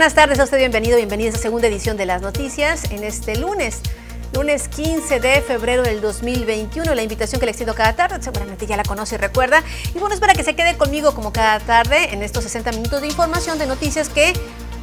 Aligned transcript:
buenas 0.00 0.14
tardes. 0.14 0.40
A 0.40 0.44
usted 0.44 0.56
bienvenido, 0.56 0.96
bienvenido 0.96 1.26
a 1.26 1.32
esta 1.32 1.42
segunda 1.42 1.68
edición 1.68 1.98
de 1.98 2.06
las 2.06 2.22
noticias 2.22 2.90
en 2.90 3.04
este 3.04 3.36
lunes. 3.36 3.82
Lunes 4.32 4.66
15 4.68 5.20
de 5.20 5.42
febrero 5.42 5.82
del 5.82 6.00
2021, 6.00 6.94
la 6.94 7.02
invitación 7.02 7.38
que 7.38 7.44
le 7.44 7.50
extiendo 7.50 7.74
cada 7.74 7.94
tarde, 7.94 8.16
seguramente 8.22 8.66
ya 8.66 8.78
la 8.78 8.82
conoce 8.82 9.16
y 9.16 9.18
recuerda. 9.18 9.62
Y 9.94 9.98
bueno, 9.98 10.14
es 10.14 10.20
para 10.20 10.32
que 10.32 10.42
se 10.42 10.56
quede 10.56 10.78
conmigo 10.78 11.14
como 11.14 11.34
cada 11.34 11.60
tarde 11.60 12.14
en 12.14 12.22
estos 12.22 12.44
60 12.44 12.72
minutos 12.72 13.02
de 13.02 13.08
información, 13.08 13.58
de 13.58 13.66
noticias 13.66 14.08
que 14.08 14.32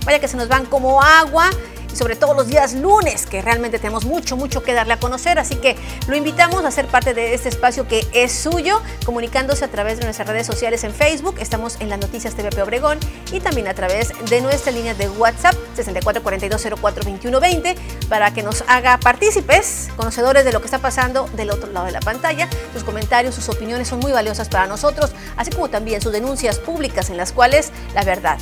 vaya 0.05 0.19
que 0.19 0.27
se 0.27 0.37
nos 0.37 0.49
van 0.49 0.67
como 0.67 1.01
agua 1.01 1.49
sobre 1.93 2.15
todo 2.15 2.33
los 2.33 2.47
días 2.47 2.73
lunes, 2.73 3.25
que 3.25 3.41
realmente 3.41 3.79
tenemos 3.79 4.05
mucho, 4.05 4.37
mucho 4.37 4.63
que 4.63 4.73
darle 4.73 4.93
a 4.93 4.99
conocer. 4.99 5.39
Así 5.39 5.55
que 5.55 5.75
lo 6.07 6.15
invitamos 6.15 6.63
a 6.65 6.71
ser 6.71 6.87
parte 6.87 7.13
de 7.13 7.33
este 7.33 7.49
espacio 7.49 7.87
que 7.87 8.05
es 8.13 8.31
suyo, 8.31 8.81
comunicándose 9.05 9.65
a 9.65 9.67
través 9.67 9.97
de 9.99 10.05
nuestras 10.05 10.27
redes 10.27 10.47
sociales 10.47 10.83
en 10.83 10.93
Facebook. 10.93 11.35
Estamos 11.39 11.77
en 11.79 11.89
las 11.89 11.99
noticias 11.99 12.35
TVP 12.35 12.61
Obregón 12.61 12.99
y 13.31 13.39
también 13.39 13.67
a 13.67 13.73
través 13.73 14.13
de 14.29 14.41
nuestra 14.41 14.71
línea 14.71 14.93
de 14.93 15.09
WhatsApp 15.09 15.55
6442042120 15.77 17.75
para 18.09 18.33
que 18.33 18.43
nos 18.43 18.63
haga 18.67 18.97
partícipes, 18.99 19.89
conocedores 19.95 20.45
de 20.45 20.53
lo 20.53 20.59
que 20.59 20.65
está 20.65 20.79
pasando 20.79 21.27
del 21.33 21.51
otro 21.51 21.71
lado 21.71 21.85
de 21.85 21.91
la 21.91 21.99
pantalla. 21.99 22.47
Sus 22.73 22.83
comentarios, 22.83 23.35
sus 23.35 23.49
opiniones 23.49 23.87
son 23.87 23.99
muy 23.99 24.11
valiosas 24.11 24.49
para 24.49 24.67
nosotros, 24.67 25.11
así 25.35 25.51
como 25.51 25.69
también 25.69 26.01
sus 26.01 26.11
denuncias 26.11 26.59
públicas 26.59 27.09
en 27.09 27.17
las 27.17 27.31
cuales 27.31 27.71
la 27.93 28.03
verdad 28.03 28.37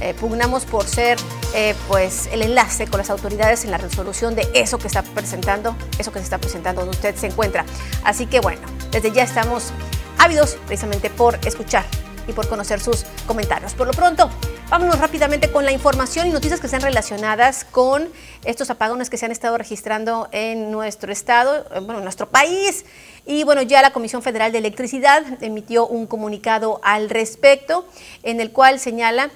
eh, 0.00 0.14
pugnamos 0.14 0.64
por 0.64 0.86
ser 0.86 1.18
eh, 1.54 1.74
pues 1.88 2.28
el 2.32 2.42
enlace 2.42 2.86
con 2.86 2.98
las 2.98 3.10
autoridades 3.10 3.64
en 3.64 3.70
la 3.70 3.78
resolución 3.78 4.34
de 4.34 4.48
eso 4.54 4.78
que 4.78 4.86
está 4.86 5.02
presentando, 5.02 5.76
eso 5.98 6.12
que 6.12 6.18
se 6.18 6.24
está 6.24 6.38
presentando 6.38 6.82
donde 6.82 6.96
usted 6.96 7.16
se 7.16 7.26
encuentra. 7.26 7.64
Así 8.04 8.26
que 8.26 8.40
bueno, 8.40 8.60
desde 8.90 9.12
ya 9.12 9.22
estamos 9.22 9.72
ávidos 10.18 10.56
precisamente 10.66 11.10
por 11.10 11.38
escuchar 11.46 11.84
y 12.28 12.32
por 12.32 12.46
conocer 12.48 12.78
sus 12.78 13.04
comentarios. 13.26 13.74
Por 13.74 13.86
lo 13.86 13.92
pronto, 13.92 14.30
vámonos 14.68 14.98
rápidamente 14.98 15.50
con 15.50 15.64
la 15.64 15.72
información 15.72 16.26
y 16.28 16.30
noticias 16.30 16.60
que 16.60 16.66
están 16.66 16.82
relacionadas 16.82 17.64
con 17.64 18.08
estos 18.44 18.70
apagones 18.70 19.10
que 19.10 19.16
se 19.16 19.24
han 19.24 19.32
estado 19.32 19.56
registrando 19.58 20.28
en 20.30 20.70
nuestro 20.70 21.10
estado, 21.10 21.66
eh, 21.74 21.80
bueno, 21.80 21.98
en 21.98 22.04
nuestro 22.04 22.28
país. 22.28 22.84
Y 23.26 23.44
bueno, 23.44 23.62
ya 23.62 23.82
la 23.82 23.92
Comisión 23.92 24.22
Federal 24.22 24.52
de 24.52 24.58
Electricidad 24.58 25.24
emitió 25.42 25.86
un 25.86 26.06
comunicado 26.06 26.80
al 26.84 27.10
respecto 27.10 27.86
en 28.22 28.40
el 28.40 28.52
cual 28.52 28.78
señala 28.78 29.30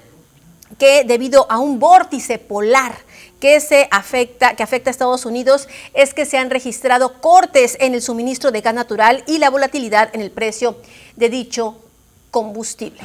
que 0.77 1.03
debido 1.03 1.45
a 1.49 1.59
un 1.59 1.79
vórtice 1.79 2.37
polar 2.37 2.95
que 3.39 3.59
se 3.59 3.87
afecta, 3.91 4.55
que 4.55 4.63
afecta 4.63 4.89
a 4.89 4.91
Estados 4.91 5.25
Unidos, 5.25 5.67
es 5.93 6.13
que 6.13 6.25
se 6.25 6.37
han 6.37 6.49
registrado 6.49 7.21
cortes 7.21 7.77
en 7.79 7.93
el 7.93 8.01
suministro 8.01 8.51
de 8.51 8.61
gas 8.61 8.73
natural 8.73 9.23
y 9.27 9.37
la 9.37 9.49
volatilidad 9.49 10.09
en 10.13 10.21
el 10.21 10.31
precio 10.31 10.77
de 11.15 11.29
dicho 11.29 11.77
combustible. 12.31 13.01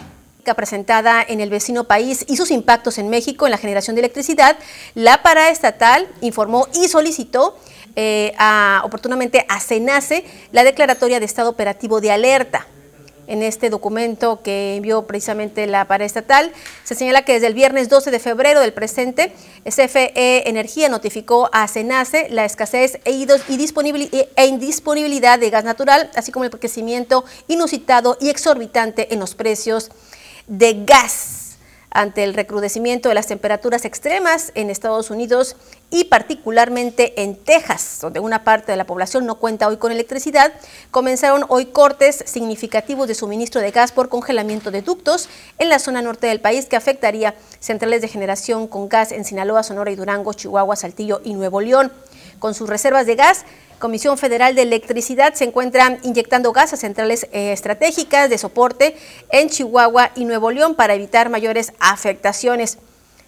Presentada 0.56 1.22
en 1.28 1.40
el 1.40 1.50
vecino 1.50 1.84
país 1.84 2.24
y 2.26 2.36
sus 2.38 2.50
impactos 2.50 2.96
en 2.96 3.10
México 3.10 3.46
en 3.46 3.50
la 3.50 3.58
generación 3.58 3.94
de 3.94 4.00
electricidad, 4.00 4.56
la 4.94 5.22
paraestatal 5.22 6.08
informó 6.22 6.68
y 6.72 6.88
solicitó 6.88 7.58
eh, 7.96 8.32
oportunamente 8.82 9.44
a 9.48 9.60
CENACE 9.60 10.24
la 10.52 10.64
declaratoria 10.64 11.20
de 11.20 11.26
estado 11.26 11.50
operativo 11.50 12.00
de 12.00 12.12
alerta 12.12 12.66
en 13.28 13.42
este 13.42 13.70
documento 13.70 14.42
que 14.42 14.76
envió 14.76 15.06
precisamente 15.06 15.66
la 15.66 15.86
paraestatal. 15.86 16.50
Se 16.82 16.94
señala 16.94 17.24
que 17.24 17.34
desde 17.34 17.46
el 17.46 17.54
viernes 17.54 17.88
12 17.88 18.10
de 18.10 18.18
febrero 18.18 18.60
del 18.60 18.72
presente, 18.72 19.32
CFE 19.64 20.48
Energía 20.48 20.88
notificó 20.88 21.48
a 21.52 21.68
CENACE 21.68 22.28
la 22.30 22.44
escasez 22.44 22.98
e, 23.04 23.26
e 24.36 24.46
indisponibilidad 24.46 25.38
de 25.38 25.50
gas 25.50 25.64
natural, 25.64 26.10
así 26.16 26.32
como 26.32 26.44
el 26.44 26.50
crecimiento 26.50 27.24
inusitado 27.46 28.16
y 28.20 28.30
exorbitante 28.30 29.12
en 29.14 29.20
los 29.20 29.34
precios 29.34 29.90
de 30.46 30.84
gas 30.84 31.48
ante 31.90 32.24
el 32.24 32.34
recrudecimiento 32.34 33.08
de 33.08 33.14
las 33.14 33.26
temperaturas 33.26 33.84
extremas 33.84 34.52
en 34.54 34.70
Estados 34.70 35.10
Unidos 35.10 35.56
y 35.90 36.04
particularmente 36.04 37.22
en 37.22 37.36
Texas, 37.36 37.98
donde 38.00 38.20
una 38.20 38.44
parte 38.44 38.72
de 38.72 38.76
la 38.76 38.86
población 38.86 39.24
no 39.24 39.36
cuenta 39.36 39.68
hoy 39.68 39.78
con 39.78 39.90
electricidad, 39.90 40.52
comenzaron 40.90 41.44
hoy 41.48 41.66
cortes 41.66 42.22
significativos 42.26 43.08
de 43.08 43.14
suministro 43.14 43.60
de 43.60 43.70
gas 43.70 43.92
por 43.92 44.08
congelamiento 44.08 44.70
de 44.70 44.82
ductos 44.82 45.28
en 45.58 45.70
la 45.70 45.78
zona 45.78 46.02
norte 46.02 46.26
del 46.26 46.40
país 46.40 46.66
que 46.66 46.76
afectaría 46.76 47.34
centrales 47.58 48.02
de 48.02 48.08
generación 48.08 48.66
con 48.68 48.88
gas 48.88 49.12
en 49.12 49.24
Sinaloa, 49.24 49.62
Sonora 49.62 49.90
y 49.90 49.96
Durango, 49.96 50.34
Chihuahua, 50.34 50.76
Saltillo 50.76 51.20
y 51.24 51.32
Nuevo 51.34 51.60
León. 51.60 51.90
Con 52.38 52.54
sus 52.54 52.68
reservas 52.68 53.06
de 53.06 53.16
gas, 53.16 53.44
Comisión 53.78 54.18
Federal 54.18 54.54
de 54.54 54.62
Electricidad 54.62 55.34
se 55.34 55.44
encuentra 55.44 55.98
inyectando 56.02 56.52
gas 56.52 56.72
a 56.72 56.76
centrales 56.76 57.28
eh, 57.32 57.52
estratégicas 57.52 58.28
de 58.28 58.36
soporte 58.36 58.96
en 59.30 59.48
Chihuahua 59.48 60.10
y 60.16 60.24
Nuevo 60.24 60.50
León 60.50 60.74
para 60.74 60.94
evitar 60.94 61.30
mayores 61.30 61.72
afectaciones. 61.78 62.78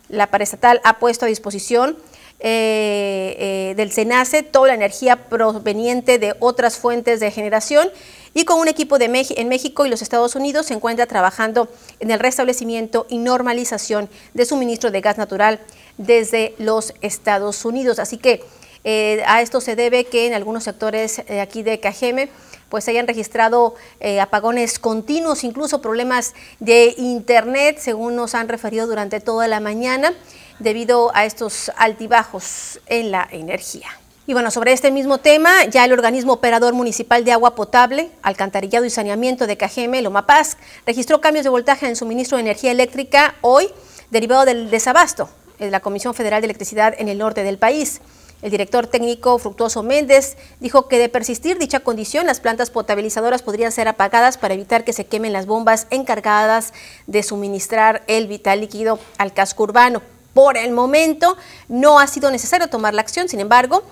La 0.08 0.26
parestatal 0.26 0.80
ha 0.82 0.98
puesto 0.98 1.24
a 1.24 1.28
disposición 1.28 1.96
eh, 2.42 3.36
eh, 3.38 3.74
del 3.76 3.92
SENACE 3.92 4.42
toda 4.42 4.68
la 4.68 4.74
energía 4.74 5.28
proveniente 5.28 6.18
de 6.18 6.34
otras 6.40 6.78
fuentes 6.78 7.20
de 7.20 7.30
generación 7.30 7.90
y 8.32 8.46
con 8.46 8.58
un 8.58 8.66
equipo 8.66 8.96
en 8.98 9.48
México 9.48 9.84
y 9.84 9.90
los 9.90 10.00
Estados 10.00 10.34
Unidos 10.36 10.64
se 10.64 10.72
encuentra 10.72 11.04
trabajando 11.04 11.68
en 11.98 12.10
el 12.10 12.18
restablecimiento 12.18 13.06
y 13.10 13.18
normalización 13.18 14.08
de 14.32 14.46
suministro 14.46 14.90
de 14.90 15.02
gas 15.02 15.18
natural 15.18 15.60
desde 15.98 16.54
los 16.56 16.94
Estados 17.02 17.62
Unidos. 17.66 17.98
Así 17.98 18.16
que 18.16 18.42
eh, 18.84 19.22
a 19.26 19.42
esto 19.42 19.60
se 19.60 19.76
debe 19.76 20.04
que 20.04 20.26
en 20.26 20.32
algunos 20.32 20.64
sectores 20.64 21.22
aquí 21.42 21.62
de 21.62 21.78
Cajeme 21.78 22.30
pues 22.70 22.88
hayan 22.88 23.06
registrado 23.06 23.74
apagones 24.20 24.78
continuos, 24.78 25.44
incluso 25.44 25.82
problemas 25.82 26.32
de 26.58 26.94
internet, 26.96 27.78
según 27.80 28.16
nos 28.16 28.34
han 28.34 28.48
referido 28.48 28.86
durante 28.86 29.20
toda 29.20 29.48
la 29.48 29.58
mañana, 29.60 30.14
debido 30.60 31.10
a 31.14 31.24
estos 31.24 31.72
altibajos 31.76 32.80
en 32.86 33.10
la 33.10 33.26
energía. 33.30 33.88
Y 34.26 34.32
bueno, 34.32 34.52
sobre 34.52 34.72
este 34.72 34.92
mismo 34.92 35.18
tema, 35.18 35.64
ya 35.64 35.84
el 35.84 35.92
organismo 35.92 36.34
operador 36.34 36.72
municipal 36.72 37.24
de 37.24 37.32
agua 37.32 37.56
potable, 37.56 38.10
alcantarillado 38.22 38.84
y 38.84 38.90
saneamiento 38.90 39.48
de 39.48 39.56
Cajeme, 39.56 40.02
Lomapaz, 40.02 40.56
registró 40.86 41.20
cambios 41.20 41.42
de 41.42 41.50
voltaje 41.50 41.88
en 41.88 41.96
suministro 41.96 42.36
de 42.36 42.42
energía 42.42 42.70
eléctrica 42.70 43.34
hoy, 43.40 43.68
derivado 44.10 44.44
del 44.44 44.70
desabasto 44.70 45.28
de 45.58 45.70
la 45.70 45.80
Comisión 45.80 46.14
Federal 46.14 46.42
de 46.42 46.46
Electricidad 46.46 46.94
en 46.96 47.08
el 47.08 47.18
norte 47.18 47.42
del 47.42 47.58
país. 47.58 48.00
El 48.42 48.50
director 48.50 48.86
técnico 48.86 49.38
Fructuoso 49.38 49.82
Méndez 49.82 50.36
dijo 50.60 50.88
que 50.88 50.98
de 50.98 51.08
persistir 51.08 51.58
dicha 51.58 51.80
condición, 51.80 52.24
las 52.24 52.40
plantas 52.40 52.70
potabilizadoras 52.70 53.42
podrían 53.42 53.72
ser 53.72 53.88
apagadas 53.88 54.38
para 54.38 54.54
evitar 54.54 54.84
que 54.84 54.92
se 54.92 55.06
quemen 55.06 55.32
las 55.32 55.46
bombas 55.46 55.86
encargadas 55.90 56.72
de 57.06 57.22
suministrar 57.22 58.02
el 58.06 58.28
vital 58.28 58.60
líquido 58.60 58.98
al 59.18 59.34
casco 59.34 59.64
urbano. 59.64 60.02
Por 60.34 60.56
el 60.56 60.72
momento 60.72 61.36
no 61.68 61.98
ha 61.98 62.06
sido 62.06 62.30
necesario 62.30 62.68
tomar 62.68 62.94
la 62.94 63.02
acción, 63.02 63.28
sin 63.28 63.40
embargo, 63.40 63.82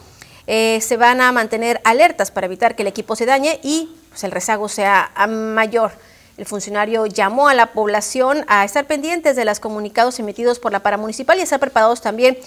eh, 0.47 0.81
se 0.81 0.97
van 0.97 1.21
a 1.21 1.31
mantener 1.33 1.81
alertas 1.85 2.31
para 2.31 2.47
evitar 2.47 2.75
que 2.75 2.83
el 2.83 2.89
equipo 2.89 3.17
se 3.17 3.27
dañe 3.27 3.61
y 3.63 3.95
pues, 4.09 4.25
el 4.25 4.31
rezago 4.31 4.69
sea 4.69 5.11
mayor. 5.29 5.93
El 6.39 6.47
funcionario 6.47 7.05
llamó 7.07 7.49
a 7.49 7.55
la 7.55 7.73
población 7.73 8.45
a 8.49 8.65
estar 8.65 8.87
pendientes 8.87 9.37
de 9.37 9.45
los 9.45 9.61
comunicados 9.61 10.19
emitidos 10.21 10.59
por 10.59 10.73
la 10.73 10.81
paramunicipal 10.81 11.37
y 11.37 11.41
a 11.41 11.45
estar 11.45 11.61
preparados 11.61 12.01
también 12.01 12.39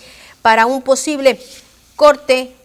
para 0.42 0.66
un 0.66 0.82
posible 0.82 1.40
corte 1.96 2.56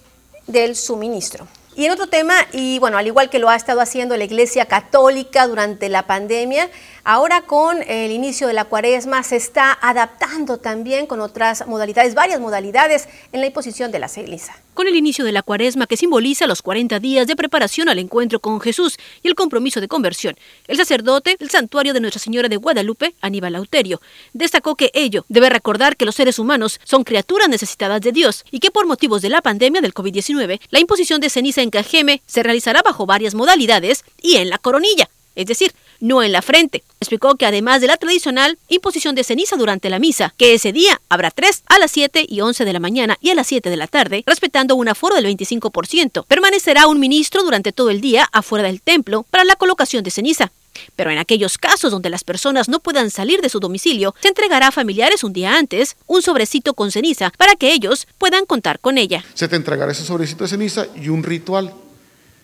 del 0.46 0.76
suministro. 0.76 1.46
Y 1.74 1.84
en 1.84 1.92
otro 1.92 2.06
tema, 2.06 2.34
y 2.52 2.78
bueno, 2.78 2.96
al 2.96 3.06
igual 3.06 3.28
que 3.28 3.38
lo 3.38 3.50
ha 3.50 3.56
estado 3.56 3.82
haciendo 3.82 4.16
la 4.16 4.24
Iglesia 4.24 4.64
Católica 4.64 5.46
durante 5.46 5.90
la 5.90 6.06
pandemia, 6.06 6.70
Ahora 7.08 7.42
con 7.42 7.84
el 7.86 8.10
inicio 8.10 8.48
de 8.48 8.52
la 8.52 8.64
cuaresma 8.64 9.22
se 9.22 9.36
está 9.36 9.78
adaptando 9.80 10.58
también 10.58 11.06
con 11.06 11.20
otras 11.20 11.64
modalidades, 11.68 12.16
varias 12.16 12.40
modalidades 12.40 13.08
en 13.30 13.38
la 13.38 13.46
imposición 13.46 13.92
de 13.92 14.00
la 14.00 14.08
ceniza. 14.08 14.56
Con 14.74 14.88
el 14.88 14.96
inicio 14.96 15.24
de 15.24 15.30
la 15.30 15.44
cuaresma 15.44 15.86
que 15.86 15.96
simboliza 15.96 16.48
los 16.48 16.62
40 16.62 16.98
días 16.98 17.28
de 17.28 17.36
preparación 17.36 17.88
al 17.88 18.00
encuentro 18.00 18.40
con 18.40 18.60
Jesús 18.60 18.98
y 19.22 19.28
el 19.28 19.36
compromiso 19.36 19.80
de 19.80 19.86
conversión, 19.86 20.36
el 20.66 20.78
sacerdote 20.78 21.36
del 21.38 21.48
santuario 21.48 21.94
de 21.94 22.00
Nuestra 22.00 22.18
Señora 22.18 22.48
de 22.48 22.56
Guadalupe, 22.56 23.14
Aníbal 23.20 23.52
Lauterio, 23.52 24.00
destacó 24.32 24.74
que 24.74 24.90
ello 24.92 25.24
debe 25.28 25.48
recordar 25.48 25.96
que 25.96 26.06
los 26.06 26.16
seres 26.16 26.40
humanos 26.40 26.80
son 26.82 27.04
criaturas 27.04 27.48
necesitadas 27.48 28.00
de 28.00 28.10
Dios 28.10 28.44
y 28.50 28.58
que 28.58 28.72
por 28.72 28.84
motivos 28.84 29.22
de 29.22 29.28
la 29.30 29.42
pandemia 29.42 29.80
del 29.80 29.94
COVID-19, 29.94 30.58
la 30.70 30.80
imposición 30.80 31.20
de 31.20 31.30
ceniza 31.30 31.62
en 31.62 31.70
Cajeme 31.70 32.20
se 32.26 32.42
realizará 32.42 32.82
bajo 32.82 33.06
varias 33.06 33.36
modalidades 33.36 34.04
y 34.20 34.38
en 34.38 34.50
la 34.50 34.58
coronilla, 34.58 35.08
es 35.36 35.46
decir, 35.46 35.72
no 36.00 36.22
en 36.22 36.32
la 36.32 36.42
frente. 36.42 36.82
Explicó 37.00 37.36
que 37.36 37.46
además 37.46 37.80
de 37.80 37.86
la 37.86 37.96
tradicional 37.96 38.58
imposición 38.68 39.14
de 39.14 39.24
ceniza 39.24 39.56
durante 39.56 39.90
la 39.90 39.98
misa, 39.98 40.34
que 40.36 40.54
ese 40.54 40.72
día 40.72 41.00
habrá 41.08 41.30
tres 41.30 41.62
a 41.66 41.78
las 41.78 41.90
7 41.90 42.26
y 42.28 42.40
11 42.40 42.64
de 42.64 42.72
la 42.72 42.80
mañana 42.80 43.18
y 43.20 43.30
a 43.30 43.34
las 43.34 43.46
7 43.46 43.70
de 43.70 43.76
la 43.76 43.86
tarde, 43.86 44.22
respetando 44.26 44.76
un 44.76 44.88
aforo 44.88 45.14
del 45.14 45.26
25%, 45.26 46.24
permanecerá 46.26 46.86
un 46.86 47.00
ministro 47.00 47.42
durante 47.42 47.72
todo 47.72 47.90
el 47.90 48.00
día 48.00 48.28
afuera 48.32 48.66
del 48.66 48.80
templo 48.80 49.24
para 49.30 49.44
la 49.44 49.56
colocación 49.56 50.02
de 50.04 50.10
ceniza. 50.10 50.50
Pero 50.94 51.10
en 51.10 51.18
aquellos 51.18 51.58
casos 51.58 51.90
donde 51.90 52.10
las 52.10 52.24
personas 52.24 52.68
no 52.68 52.80
puedan 52.80 53.10
salir 53.10 53.40
de 53.40 53.48
su 53.48 53.60
domicilio, 53.60 54.14
se 54.20 54.28
entregará 54.28 54.68
a 54.68 54.72
familiares 54.72 55.24
un 55.24 55.32
día 55.32 55.56
antes 55.56 55.96
un 56.06 56.22
sobrecito 56.22 56.74
con 56.74 56.90
ceniza 56.90 57.32
para 57.36 57.56
que 57.56 57.72
ellos 57.72 58.06
puedan 58.18 58.46
contar 58.46 58.78
con 58.78 58.98
ella. 58.98 59.24
Se 59.34 59.48
te 59.48 59.56
entregará 59.56 59.92
ese 59.92 60.04
sobrecito 60.04 60.44
de 60.44 60.48
ceniza 60.48 60.86
y 60.94 61.08
un 61.08 61.22
ritual 61.22 61.72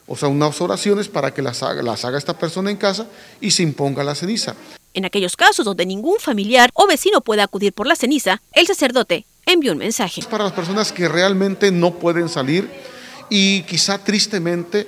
o 0.06 0.16
sea, 0.16 0.28
unas 0.28 0.60
oraciones 0.60 1.08
para 1.08 1.32
que 1.32 1.43
las 1.43 1.62
haga, 1.62 1.82
las 1.82 2.04
haga 2.04 2.19
esta 2.19 2.37
persona 2.37 2.70
en 2.70 2.76
casa 2.76 3.06
y 3.40 3.50
se 3.50 3.62
imponga 3.62 4.04
la 4.04 4.14
ceniza. 4.14 4.54
En 4.94 5.04
aquellos 5.04 5.37
casos 5.37 5.64
donde 5.64 5.87
ningún 5.87 6.19
familiar 6.19 6.70
o 6.75 6.87
vecino 6.87 7.20
pueda 7.20 7.44
acudir 7.44 7.72
por 7.72 7.87
la 7.87 7.96
ceniza, 7.96 8.43
el 8.52 8.66
sacerdote 8.66 9.25
envió 9.46 9.72
un 9.72 9.78
mensaje. 9.78 10.22
Para 10.31 10.44
las 10.44 10.52
personas 10.52 10.93
que 10.93 11.08
realmente 11.08 11.70
no 11.70 11.94
pueden 11.94 12.28
salir 12.28 12.69
y 13.31 13.62
quizá 13.62 13.99
tristemente 13.99 14.87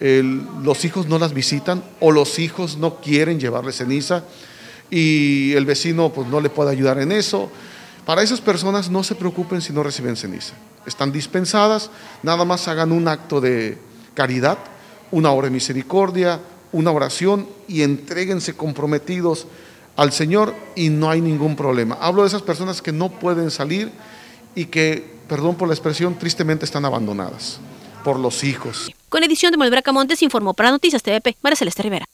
los 0.00 0.84
hijos 0.84 1.06
no 1.06 1.18
las 1.18 1.32
visitan 1.32 1.84
o 2.00 2.10
los 2.10 2.38
hijos 2.38 2.76
no 2.76 2.96
quieren 3.00 3.38
llevarle 3.38 3.72
ceniza 3.72 4.24
y 4.90 5.52
el 5.52 5.64
vecino 5.64 6.12
pues 6.12 6.26
no 6.28 6.40
le 6.40 6.50
puede 6.50 6.70
ayudar 6.70 6.98
en 6.98 7.12
eso. 7.12 7.50
Para 8.04 8.22
esas 8.22 8.40
personas 8.40 8.90
no 8.90 9.04
se 9.04 9.14
preocupen 9.14 9.60
si 9.60 9.72
no 9.72 9.82
reciben 9.82 10.16
ceniza. 10.16 10.54
Están 10.86 11.12
dispensadas, 11.12 11.90
nada 12.22 12.44
más 12.44 12.66
hagan 12.66 12.90
un 12.90 13.06
acto 13.06 13.40
de 13.40 13.78
caridad, 14.14 14.58
una 15.10 15.32
hora 15.32 15.46
de 15.46 15.52
misericordia, 15.52 16.40
una 16.72 16.90
oración 16.90 17.46
y 17.68 17.82
entréguense 17.82 18.54
comprometidos 18.54 19.46
al 19.96 20.12
Señor 20.12 20.54
y 20.74 20.88
no 20.88 21.10
hay 21.10 21.20
ningún 21.20 21.56
problema. 21.56 21.98
Hablo 22.00 22.22
de 22.22 22.28
esas 22.28 22.42
personas 22.42 22.80
que 22.80 22.92
no 22.92 23.10
pueden 23.10 23.50
salir 23.50 23.92
y 24.54 24.66
que, 24.66 25.14
perdón 25.28 25.56
por 25.56 25.68
la 25.68 25.74
expresión, 25.74 26.18
tristemente 26.18 26.64
están 26.64 26.84
abandonadas 26.84 27.60
por 28.02 28.18
los 28.18 28.42
hijos. 28.44 28.90
Con 29.08 29.22
edición 29.22 29.52
de 29.52 29.58
Manuel 29.58 29.72
Bracamontes 29.72 30.22
informó 30.22 30.54
para 30.54 30.70
Noticias 30.70 31.02
TVP, 31.02 31.36
María 31.42 31.56
Celeste 31.56 31.82
Rivera. 31.82 32.06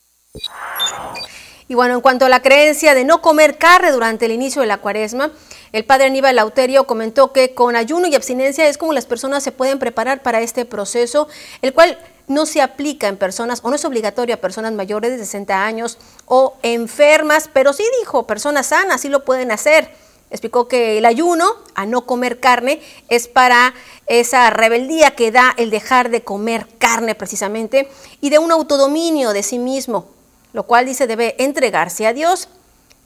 Y 1.68 1.74
bueno, 1.74 1.94
en 1.94 2.00
cuanto 2.00 2.24
a 2.24 2.28
la 2.28 2.40
creencia 2.40 2.94
de 2.94 3.04
no 3.04 3.20
comer 3.20 3.58
carne 3.58 3.92
durante 3.92 4.26
el 4.26 4.32
inicio 4.32 4.62
de 4.62 4.68
la 4.68 4.78
cuaresma, 4.78 5.30
el 5.72 5.84
padre 5.84 6.06
Aníbal 6.06 6.36
Lauterio 6.36 6.86
comentó 6.86 7.32
que 7.32 7.54
con 7.54 7.76
ayuno 7.76 8.06
y 8.06 8.14
abstinencia 8.14 8.68
es 8.68 8.78
como 8.78 8.92
las 8.92 9.06
personas 9.06 9.42
se 9.42 9.52
pueden 9.52 9.78
preparar 9.78 10.22
para 10.22 10.40
este 10.40 10.64
proceso, 10.64 11.28
el 11.62 11.74
cual 11.74 11.98
no 12.26 12.46
se 12.46 12.62
aplica 12.62 13.08
en 13.08 13.16
personas 13.16 13.60
o 13.62 13.70
no 13.70 13.76
es 13.76 13.84
obligatorio 13.84 14.34
a 14.34 14.38
personas 14.38 14.72
mayores 14.72 15.10
de 15.10 15.18
60 15.18 15.64
años 15.64 15.98
o 16.26 16.56
enfermas, 16.62 17.50
pero 17.52 17.72
sí 17.72 17.84
dijo, 18.00 18.26
personas 18.26 18.68
sanas 18.68 19.00
sí 19.00 19.08
lo 19.08 19.24
pueden 19.24 19.50
hacer. 19.50 19.90
Explicó 20.30 20.68
que 20.68 20.98
el 20.98 21.06
ayuno 21.06 21.54
a 21.74 21.86
no 21.86 22.04
comer 22.04 22.38
carne 22.38 22.82
es 23.08 23.28
para 23.28 23.74
esa 24.06 24.50
rebeldía 24.50 25.12
que 25.12 25.32
da 25.32 25.54
el 25.56 25.70
dejar 25.70 26.10
de 26.10 26.22
comer 26.22 26.66
carne 26.78 27.14
precisamente 27.14 27.88
y 28.20 28.28
de 28.28 28.38
un 28.38 28.52
autodominio 28.52 29.32
de 29.32 29.42
sí 29.42 29.58
mismo, 29.58 30.06
lo 30.52 30.64
cual 30.64 30.84
dice 30.84 31.06
debe 31.06 31.34
entregarse 31.42 32.06
a 32.06 32.12
Dios, 32.12 32.50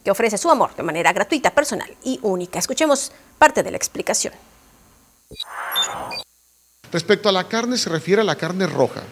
que 0.05 0.11
ofrece 0.11 0.39
su 0.39 0.51
amor 0.51 0.75
de 0.75 0.83
manera 0.83 1.13
gratuita, 1.13 1.55
personal 1.55 1.91
y 2.05 2.19
única. 2.23 2.59
Escuchemos 2.59 3.13
parte 3.39 3.63
de 3.63 3.71
la 3.71 3.77
explicación. 3.77 4.35
Respecto 6.91 7.29
a 7.29 7.33
la 7.33 7.49
carne 7.49 7.79
se 7.79 7.89
refiere 7.89 8.21
a 8.21 8.25
la 8.25 8.37
carne 8.37 8.67
roja, 8.67 9.03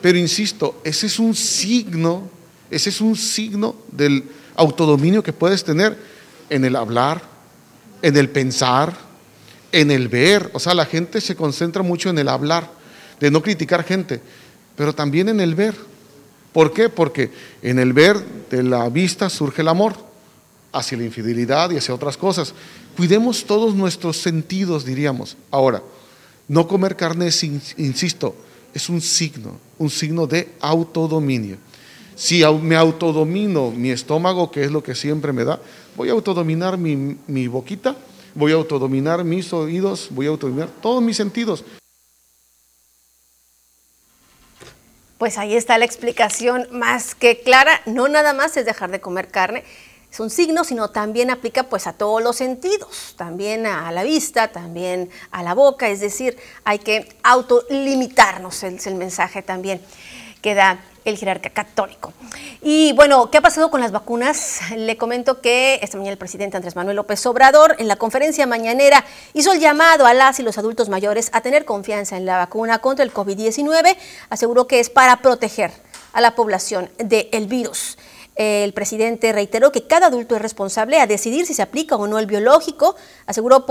pero 0.00 0.18
insisto, 0.18 0.80
ese 0.84 1.06
es 1.06 1.18
un 1.18 1.34
signo, 1.34 2.30
ese 2.70 2.90
es 2.90 3.00
un 3.00 3.16
signo 3.16 3.76
del 3.90 4.30
autodominio 4.54 5.22
que 5.22 5.32
puedes 5.32 5.64
tener 5.64 5.98
en 6.50 6.64
el 6.64 6.76
hablar, 6.76 7.22
en 8.02 8.16
el 8.16 8.28
pensar, 8.30 8.94
en 9.72 9.90
el 9.90 10.08
ver. 10.08 10.50
O 10.52 10.60
sea, 10.60 10.74
la 10.74 10.86
gente 10.86 11.20
se 11.20 11.34
concentra 11.34 11.82
mucho 11.82 12.10
en 12.10 12.18
el 12.18 12.28
hablar, 12.28 12.70
de 13.18 13.30
no 13.30 13.42
criticar 13.42 13.82
gente, 13.82 14.20
pero 14.76 14.94
también 14.94 15.28
en 15.28 15.40
el 15.40 15.54
ver. 15.54 15.74
¿Por 16.52 16.72
qué? 16.72 16.88
Porque 16.88 17.32
en 17.62 17.78
el 17.78 17.92
ver 17.92 18.22
de 18.50 18.62
la 18.62 18.88
vista 18.88 19.28
surge 19.28 19.62
el 19.62 19.68
amor 19.68 20.05
hacia 20.76 20.98
la 20.98 21.04
infidelidad 21.04 21.70
y 21.70 21.78
hacia 21.78 21.94
otras 21.94 22.16
cosas. 22.16 22.52
Cuidemos 22.96 23.44
todos 23.44 23.74
nuestros 23.74 24.18
sentidos, 24.18 24.84
diríamos. 24.84 25.36
Ahora, 25.50 25.82
no 26.48 26.68
comer 26.68 26.96
carne, 26.96 27.30
insisto, 27.76 28.36
es 28.72 28.88
un 28.88 29.00
signo, 29.00 29.58
un 29.78 29.90
signo 29.90 30.26
de 30.26 30.52
autodominio. 30.60 31.56
Si 32.14 32.42
me 32.62 32.76
autodomino 32.76 33.70
mi 33.70 33.90
estómago, 33.90 34.50
que 34.50 34.64
es 34.64 34.70
lo 34.70 34.82
que 34.82 34.94
siempre 34.94 35.32
me 35.32 35.44
da, 35.44 35.60
voy 35.96 36.08
a 36.08 36.12
autodominar 36.12 36.78
mi, 36.78 37.16
mi 37.26 37.46
boquita, 37.48 37.96
voy 38.34 38.52
a 38.52 38.56
autodominar 38.56 39.24
mis 39.24 39.52
oídos, 39.52 40.08
voy 40.10 40.26
a 40.26 40.30
autodominar 40.30 40.68
todos 40.80 41.02
mis 41.02 41.16
sentidos. 41.16 41.64
Pues 45.18 45.38
ahí 45.38 45.56
está 45.56 45.78
la 45.78 45.86
explicación 45.86 46.68
más 46.72 47.14
que 47.14 47.40
clara. 47.40 47.80
No 47.86 48.06
nada 48.08 48.34
más 48.34 48.56
es 48.58 48.66
dejar 48.66 48.90
de 48.90 49.00
comer 49.00 49.28
carne, 49.28 49.64
es 50.16 50.20
un 50.20 50.30
signo, 50.30 50.64
sino 50.64 50.88
también 50.88 51.30
aplica 51.30 51.64
pues 51.64 51.86
a 51.86 51.92
todos 51.92 52.22
los 52.22 52.36
sentidos, 52.36 53.12
también 53.18 53.66
a 53.66 53.92
la 53.92 54.02
vista, 54.02 54.48
también 54.48 55.10
a 55.30 55.42
la 55.42 55.52
boca, 55.52 55.90
es 55.90 56.00
decir, 56.00 56.38
hay 56.64 56.78
que 56.78 57.14
autolimitarnos, 57.22 58.62
es 58.62 58.86
el 58.86 58.94
mensaje 58.94 59.42
también 59.42 59.82
que 60.40 60.54
da 60.54 60.80
el 61.04 61.18
jerarca 61.18 61.50
católico. 61.50 62.14
Y 62.62 62.94
bueno, 62.94 63.30
¿qué 63.30 63.36
ha 63.36 63.40
pasado 63.42 63.70
con 63.70 63.82
las 63.82 63.92
vacunas? 63.92 64.60
Le 64.74 64.96
comento 64.96 65.42
que 65.42 65.80
esta 65.82 65.98
mañana 65.98 66.12
el 66.12 66.18
presidente 66.18 66.56
Andrés 66.56 66.76
Manuel 66.76 66.96
López 66.96 67.26
Obrador 67.26 67.76
en 67.78 67.86
la 67.86 67.96
conferencia 67.96 68.46
mañanera 68.46 69.04
hizo 69.34 69.52
el 69.52 69.60
llamado 69.60 70.06
a 70.06 70.14
las 70.14 70.40
y 70.40 70.42
los 70.42 70.56
adultos 70.56 70.88
mayores 70.88 71.28
a 71.34 71.42
tener 71.42 71.66
confianza 71.66 72.16
en 72.16 72.24
la 72.24 72.38
vacuna 72.38 72.78
contra 72.78 73.04
el 73.04 73.12
COVID-19. 73.12 73.94
Aseguró 74.30 74.66
que 74.66 74.80
es 74.80 74.88
para 74.88 75.18
proteger 75.18 75.72
a 76.14 76.22
la 76.22 76.34
población 76.34 76.88
del 76.96 77.48
virus. 77.48 77.98
El 78.36 78.74
presidente 78.74 79.32
reiteró 79.32 79.72
que 79.72 79.86
cada 79.86 80.08
adulto 80.08 80.36
es 80.36 80.42
responsable 80.42 81.00
a 81.00 81.06
decidir 81.06 81.46
si 81.46 81.54
se 81.54 81.62
aplica 81.62 81.96
o 81.96 82.06
no 82.06 82.18
el 82.18 82.26
biológico. 82.26 82.94
Aseguró 83.24 83.64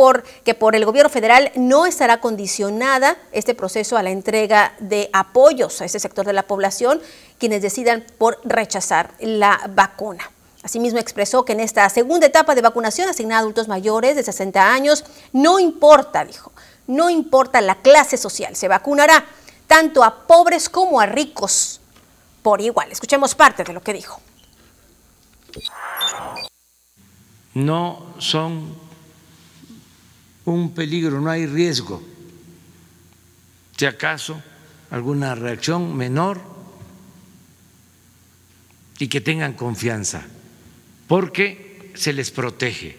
que 0.43 0.55
por 0.55 0.75
el 0.75 0.85
gobierno 0.85 1.11
federal 1.11 1.51
no 1.55 1.85
estará 1.85 2.19
condicionada 2.19 3.15
este 3.31 3.53
proceso 3.53 3.95
a 3.95 4.01
la 4.01 4.09
entrega 4.09 4.73
de 4.79 5.11
apoyos 5.13 5.81
a 5.81 5.85
ese 5.85 5.99
sector 5.99 6.25
de 6.25 6.33
la 6.33 6.47
población, 6.47 6.99
quienes 7.37 7.61
decidan 7.61 8.05
por 8.17 8.39
rechazar 8.43 9.13
la 9.19 9.61
vacuna. 9.69 10.31
Asimismo 10.63 10.97
expresó 10.97 11.45
que 11.45 11.53
en 11.53 11.59
esta 11.59 11.87
segunda 11.89 12.25
etapa 12.25 12.55
de 12.55 12.61
vacunación 12.61 13.07
asignada 13.07 13.37
a 13.37 13.41
adultos 13.41 13.67
mayores 13.67 14.15
de 14.15 14.23
60 14.23 14.73
años, 14.73 15.05
no 15.31 15.59
importa, 15.59 16.25
dijo, 16.25 16.51
no 16.87 17.11
importa 17.11 17.61
la 17.61 17.75
clase 17.75 18.17
social, 18.17 18.55
se 18.55 18.67
vacunará 18.67 19.25
tanto 19.67 20.03
a 20.03 20.25
pobres 20.25 20.69
como 20.69 20.99
a 20.99 21.05
ricos 21.05 21.81
por 22.41 22.61
igual. 22.61 22.91
Escuchemos 22.91 23.35
parte 23.35 23.63
de 23.63 23.73
lo 23.73 23.83
que 23.83 23.93
dijo 23.93 24.19
no 27.55 28.15
son 28.19 28.75
un 30.45 30.73
peligro, 30.73 31.19
no 31.19 31.29
hay 31.29 31.45
riesgo. 31.47 32.03
Si 33.75 33.85
acaso 33.85 34.41
alguna 34.91 35.35
reacción 35.35 35.95
menor 35.95 36.41
y 38.99 39.07
que 39.07 39.21
tengan 39.21 39.53
confianza, 39.53 40.25
porque 41.07 41.91
se 41.95 42.13
les 42.13 42.31
protege. 42.31 42.97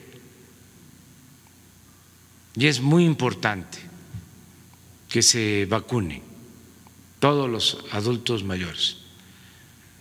Y 2.55 2.67
es 2.67 2.81
muy 2.81 3.05
importante 3.05 3.79
que 5.09 5.23
se 5.23 5.67
vacunen 5.67 6.23
todos 7.21 7.49
los 7.49 7.85
adultos 7.93 8.45
mayores. 8.45 9.06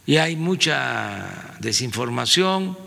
Y 0.05 0.17
hay 0.17 0.35
mucha 0.35 1.55
desinformación, 1.59 2.77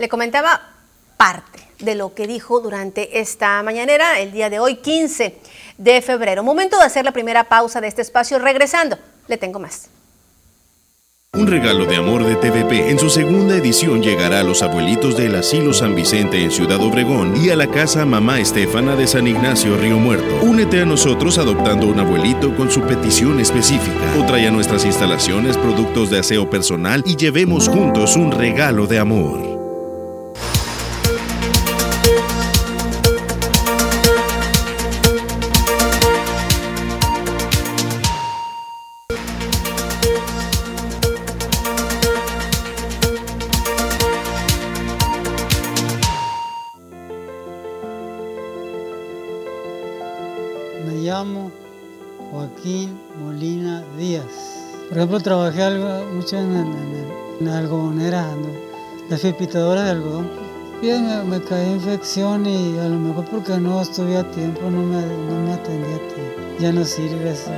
Le 0.00 0.08
comentaba 0.08 0.62
parte 1.18 1.60
de 1.78 1.94
lo 1.94 2.14
que 2.14 2.26
dijo 2.26 2.60
durante 2.60 3.20
esta 3.20 3.62
mañanera, 3.62 4.18
el 4.18 4.32
día 4.32 4.48
de 4.48 4.58
hoy, 4.58 4.76
15 4.76 5.38
de 5.76 6.00
febrero. 6.00 6.42
Momento 6.42 6.78
de 6.78 6.84
hacer 6.84 7.04
la 7.04 7.12
primera 7.12 7.50
pausa 7.50 7.82
de 7.82 7.88
este 7.88 8.00
espacio. 8.00 8.38
Regresando, 8.38 8.98
le 9.28 9.36
tengo 9.36 9.58
más. 9.58 9.90
Un 11.32 11.46
regalo 11.46 11.86
de 11.86 11.94
amor 11.94 12.24
de 12.24 12.34
TVP 12.34 12.90
en 12.90 12.98
su 12.98 13.08
segunda 13.08 13.54
edición 13.54 14.02
llegará 14.02 14.40
a 14.40 14.42
los 14.42 14.62
abuelitos 14.62 15.16
del 15.16 15.36
Asilo 15.36 15.72
San 15.72 15.94
Vicente 15.94 16.42
en 16.42 16.50
Ciudad 16.50 16.80
Obregón 16.80 17.34
y 17.36 17.50
a 17.50 17.56
la 17.56 17.68
casa 17.68 18.04
Mamá 18.04 18.40
Estefana 18.40 18.96
de 18.96 19.06
San 19.06 19.28
Ignacio 19.28 19.76
Río 19.76 19.96
Muerto. 19.98 20.40
Únete 20.42 20.82
a 20.82 20.86
nosotros 20.86 21.38
adoptando 21.38 21.86
un 21.86 22.00
abuelito 22.00 22.56
con 22.56 22.68
su 22.68 22.82
petición 22.82 23.38
específica 23.38 24.16
o 24.18 24.26
trae 24.26 24.48
a 24.48 24.50
nuestras 24.50 24.84
instalaciones 24.84 25.56
productos 25.56 26.10
de 26.10 26.18
aseo 26.18 26.50
personal 26.50 27.04
y 27.06 27.14
llevemos 27.14 27.68
juntos 27.68 28.16
un 28.16 28.32
regalo 28.32 28.88
de 28.88 28.98
amor. 28.98 29.49
Ejemplo, 55.00 55.20
trabajé 55.20 55.62
algo, 55.62 56.04
mucho 56.12 56.36
en, 56.36 56.54
en, 57.40 57.48
algodoneras, 57.48 58.26
las 59.08 59.20
pipitadoras 59.20 59.84
de 59.84 59.90
algodón. 59.90 60.30
Bien, 60.82 61.06
me, 61.06 61.38
me 61.38 61.44
caí 61.44 61.72
infección 61.72 62.46
y 62.46 62.78
a 62.78 62.88
lo 62.88 62.98
mejor 62.98 63.24
porque 63.26 63.56
no 63.58 63.80
estuve 63.80 64.16
a 64.16 64.30
tiempo, 64.30 64.62
no 64.62 64.82
me, 64.82 65.00
no 65.00 65.40
me 65.46 65.52
atendí 65.52 65.92
a 65.92 66.14
tiempo. 66.14 66.40
Ya 66.58 66.72
no 66.72 66.84
sirve 66.84 67.30
eso. 67.30 67.50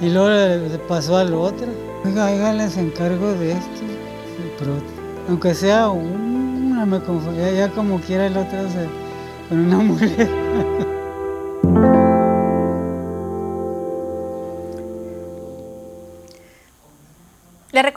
Y 0.00 0.10
luego 0.10 0.28
le 0.28 0.78
pasó 0.88 1.16
al 1.16 1.34
otro. 1.34 1.68
Oiga, 2.04 2.26
oiga, 2.26 2.52
les 2.52 2.76
encargo 2.76 3.32
de 3.34 3.52
esto. 3.52 3.82
Pero 4.58 4.72
aunque 5.28 5.54
sea 5.54 5.88
una, 5.88 6.84
me 6.84 7.00
confundía, 7.00 7.52
ya 7.52 7.68
como 7.70 8.00
quiera 8.00 8.26
el 8.26 8.36
otro 8.36 8.58
se, 8.70 8.88
con 9.48 9.60
una 9.60 9.78
muleta. 9.78 10.95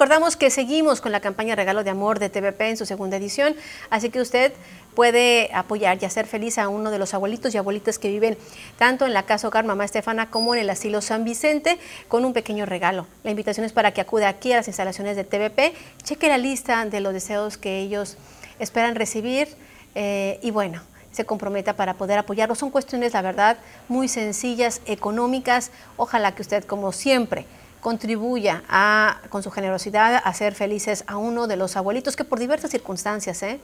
Recordamos 0.10 0.38
que 0.38 0.50
seguimos 0.50 1.02
con 1.02 1.12
la 1.12 1.20
campaña 1.20 1.54
Regalo 1.54 1.84
de 1.84 1.92
Amor 1.92 2.18
de 2.18 2.30
TVP 2.30 2.70
en 2.70 2.78
su 2.78 2.88
segunda 2.88 3.18
edición, 3.18 3.56
así 3.92 4.10
que 4.10 4.20
usted 4.20 4.54
puede 4.96 5.52
apoyar 5.54 6.00
y 6.02 6.06
hacer 6.06 6.26
feliz 6.26 6.58
a 6.58 6.68
uno 6.68 6.90
de 6.90 6.98
los 6.98 7.14
abuelitos 7.14 7.54
y 7.54 7.60
abuelitas 7.60 8.00
que 8.00 8.10
viven 8.10 8.36
tanto 8.80 9.06
en 9.06 9.14
la 9.14 9.28
Casa 9.28 9.48
Hogar 9.48 9.66
Mamá 9.66 9.86
Estefana 9.86 10.32
como 10.32 10.56
en 10.56 10.62
el 10.62 10.70
Asilo 10.72 11.02
San 11.02 11.26
Vicente 11.26 11.78
con 12.08 12.26
un 12.26 12.34
pequeño 12.34 12.66
regalo. 12.66 13.06
La 13.24 13.30
invitación 13.30 13.68
es 13.68 13.72
para 13.72 13.92
que 13.92 14.02
acude 14.02 14.26
aquí 14.26 14.52
a 14.52 14.56
las 14.56 14.68
instalaciones 14.68 15.16
de 15.16 15.26
TVP, 15.26 15.76
cheque 16.02 16.28
la 16.28 16.40
lista 16.40 16.84
de 16.86 17.02
los 17.02 17.14
deseos 17.14 17.60
que 17.60 17.78
ellos 17.78 18.18
esperan 18.58 18.96
recibir 18.96 19.48
eh, 19.94 20.40
y 20.42 20.50
bueno, 20.50 20.82
se 21.12 21.26
comprometa 21.26 21.76
para 21.76 21.94
poder 21.94 22.18
apoyarlo. 22.18 22.56
Son 22.56 22.72
cuestiones, 22.72 23.14
la 23.14 23.22
verdad, 23.22 23.60
muy 23.88 24.08
sencillas, 24.08 24.82
económicas. 24.88 25.70
Ojalá 25.98 26.34
que 26.34 26.42
usted, 26.42 26.64
como 26.64 26.94
siempre, 26.94 27.46
contribuya 27.82 28.64
a, 28.68 29.22
con 29.30 29.44
su 29.44 29.52
generosidad 29.52 30.16
a 30.16 30.18
hacer 30.20 30.56
felices 30.56 31.04
a 31.08 31.18
uno 31.18 31.48
de 31.48 31.56
los 31.56 31.78
abuelitos 31.78 32.16
que 32.16 32.24
por 32.24 32.40
diversas 32.40 32.72
circunstancias, 32.72 33.42
¿eh? 33.44 33.60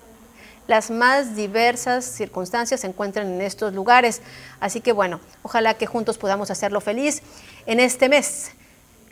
las 0.67 0.89
más 0.89 1.35
diversas 1.35 2.05
circunstancias 2.05 2.81
se 2.81 2.87
encuentran 2.87 3.27
en 3.27 3.41
estos 3.41 3.73
lugares. 3.73 4.21
Así 4.59 4.81
que 4.81 4.91
bueno, 4.91 5.19
ojalá 5.43 5.75
que 5.75 5.85
juntos 5.85 6.17
podamos 6.17 6.49
hacerlo 6.49 6.81
feliz 6.81 7.21
en 7.65 7.79
este 7.79 8.09
mes, 8.09 8.51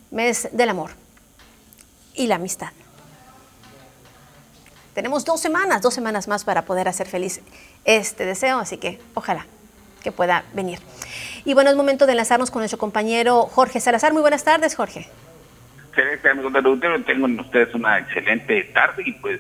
mes 0.10 0.50
del 0.52 0.70
amor 0.70 0.92
y 2.16 2.28
la 2.28 2.36
amistad. 2.36 2.70
Tenemos 4.94 5.26
dos 5.26 5.42
semanas, 5.42 5.82
dos 5.82 5.94
semanas 5.94 6.28
más 6.28 6.44
para 6.44 6.66
poder 6.66 6.88
hacer 6.88 7.08
feliz 7.08 7.42
este 7.84 8.26
deseo, 8.26 8.60
así 8.60 8.78
que 8.78 9.02
ojalá 9.16 9.48
que 10.04 10.12
pueda 10.12 10.44
venir. 10.54 10.80
Y 11.46 11.54
bueno, 11.54 11.70
es 11.70 11.76
momento 11.76 12.06
de 12.06 12.12
enlazarnos 12.12 12.52
con 12.52 12.62
nuestro 12.62 12.78
compañero 12.78 13.44
Jorge 13.44 13.80
Salazar. 13.80 14.14
Muy 14.14 14.22
buenas 14.22 14.44
tardes, 14.44 14.76
Jorge. 14.76 15.08
Excelente, 15.90 16.30
amigos 16.30 16.54
de 16.54 17.04
Tengo 17.06 17.42
ustedes 17.42 17.74
una 17.76 18.00
excelente 18.00 18.64
tarde 18.74 19.04
y 19.06 19.12
pues 19.14 19.40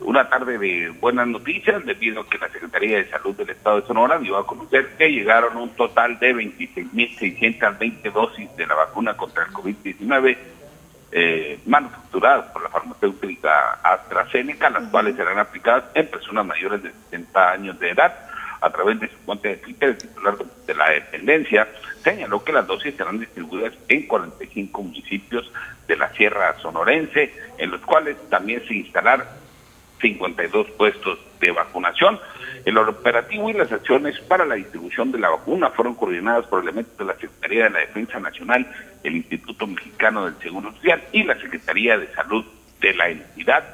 una 0.00 0.28
tarde 0.28 0.56
de 0.58 0.90
buenas 1.00 1.26
noticias 1.26 1.84
debido 1.84 2.20
a 2.22 2.28
que 2.28 2.38
la 2.38 2.48
Secretaría 2.48 2.98
de 2.98 3.10
Salud 3.10 3.34
del 3.36 3.50
Estado 3.50 3.80
de 3.80 3.86
Sonora 3.86 4.18
dio 4.18 4.36
a 4.36 4.46
conocer 4.46 4.90
que 4.96 5.10
llegaron 5.10 5.56
un 5.56 5.70
total 5.70 6.18
de 6.18 6.34
26.620 6.34 8.12
dosis 8.12 8.56
de 8.56 8.66
la 8.66 8.74
vacuna 8.74 9.16
contra 9.16 9.44
el 9.44 9.52
COVID-19 9.52 10.36
eh, 11.12 11.58
manufacturadas 11.66 12.46
por 12.52 12.62
la 12.62 12.68
farmacéutica 12.68 13.80
AstraZeneca, 13.82 14.70
las 14.70 14.88
cuales 14.90 15.16
serán 15.16 15.38
aplicadas 15.38 15.84
en 15.94 16.06
personas 16.06 16.46
mayores 16.46 16.82
de 16.82 16.92
60 17.10 17.50
años 17.50 17.78
de 17.80 17.90
edad 17.90 18.29
a 18.60 18.70
través 18.70 19.00
de 19.00 19.08
su 19.08 19.16
cuenta 19.24 19.48
de 19.48 19.56
Twitter, 19.56 19.96
titular 19.96 20.36
de 20.66 20.74
la 20.74 20.90
dependencia 20.90 21.68
señaló 22.02 22.42
que 22.44 22.52
las 22.52 22.66
dosis 22.66 22.94
serán 22.94 23.18
distribuidas 23.18 23.72
en 23.88 24.06
45 24.06 24.82
municipios 24.82 25.50
de 25.86 25.96
la 25.96 26.12
Sierra 26.14 26.58
Sonorense, 26.60 27.32
en 27.58 27.70
los 27.70 27.80
cuales 27.82 28.16
también 28.28 28.62
se 28.66 28.74
instalaron 28.74 29.26
52 30.00 30.70
puestos 30.72 31.18
de 31.40 31.52
vacunación. 31.52 32.18
El 32.64 32.78
operativo 32.78 33.50
y 33.50 33.54
las 33.54 33.72
acciones 33.72 34.18
para 34.20 34.44
la 34.44 34.54
distribución 34.54 35.12
de 35.12 35.18
la 35.18 35.30
vacuna 35.30 35.70
fueron 35.70 35.94
coordinadas 35.94 36.46
por 36.46 36.62
elementos 36.62 36.96
de 36.96 37.04
la 37.04 37.14
Secretaría 37.14 37.64
de 37.64 37.70
la 37.70 37.78
Defensa 37.80 38.20
Nacional, 38.20 38.66
el 39.02 39.16
Instituto 39.16 39.66
Mexicano 39.66 40.26
del 40.26 40.38
Seguro 40.40 40.72
Social 40.72 41.02
y 41.12 41.22
la 41.24 41.38
Secretaría 41.38 41.98
de 41.98 42.12
Salud 42.14 42.44
de 42.80 42.94
la 42.94 43.08
entidad. 43.08 43.64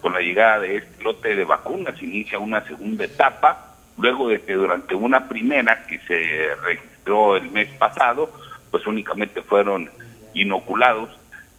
Con 0.00 0.12
la 0.12 0.20
llegada 0.20 0.60
de 0.60 0.76
este 0.76 1.02
lote 1.02 1.34
de 1.34 1.44
vacunas 1.44 2.00
inicia 2.00 2.38
una 2.38 2.64
segunda 2.64 3.04
etapa 3.04 3.67
luego 3.98 4.28
de 4.28 4.40
que 4.40 4.54
durante 4.54 4.94
una 4.94 5.28
primera 5.28 5.84
que 5.86 5.98
se 6.00 6.54
registró 6.62 7.36
el 7.36 7.50
mes 7.50 7.68
pasado, 7.78 8.30
pues 8.70 8.86
únicamente 8.86 9.42
fueron 9.42 9.90
inoculados 10.34 11.10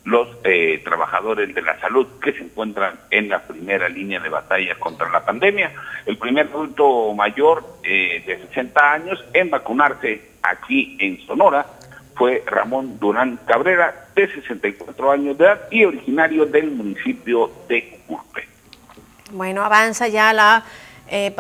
los 0.06 0.28
eh, 0.44 0.82
trabajadores 0.84 1.54
de 1.54 1.62
la 1.62 1.80
salud 1.80 2.08
que 2.22 2.32
se 2.32 2.44
encuentran 2.44 3.00
en 3.12 3.30
la 3.30 3.44
primera 3.44 3.90
línea 3.90 4.20
de 4.20 4.30
batalla 4.30 4.76
contra 4.76 5.10
la 5.10 5.24
pandemia. 5.24 5.72
El 6.06 6.18
primer 6.18 6.48
adulto 6.48 7.14
mayor 7.14 7.64
eh, 7.84 8.24
de 8.26 8.40
60 8.48 8.92
años 8.92 9.24
en 9.34 9.50
vacunarse 9.50 10.32
aquí 10.42 10.98
en 11.00 11.20
Sonora 11.28 11.66
fue 12.16 12.44
Ramón 12.46 13.00
Durán 13.00 13.40
Cabrera, 13.46 14.08
de 14.16 14.28
64 14.34 15.12
años 15.12 15.38
de 15.38 15.46
edad 15.46 15.68
y 15.72 15.86
originario 15.86 16.46
del 16.46 16.72
municipio 16.72 17.52
de 17.68 18.02
Curpe. 18.08 18.48
Bueno, 19.32 19.64
avanza 19.64 20.08
ya 20.08 20.34
la... 20.34 20.64
Eh, 21.10 21.34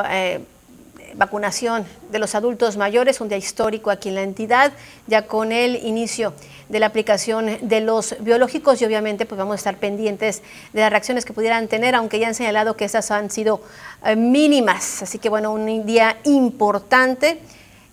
vacunación 1.16 1.86
de 2.12 2.20
los 2.20 2.36
adultos 2.36 2.78
mayores, 2.78 3.22
un 3.22 3.30
día 3.30 3.38
histórico 3.38 3.92
aquí 3.92 4.10
en 4.10 4.16
la 4.16 4.22
entidad, 4.22 4.74
ya 5.08 5.28
con 5.28 5.51
el 5.51 5.75
inicio 5.86 6.34
de 6.70 6.80
la 6.80 6.86
aplicación 6.86 7.58
de 7.62 7.82
los 7.82 8.16
biológicos 8.20 8.82
y 8.82 8.86
obviamente 8.86 9.25
pues 9.25 9.38
vamos 9.38 9.54
a 9.54 9.56
estar 9.56 9.78
pendientes 9.78 10.42
de 10.74 10.82
las 10.82 10.92
reacciones 10.92 11.25
que 11.25 11.34
pudieran 11.34 11.68
tener, 11.68 11.96
aunque 11.96 12.20
ya 12.20 12.28
han 12.28 12.36
señalado 12.36 12.75
que 12.75 12.86
esas 12.86 13.12
han 13.12 13.30
sido 13.30 13.62
eh, 14.06 14.16
mínimas. 14.16 15.01
Así 15.01 15.20
que 15.20 15.30
bueno, 15.30 15.51
un 15.51 15.86
día 15.86 16.18
importante. 16.24 17.39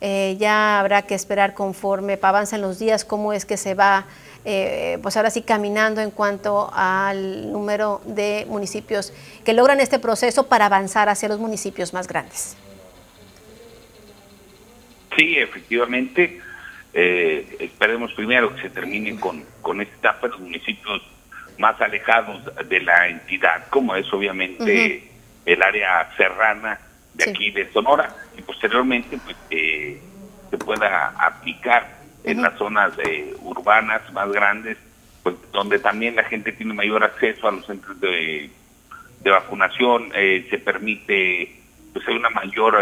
Eh, 0.01 0.37
ya 0.39 0.79
habrá 0.79 1.03
que 1.03 1.15
esperar 1.15 1.55
conforme 1.55 2.19
avanzan 2.21 2.61
los 2.61 2.79
días 2.79 3.05
cómo 3.05 3.33
es 3.33 3.47
que 3.47 3.57
se 3.57 3.73
va, 3.73 4.05
eh, 4.45 4.99
pues 5.01 5.17
ahora 5.17 5.31
sí 5.31 5.41
caminando 5.41 6.03
en 6.03 6.11
cuanto 6.11 6.71
al 6.75 7.51
número 7.51 8.03
de 8.05 8.47
municipios 8.49 9.15
que 9.43 9.55
logran 9.55 9.81
este 9.81 9.99
proceso 9.99 10.49
para 10.49 10.67
avanzar 10.67 11.09
hacia 11.09 11.31
los 11.31 11.39
municipios 11.39 11.95
más 11.95 12.07
grandes. 12.09 12.57
Sí, 15.17 15.37
efectivamente. 15.39 16.41
Eh, 16.99 17.57
esperemos 17.61 18.13
primero 18.15 18.55
que 18.55 18.63
se 18.63 18.71
termine 18.71 19.19
con, 19.21 19.45
con 19.61 19.81
esta 19.81 19.97
etapa 19.97 20.29
los 20.29 20.41
municipios 20.41 21.03
más 21.59 21.79
alejados 21.81 22.43
de 22.69 22.81
la 22.81 23.09
entidad, 23.09 23.69
como 23.69 23.95
es 23.97 24.11
obviamente 24.13 25.11
el 25.45 25.63
área 25.63 26.11
serrana 26.17 26.79
de 27.15 27.31
aquí 27.31 27.51
de 27.51 27.71
Sonora, 27.73 28.15
y 28.37 28.43
posteriormente 28.43 29.19
pues, 29.25 29.37
eh, 29.51 30.01
se 30.51 30.59
pueda 30.59 31.09
aplicar 31.19 31.99
en 32.25 32.43
las 32.43 32.57
zonas 32.59 32.93
eh, 33.05 33.35
urbanas 33.41 34.11
más 34.13 34.31
grandes, 34.33 34.79
pues 35.23 35.37
donde 35.53 35.79
también 35.79 36.17
la 36.17 36.25
gente 36.25 36.53
tiene 36.53 36.73
mayor 36.73 37.05
acceso 37.05 37.49
a 37.49 37.53
los 37.53 37.67
centros 37.67 37.99
de, 38.01 38.51
de 39.21 39.31
vacunación, 39.31 40.13
se 40.13 40.59
permite 40.59 41.57
pues 41.93 42.07
hay 42.09 42.17
una 42.17 42.31
mayor 42.31 42.77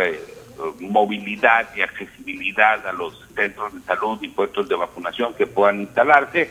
movilidad 0.80 1.68
y 1.74 1.82
accesibilidad 1.82 2.86
a 2.86 2.92
los 2.92 3.24
centros 3.34 3.74
de 3.74 3.80
salud 3.80 4.18
y 4.22 4.28
puestos 4.28 4.68
de 4.68 4.74
vacunación 4.74 5.34
que 5.34 5.46
puedan 5.46 5.80
instalarse 5.80 6.50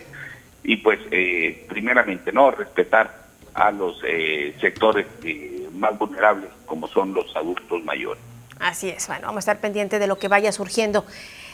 y 0.63 0.77
pues 0.77 1.00
eh, 1.12 1.65
primeramente 1.69 2.31
no 2.31 2.51
respetar 2.51 3.24
a 3.53 3.72
los 3.72 4.00
eh, 4.07 4.55
sectores 4.60 5.05
eh, 5.24 5.67
más 5.74 5.98
vulnerables 5.98 6.50
como 6.65 6.88
son 6.88 7.13
los 7.13 7.36
adultos 7.36 7.83
mayores. 7.83 8.22
Así 8.60 8.89
es, 8.89 9.07
bueno, 9.07 9.27
vamos 9.27 9.38
a 9.38 9.51
estar 9.51 9.60
pendientes 9.60 10.00
de 10.00 10.07
lo 10.07 10.17
que 10.17 10.27
vaya 10.27 10.51
surgiendo 10.51 11.05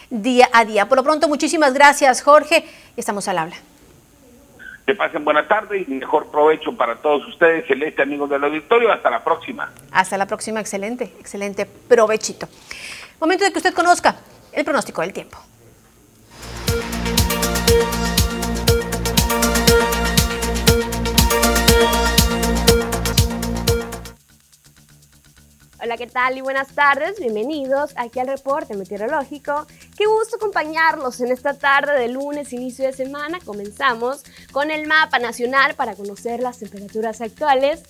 día 0.09 0.49
a 0.53 0.65
día. 0.65 0.87
Por 0.87 0.97
lo 0.97 1.03
pronto, 1.03 1.27
muchísimas 1.27 1.73
gracias 1.73 2.21
Jorge 2.21 2.65
y 2.95 2.99
estamos 2.99 3.27
al 3.27 3.39
habla. 3.39 3.55
Que 4.89 4.95
pasen 4.95 5.23
buena 5.23 5.47
tarde 5.47 5.85
y 5.87 5.91
mejor 5.91 6.31
provecho 6.31 6.75
para 6.75 6.95
todos 6.95 7.23
ustedes, 7.27 7.67
celeste 7.67 8.01
amigos 8.01 8.27
del 8.27 8.43
auditorio. 8.43 8.91
Hasta 8.91 9.11
la 9.11 9.23
próxima. 9.23 9.71
Hasta 9.91 10.17
la 10.17 10.25
próxima, 10.25 10.59
excelente, 10.59 11.13
excelente 11.19 11.67
provechito. 11.67 12.47
Momento 13.19 13.43
de 13.45 13.51
que 13.51 13.59
usted 13.59 13.75
conozca 13.75 14.15
el 14.51 14.65
pronóstico 14.65 15.01
del 15.01 15.13
tiempo. 15.13 15.37
Hola, 25.81 25.95
¿qué 25.95 26.07
tal? 26.07 26.37
Y 26.37 26.41
buenas 26.41 26.67
tardes. 26.75 27.21
Bienvenidos 27.21 27.93
aquí 27.95 28.19
al 28.19 28.27
reporte 28.27 28.75
meteorológico. 28.75 29.65
Qué 29.97 30.07
gusto 30.07 30.35
acompañarlos 30.35 31.21
en 31.21 31.31
esta 31.31 31.53
tarde 31.53 31.97
de 31.97 32.09
lunes, 32.09 32.51
inicio 32.51 32.83
de 32.83 32.91
semana. 32.91 33.39
Comenzamos 33.45 34.25
con 34.51 34.71
el 34.71 34.87
mapa 34.87 35.19
nacional 35.19 35.75
para 35.75 35.95
conocer 35.95 36.41
las 36.41 36.59
temperaturas 36.59 37.21
actuales 37.21 37.83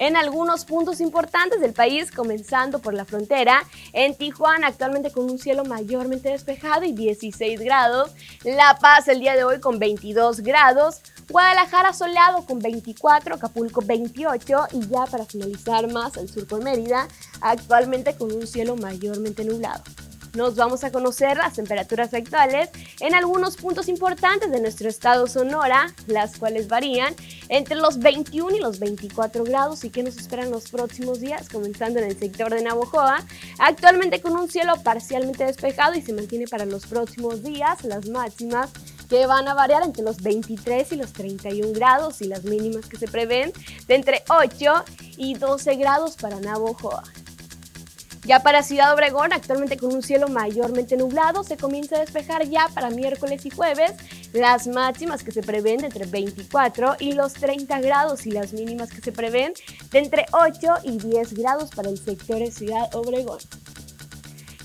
en 0.00 0.16
algunos 0.16 0.64
puntos 0.64 1.00
importantes 1.00 1.60
del 1.60 1.74
país, 1.74 2.10
comenzando 2.10 2.80
por 2.80 2.94
la 2.94 3.04
frontera. 3.04 3.62
En 3.92 4.16
Tijuana, 4.16 4.66
actualmente 4.66 5.12
con 5.12 5.30
un 5.30 5.38
cielo 5.38 5.64
mayormente 5.64 6.30
despejado 6.30 6.84
y 6.84 6.92
16 6.92 7.60
grados. 7.60 8.10
La 8.42 8.78
Paz 8.80 9.06
el 9.08 9.20
día 9.20 9.36
de 9.36 9.44
hoy 9.44 9.60
con 9.60 9.78
22 9.78 10.40
grados. 10.40 11.02
Guadalajara 11.28 11.92
soleado 11.92 12.44
con 12.46 12.58
24, 12.58 13.36
Acapulco 13.36 13.82
28 13.82 14.68
y 14.72 14.88
ya 14.88 15.04
para 15.04 15.26
finalizar 15.26 15.86
más 15.92 16.16
al 16.16 16.28
sur 16.28 16.48
con 16.48 16.64
Mérida, 16.64 17.06
actualmente 17.40 18.16
con 18.16 18.32
un 18.32 18.46
cielo 18.46 18.76
mayormente 18.76 19.44
nublado. 19.44 19.84
Nos 20.34 20.54
vamos 20.56 20.84
a 20.84 20.92
conocer 20.92 21.36
las 21.36 21.54
temperaturas 21.54 22.14
actuales 22.14 22.70
en 23.00 23.14
algunos 23.14 23.56
puntos 23.56 23.88
importantes 23.88 24.50
de 24.50 24.60
nuestro 24.60 24.88
estado 24.88 25.26
Sonora, 25.26 25.92
las 26.06 26.36
cuales 26.36 26.68
varían 26.68 27.14
entre 27.48 27.76
los 27.76 27.98
21 27.98 28.56
y 28.56 28.60
los 28.60 28.78
24 28.78 29.44
grados 29.44 29.84
y 29.84 29.90
que 29.90 30.02
nos 30.02 30.16
esperan 30.16 30.50
los 30.50 30.70
próximos 30.70 31.20
días, 31.20 31.48
comenzando 31.48 31.98
en 31.98 32.06
el 32.06 32.18
sector 32.18 32.54
de 32.54 32.62
Navojoa, 32.62 33.24
actualmente 33.58 34.20
con 34.20 34.36
un 34.36 34.48
cielo 34.48 34.74
parcialmente 34.82 35.44
despejado 35.44 35.94
y 35.94 36.02
se 36.02 36.12
mantiene 36.12 36.46
para 36.46 36.64
los 36.64 36.86
próximos 36.86 37.42
días 37.42 37.84
las 37.84 38.08
máximas 38.08 38.70
que 39.08 39.26
van 39.26 39.48
a 39.48 39.54
variar 39.54 39.82
entre 39.82 40.04
los 40.04 40.22
23 40.22 40.92
y 40.92 40.96
los 40.96 41.12
31 41.12 41.72
grados 41.72 42.22
y 42.22 42.28
las 42.28 42.44
mínimas 42.44 42.86
que 42.86 42.96
se 42.96 43.08
prevén 43.08 43.52
de 43.88 43.94
entre 43.96 44.22
8 44.28 44.84
y 45.16 45.34
12 45.34 45.74
grados 45.74 46.16
para 46.16 46.38
Navojoa. 46.40 47.02
Ya 48.24 48.40
para 48.40 48.62
Ciudad 48.62 48.92
Obregón, 48.92 49.32
actualmente 49.32 49.78
con 49.78 49.94
un 49.94 50.02
cielo 50.02 50.28
mayormente 50.28 50.96
nublado, 50.96 51.42
se 51.42 51.56
comienza 51.56 51.96
a 51.96 52.00
despejar 52.00 52.46
ya 52.46 52.68
para 52.74 52.90
miércoles 52.90 53.46
y 53.46 53.50
jueves 53.50 53.92
las 54.32 54.66
máximas 54.66 55.24
que 55.24 55.32
se 55.32 55.42
prevén 55.42 55.84
entre 55.84 56.04
24 56.04 56.96
y 57.00 57.12
los 57.12 57.32
30 57.32 57.80
grados 57.80 58.26
y 58.26 58.30
las 58.30 58.52
mínimas 58.52 58.90
que 58.90 59.00
se 59.00 59.10
prevén 59.10 59.54
de 59.90 59.98
entre 59.98 60.26
8 60.32 60.74
y 60.84 60.98
10 60.98 61.32
grados 61.34 61.70
para 61.70 61.88
el 61.88 61.98
sector 61.98 62.38
de 62.38 62.50
Ciudad 62.50 62.94
Obregón. 62.94 63.38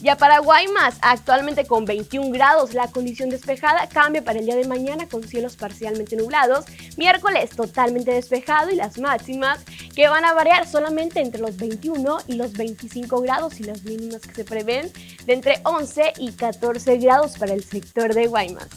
Ya 0.05 0.15
para 0.17 0.37
Guaymas, 0.37 0.99
actualmente 1.01 1.65
con 1.65 1.83
21 1.83 2.29
grados, 2.29 2.75
la 2.75 2.91
condición 2.91 3.31
despejada 3.31 3.89
cambia 3.89 4.23
para 4.23 4.37
el 4.37 4.45
día 4.45 4.55
de 4.55 4.67
mañana 4.67 5.09
con 5.09 5.23
cielos 5.23 5.55
parcialmente 5.55 6.15
nublados, 6.15 6.65
miércoles 6.95 7.49
totalmente 7.49 8.11
despejado 8.11 8.69
y 8.69 8.75
las 8.75 8.99
máximas 8.99 9.65
que 9.95 10.07
van 10.07 10.23
a 10.23 10.33
variar 10.35 10.67
solamente 10.67 11.21
entre 11.21 11.41
los 11.41 11.57
21 11.57 12.19
y 12.27 12.35
los 12.35 12.53
25 12.53 13.19
grados 13.21 13.59
y 13.59 13.63
las 13.63 13.83
mínimas 13.83 14.21
que 14.21 14.35
se 14.35 14.45
prevén 14.45 14.93
de 15.25 15.33
entre 15.33 15.59
11 15.63 16.13
y 16.19 16.33
14 16.33 16.97
grados 16.97 17.39
para 17.39 17.55
el 17.55 17.63
sector 17.63 18.13
de 18.13 18.27
Guaymas. 18.27 18.67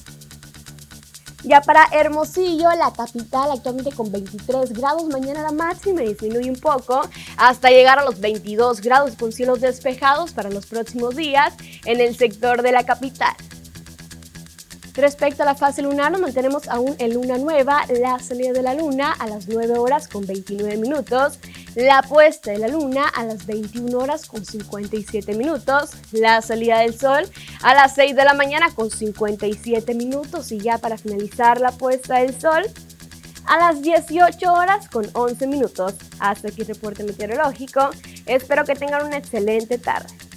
Ya 1.45 1.61
para 1.61 1.87
Hermosillo, 1.92 2.68
la 2.76 2.92
capital 2.92 3.52
actualmente 3.52 3.92
con 3.92 4.11
23 4.11 4.73
grados, 4.73 5.04
mañana 5.04 5.42
la 5.42 5.52
máxima 5.52 6.00
disminuye 6.00 6.50
un 6.50 6.59
poco 6.59 7.02
hasta 7.37 7.71
llegar 7.71 8.00
a 8.00 8.04
los 8.04 8.18
22 8.18 8.80
grados 8.80 9.14
con 9.14 9.30
cielos 9.30 9.61
despejados 9.61 10.33
para 10.33 10.50
los 10.50 10.66
próximos 10.66 11.14
días 11.14 11.54
en 11.85 12.00
el 12.00 12.16
sector 12.16 12.62
de 12.62 12.73
la 12.73 12.85
capital. 12.85 13.35
Respecto 14.95 15.45
a 15.45 15.47
la 15.47 15.54
fase 15.54 15.80
lunar, 15.80 16.11
nos 16.11 16.21
mantenemos 16.21 16.66
aún 16.66 16.97
en 16.99 17.14
luna 17.14 17.38
nueva, 17.38 17.85
la 18.00 18.18
salida 18.18 18.52
de 18.52 18.62
la 18.62 18.75
luna 18.75 19.12
a 19.12 19.28
las 19.28 19.47
9 19.47 19.78
horas 19.78 20.09
con 20.09 20.26
29 20.26 20.76
minutos, 20.76 21.38
la 21.78 22.02
puesta 22.02 22.50
de 22.50 22.58
la 22.58 22.66
luna 22.66 23.06
a 23.06 23.25
las 23.25 23.47
21 23.47 23.97
horas 23.97 24.26
con 24.26 24.44
57 24.44 25.32
minutos, 25.37 25.92
la 26.11 26.42
salida 26.42 26.80
del 26.80 26.99
sol 26.99 27.23
a 27.62 27.73
las 27.73 27.94
6 27.94 28.16
de 28.16 28.25
la 28.25 28.35
mañana 28.35 28.75
con 28.75 28.90
57 28.90 29.94
minutos 29.94 30.50
y 30.50 30.58
ya 30.58 30.78
para 30.78 30.99
finalizar 30.99 31.61
la 31.61 31.70
puesta 31.70 32.16
del 32.16 32.38
sol 32.38 32.64
a 33.47 33.58
las 33.58 33.80
18 33.80 34.52
horas 34.52 34.88
con 34.88 35.08
11 35.12 35.47
minutos. 35.47 35.94
Hasta 36.18 36.49
aquí 36.49 36.62
el 36.62 36.66
reporte 36.66 37.04
meteorológico. 37.04 37.90
Espero 38.26 38.64
que 38.64 38.75
tengan 38.75 39.06
una 39.06 39.18
excelente 39.18 39.78
tarde. 39.78 40.27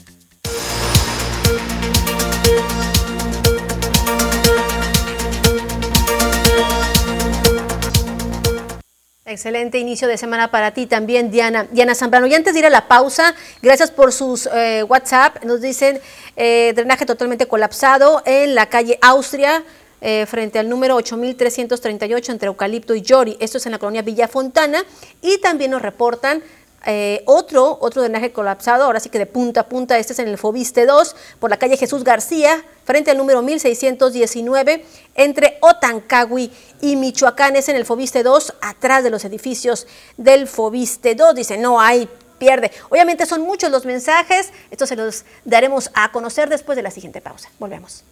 Excelente 9.31 9.79
inicio 9.79 10.09
de 10.09 10.17
semana 10.17 10.51
para 10.51 10.71
ti 10.71 10.87
también, 10.87 11.31
Diana. 11.31 11.65
Diana 11.71 11.95
Zambrano. 11.95 12.27
Y 12.27 12.33
antes 12.33 12.51
de 12.53 12.59
ir 12.59 12.65
a 12.65 12.69
la 12.69 12.89
pausa, 12.89 13.33
gracias 13.61 13.89
por 13.89 14.11
sus 14.11 14.45
eh, 14.47 14.83
WhatsApp. 14.83 15.45
Nos 15.45 15.61
dicen 15.61 16.01
eh, 16.35 16.73
drenaje 16.75 17.05
totalmente 17.05 17.47
colapsado 17.47 18.21
en 18.25 18.55
la 18.55 18.65
calle 18.65 18.99
Austria, 19.01 19.63
eh, 20.01 20.25
frente 20.25 20.59
al 20.59 20.67
número 20.67 20.97
8338 20.97 22.29
entre 22.29 22.47
Eucalipto 22.47 22.93
y 22.93 23.03
Yori. 23.03 23.37
Esto 23.39 23.57
es 23.57 23.65
en 23.65 23.71
la 23.71 23.79
colonia 23.79 24.01
Villa 24.01 24.27
Fontana. 24.27 24.83
Y 25.21 25.37
también 25.37 25.71
nos 25.71 25.81
reportan 25.81 26.43
eh, 26.85 27.21
otro, 27.25 27.77
otro 27.79 28.01
drenaje 28.01 28.31
colapsado, 28.31 28.85
ahora 28.85 28.99
sí 28.99 29.09
que 29.09 29.19
de 29.19 29.27
punta 29.27 29.61
a 29.61 29.69
punta, 29.69 29.97
este 29.97 30.13
es 30.13 30.19
en 30.19 30.27
el 30.27 30.37
Fobiste 30.37 30.85
2, 30.85 31.15
por 31.39 31.49
la 31.49 31.57
calle 31.57 31.77
Jesús 31.77 32.03
García, 32.03 32.63
frente 32.85 33.11
al 33.11 33.17
número 33.17 33.41
1619, 33.41 34.83
entre 35.15 35.57
Otancagui 35.61 36.51
y 36.81 36.95
Michoacán, 36.95 37.55
es 37.55 37.69
en 37.69 37.75
el 37.75 37.85
Fobiste 37.85 38.23
2, 38.23 38.55
atrás 38.61 39.03
de 39.03 39.11
los 39.11 39.25
edificios 39.25 39.85
del 40.17 40.47
Fobiste 40.47 41.13
2. 41.13 41.35
Dice, 41.35 41.57
no 41.57 41.79
hay 41.79 42.09
pierde. 42.39 42.71
Obviamente 42.89 43.27
son 43.27 43.41
muchos 43.41 43.69
los 43.69 43.85
mensajes, 43.85 44.51
esto 44.71 44.87
se 44.87 44.95
los 44.95 45.25
daremos 45.45 45.91
a 45.93 46.11
conocer 46.11 46.49
después 46.49 46.75
de 46.75 46.81
la 46.81 46.89
siguiente 46.89 47.21
pausa. 47.21 47.49
Volvemos. 47.59 48.03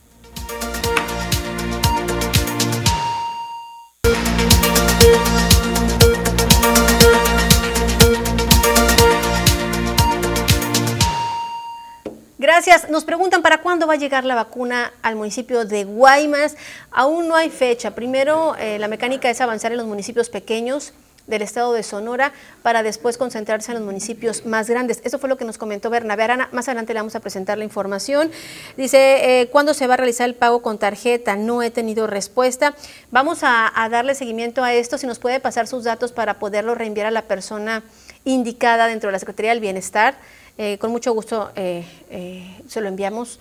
Gracias. 12.60 12.90
Nos 12.90 13.06
preguntan 13.06 13.42
para 13.42 13.60
cuándo 13.60 13.88
va 13.88 13.94
a 13.94 13.96
llegar 13.96 14.26
la 14.26 14.36
vacuna 14.36 14.92
al 15.02 15.16
municipio 15.16 15.64
de 15.64 15.86
Guaymas. 15.86 16.58
Aún 16.92 17.30
no 17.30 17.38
hay 17.38 17.50
fecha. 17.50 17.96
Primero, 17.96 18.54
eh, 18.60 18.78
la 18.80 18.90
mecánica 18.90 19.30
es 19.30 19.40
avanzar 19.40 19.72
en 19.72 19.78
los 19.78 19.88
municipios 19.88 20.30
pequeños 20.30 20.92
del 21.26 21.42
estado 21.42 21.72
de 21.72 21.84
Sonora 21.84 22.34
para 22.62 22.84
después 22.84 23.18
concentrarse 23.18 23.72
en 23.72 23.78
los 23.78 23.86
municipios 23.86 24.46
más 24.46 24.70
grandes. 24.70 25.00
Eso 25.06 25.20
fue 25.20 25.30
lo 25.30 25.38
que 25.38 25.46
nos 25.46 25.58
comentó 25.58 25.90
Bernabé 25.90 26.24
Arana. 26.24 26.50
Más 26.52 26.68
adelante 26.68 26.94
le 26.94 27.00
vamos 27.00 27.16
a 27.16 27.22
presentar 27.22 27.58
la 27.58 27.64
información. 27.64 28.30
Dice, 28.76 29.40
eh, 29.40 29.48
¿cuándo 29.50 29.74
se 29.74 29.88
va 29.88 29.94
a 29.94 29.98
realizar 29.98 30.28
el 30.28 30.36
pago 30.36 30.62
con 30.62 30.78
tarjeta? 30.80 31.38
No 31.38 31.64
he 31.64 31.72
tenido 31.72 32.08
respuesta. 32.08 32.76
Vamos 33.10 33.44
a, 33.44 33.72
a 33.74 33.88
darle 33.88 34.16
seguimiento 34.16 34.66
a 34.66 34.74
esto. 34.74 34.98
Si 34.98 35.08
nos 35.08 35.20
puede 35.20 35.40
pasar 35.40 35.66
sus 35.66 35.86
datos 35.86 36.12
para 36.12 36.40
poderlo 36.40 36.76
reenviar 36.76 37.08
a 37.08 37.12
la 37.12 37.22
persona 37.22 37.84
indicada 38.26 38.88
dentro 38.88 39.08
de 39.08 39.14
la 39.14 39.20
Secretaría 39.20 39.52
del 39.52 39.62
Bienestar. 39.62 40.18
Eh, 40.62 40.78
con 40.78 40.92
mucho 40.92 41.14
gusto 41.14 41.54
eh, 41.56 41.86
eh, 42.10 42.62
se 42.68 42.82
lo 42.82 42.90
enviamos. 42.90 43.40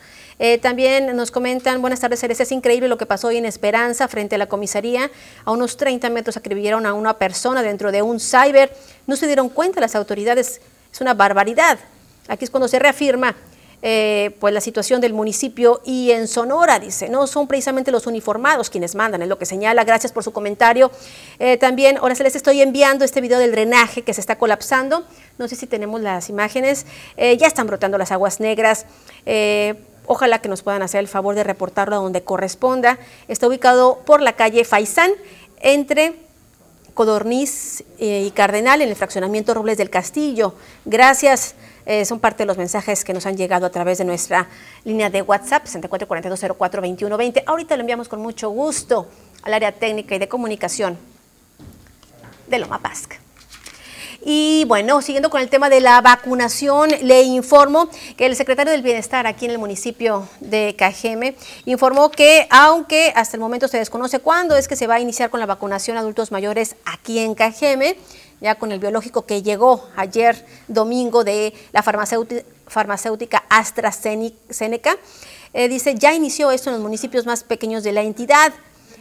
también 0.62 1.16
nos 1.16 1.32
comentan, 1.32 1.80
buenas 1.80 1.98
tardes, 1.98 2.20
Ceres, 2.20 2.38
es 2.38 2.52
increíble 2.52 2.86
lo 2.86 2.96
que 2.96 3.06
pasó 3.06 3.26
hoy 3.26 3.38
en 3.38 3.44
Esperanza 3.44 4.06
frente 4.06 4.36
a 4.36 4.38
la 4.38 4.46
comisaría. 4.46 5.10
A 5.44 5.50
unos 5.50 5.76
30 5.76 6.10
metros 6.10 6.36
acribillaron 6.36 6.86
a 6.86 6.92
una 6.92 7.18
persona 7.18 7.64
dentro 7.64 7.90
de 7.90 8.02
un 8.02 8.20
cyber. 8.20 8.72
No 9.08 9.16
se 9.16 9.26
dieron 9.26 9.48
cuenta 9.48 9.80
las 9.80 9.96
autoridades, 9.96 10.60
es 10.92 11.00
una 11.00 11.12
barbaridad. 11.12 11.80
Aquí 12.28 12.44
es 12.44 12.50
cuando 12.50 12.68
se 12.68 12.78
reafirma 12.78 13.34
eh, 13.80 14.36
pues 14.40 14.52
la 14.52 14.60
situación 14.60 15.00
del 15.00 15.12
municipio 15.12 15.80
y 15.84 16.10
en 16.10 16.26
Sonora, 16.26 16.80
dice, 16.80 17.08
no 17.08 17.28
son 17.28 17.46
precisamente 17.46 17.92
los 17.92 18.08
uniformados 18.08 18.70
quienes 18.70 18.96
mandan, 18.96 19.22
es 19.22 19.28
lo 19.28 19.38
que 19.38 19.46
señala, 19.46 19.84
gracias 19.84 20.12
por 20.12 20.24
su 20.24 20.32
comentario. 20.32 20.90
Eh, 21.38 21.58
también, 21.58 21.98
ahora 21.98 22.16
se 22.16 22.24
les 22.24 22.34
estoy 22.34 22.60
enviando 22.60 23.04
este 23.04 23.20
video 23.20 23.38
del 23.38 23.52
drenaje 23.52 24.02
que 24.02 24.12
se 24.14 24.20
está 24.20 24.36
colapsando, 24.36 25.04
no 25.38 25.46
sé 25.46 25.54
si 25.54 25.68
tenemos 25.68 26.00
las 26.00 26.28
imágenes, 26.28 26.86
eh, 27.16 27.36
ya 27.36 27.46
están 27.46 27.68
brotando 27.68 27.98
las 27.98 28.10
aguas 28.10 28.40
negras, 28.40 28.86
ojalá 30.06 30.40
que 30.40 30.48
nos 30.48 30.62
puedan 30.62 30.82
hacer 30.82 31.00
el 31.00 31.08
favor 31.08 31.36
de 31.36 31.44
reportarlo 31.44 31.94
a 31.94 31.98
donde 32.00 32.24
corresponda, 32.24 32.98
está 33.28 33.46
ubicado 33.46 34.00
por 34.04 34.22
la 34.22 34.32
calle 34.32 34.64
Faisán, 34.64 35.12
entre 35.60 36.14
Codorniz 36.94 37.84
y 37.98 38.30
Cardenal, 38.32 38.82
en 38.82 38.88
el 38.88 38.96
fraccionamiento 38.96 39.54
Robles 39.54 39.78
del 39.78 39.88
Castillo. 39.88 40.54
Gracias. 40.84 41.54
Eh, 41.88 42.04
son 42.04 42.20
parte 42.20 42.42
de 42.42 42.46
los 42.46 42.58
mensajes 42.58 43.02
que 43.02 43.14
nos 43.14 43.24
han 43.24 43.38
llegado 43.38 43.64
a 43.64 43.70
través 43.70 43.96
de 43.96 44.04
nuestra 44.04 44.46
línea 44.84 45.08
de 45.08 45.22
WhatsApp, 45.22 45.64
6442042120. 45.64 47.44
Ahorita 47.46 47.76
lo 47.76 47.80
enviamos 47.80 48.08
con 48.10 48.20
mucho 48.20 48.50
gusto 48.50 49.08
al 49.42 49.54
área 49.54 49.72
técnica 49.72 50.14
y 50.14 50.18
de 50.18 50.28
comunicación 50.28 50.98
de 52.46 52.58
Loma 52.58 52.78
Pasca. 52.80 53.16
Y 54.22 54.66
bueno, 54.66 55.00
siguiendo 55.00 55.30
con 55.30 55.40
el 55.40 55.48
tema 55.48 55.70
de 55.70 55.80
la 55.80 56.02
vacunación, 56.02 56.90
le 57.00 57.22
informo 57.22 57.88
que 58.18 58.26
el 58.26 58.36
secretario 58.36 58.72
del 58.72 58.82
Bienestar 58.82 59.26
aquí 59.26 59.46
en 59.46 59.52
el 59.52 59.58
municipio 59.58 60.28
de 60.40 60.74
Cajeme 60.76 61.36
informó 61.64 62.10
que 62.10 62.46
aunque 62.50 63.14
hasta 63.16 63.38
el 63.38 63.40
momento 63.40 63.66
se 63.66 63.78
desconoce 63.78 64.18
cuándo 64.18 64.58
es 64.58 64.68
que 64.68 64.76
se 64.76 64.86
va 64.86 64.96
a 64.96 65.00
iniciar 65.00 65.30
con 65.30 65.40
la 65.40 65.46
vacunación 65.46 65.96
a 65.96 66.00
adultos 66.00 66.32
mayores 66.32 66.76
aquí 66.84 67.20
en 67.20 67.34
Cajeme, 67.34 67.96
ya 68.40 68.54
con 68.56 68.72
el 68.72 68.78
biológico 68.78 69.26
que 69.26 69.42
llegó 69.42 69.88
ayer 69.96 70.44
domingo 70.68 71.24
de 71.24 71.52
la 71.72 71.82
farmacéutica, 71.82 73.44
AstraZeneca. 73.48 74.96
Eh, 75.52 75.68
dice, 75.68 75.94
ya 75.94 76.14
inició 76.14 76.50
esto 76.50 76.70
en 76.70 76.74
los 76.74 76.82
municipios 76.82 77.26
más 77.26 77.42
pequeños 77.42 77.82
de 77.82 77.92
la 77.92 78.02
entidad. 78.02 78.52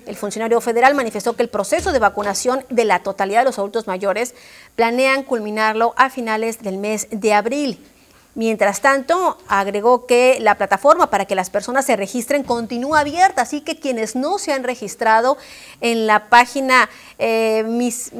El 0.05 0.15
funcionario 0.15 0.61
federal 0.61 0.95
manifestó 0.95 1.35
que 1.35 1.43
el 1.43 1.49
proceso 1.49 1.91
de 1.91 1.99
vacunación 1.99 2.65
de 2.69 2.85
la 2.85 3.03
totalidad 3.03 3.41
de 3.41 3.45
los 3.45 3.59
adultos 3.59 3.87
mayores 3.87 4.33
planean 4.75 5.23
culminarlo 5.23 5.93
a 5.97 6.09
finales 6.09 6.61
del 6.61 6.77
mes 6.77 7.07
de 7.11 7.33
abril. 7.33 7.85
Mientras 8.33 8.81
tanto, 8.81 9.37
agregó 9.47 10.05
que 10.05 10.37
la 10.39 10.55
plataforma 10.55 11.09
para 11.09 11.25
que 11.25 11.33
las 11.33 11.49
personas 11.49 11.85
se 11.85 11.95
registren 11.95 12.43
continúa 12.43 12.99
abierta, 12.99 13.41
así 13.41 13.61
que 13.61 13.79
quienes 13.79 14.15
no 14.15 14.37
se 14.37 14.53
han 14.53 14.63
registrado 14.63 15.37
en 15.81 16.05
la 16.05 16.29
página 16.29 16.87
eh, 17.17 17.63
Mis 17.67 18.11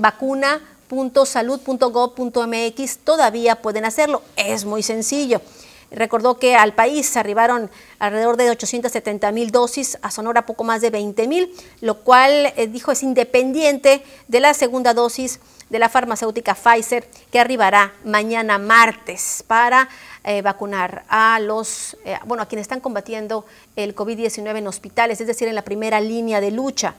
Vacuna.salud.gov.mx 0.88 2.97
todavía 3.00 3.62
pueden 3.62 3.84
hacerlo. 3.84 4.21
Es 4.38 4.63
muy 4.63 4.84
sencillo. 4.84 5.41
Recordó 5.91 6.39
que 6.39 6.56
al 6.56 6.73
país 6.73 7.17
arribaron 7.17 7.69
alrededor 8.00 8.38
de 8.38 8.52
870 8.52 9.34
mil 9.34 9.52
dosis, 9.52 9.97
a 10.02 10.12
Sonora 10.12 10.45
poco 10.45 10.63
más 10.63 10.80
de 10.82 10.89
20 10.89 11.28
mil, 11.28 11.54
lo 11.82 12.00
cual 12.00 12.54
eh, 12.56 12.67
dijo 12.67 12.93
es 12.93 13.04
independiente 13.04 14.02
de 14.30 14.39
la 14.39 14.54
segunda 14.54 14.93
dosis 14.93 15.41
de 15.69 15.80
la 15.80 15.89
farmacéutica 15.89 16.56
Pfizer 16.56 17.10
que 17.32 17.39
arribará 17.39 17.93
mañana 18.06 18.58
martes 18.58 19.43
para 19.45 19.89
eh, 20.23 20.41
vacunar 20.41 21.04
a 21.10 21.41
los, 21.41 21.97
eh, 22.06 22.17
bueno, 22.26 22.43
a 22.43 22.45
quienes 22.47 22.63
están 22.63 22.80
combatiendo 22.80 23.45
el 23.76 23.93
COVID-19 23.93 24.58
en 24.58 24.67
hospitales, 24.67 25.19
es 25.19 25.28
decir, 25.28 25.50
en 25.50 25.56
la 25.56 25.63
primera 25.63 26.00
línea 26.00 26.39
de 26.39 26.52
lucha. 26.52 26.95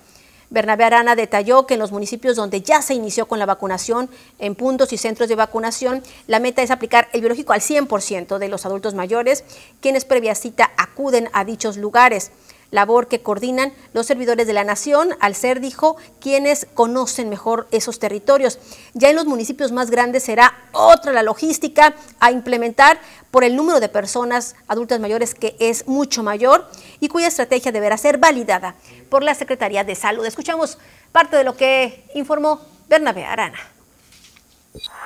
Bernabé 0.50 0.84
Arana 0.84 1.14
detalló 1.14 1.66
que 1.66 1.74
en 1.74 1.80
los 1.80 1.92
municipios 1.92 2.36
donde 2.36 2.62
ya 2.62 2.80
se 2.80 2.94
inició 2.94 3.26
con 3.26 3.38
la 3.38 3.46
vacunación, 3.46 4.08
en 4.38 4.54
puntos 4.54 4.92
y 4.92 4.96
centros 4.96 5.28
de 5.28 5.34
vacunación, 5.34 6.02
la 6.26 6.40
meta 6.40 6.62
es 6.62 6.70
aplicar 6.70 7.08
el 7.12 7.20
biológico 7.20 7.52
al 7.52 7.60
100% 7.60 8.38
de 8.38 8.48
los 8.48 8.64
adultos 8.64 8.94
mayores, 8.94 9.44
quienes 9.80 10.04
previa 10.04 10.34
cita 10.34 10.70
acuden 10.76 11.28
a 11.32 11.44
dichos 11.44 11.76
lugares 11.76 12.30
labor 12.70 13.08
que 13.08 13.22
coordinan 13.22 13.72
los 13.92 14.06
servidores 14.06 14.46
de 14.46 14.52
la 14.52 14.64
nación, 14.64 15.16
al 15.20 15.34
ser, 15.34 15.60
dijo, 15.60 15.96
quienes 16.20 16.66
conocen 16.74 17.28
mejor 17.28 17.68
esos 17.70 17.98
territorios. 17.98 18.58
Ya 18.94 19.10
en 19.10 19.16
los 19.16 19.26
municipios 19.26 19.72
más 19.72 19.90
grandes 19.90 20.24
será 20.24 20.54
otra 20.72 21.12
la 21.12 21.22
logística 21.22 21.94
a 22.20 22.30
implementar 22.30 23.00
por 23.30 23.44
el 23.44 23.56
número 23.56 23.80
de 23.80 23.88
personas 23.88 24.54
adultas 24.66 25.00
mayores 25.00 25.34
que 25.34 25.56
es 25.58 25.86
mucho 25.86 26.22
mayor 26.22 26.70
y 27.00 27.08
cuya 27.08 27.28
estrategia 27.28 27.72
deberá 27.72 27.96
ser 27.96 28.18
validada 28.18 28.74
por 29.10 29.22
la 29.22 29.34
Secretaría 29.34 29.84
de 29.84 29.94
Salud. 29.94 30.24
Escuchamos 30.24 30.78
parte 31.12 31.36
de 31.36 31.44
lo 31.44 31.56
que 31.56 32.04
informó 32.14 32.60
Bernabé 32.88 33.24
Arana. 33.24 33.58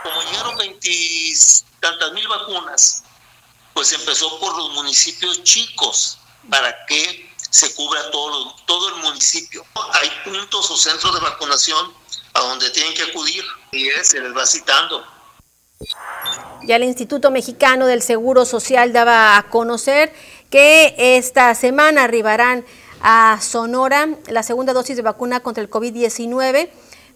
Como 0.03 0.22
llegaron 0.31 0.57
tantas 1.81 2.12
mil 2.12 2.29
vacunas, 2.29 3.03
pues 3.75 3.92
empezó 3.92 4.38
por 4.38 4.57
los 4.57 4.72
municipios 4.75 5.42
chicos 5.42 6.18
para 6.51 6.75
que 6.87 7.32
se 7.53 7.75
cubra 7.75 8.11
todo, 8.11 8.55
todo 8.67 8.88
el 8.88 9.03
municipio. 9.03 9.62
Hay 9.75 10.11
puntos 10.25 10.71
o 10.71 10.77
centros 10.77 11.15
de 11.15 11.21
vacunación 11.21 11.93
a 12.33 12.41
donde 12.41 12.71
tienen 12.71 12.95
que 12.95 13.03
acudir 13.03 13.45
y 13.73 13.91
se 14.03 14.21
les 14.21 14.35
va 14.35 14.47
citando. 14.47 15.05
Ya 16.62 16.77
el 16.77 16.85
Instituto 16.85 17.31
Mexicano 17.31 17.87
del 17.87 18.01
Seguro 18.01 18.47
Social 18.47 18.95
daba 18.95 19.37
a 19.37 19.51
conocer 19.51 20.15
que 20.49 20.95
esta 20.97 21.55
semana 21.55 22.05
arribarán 22.05 22.65
a 23.03 23.38
Sonora 23.43 24.09
la 24.29 24.43
segunda 24.43 24.73
dosis 24.73 24.97
de 24.97 25.03
vacuna 25.03 25.41
contra 25.41 25.62
el 25.62 25.69
COVID-19 25.69 26.71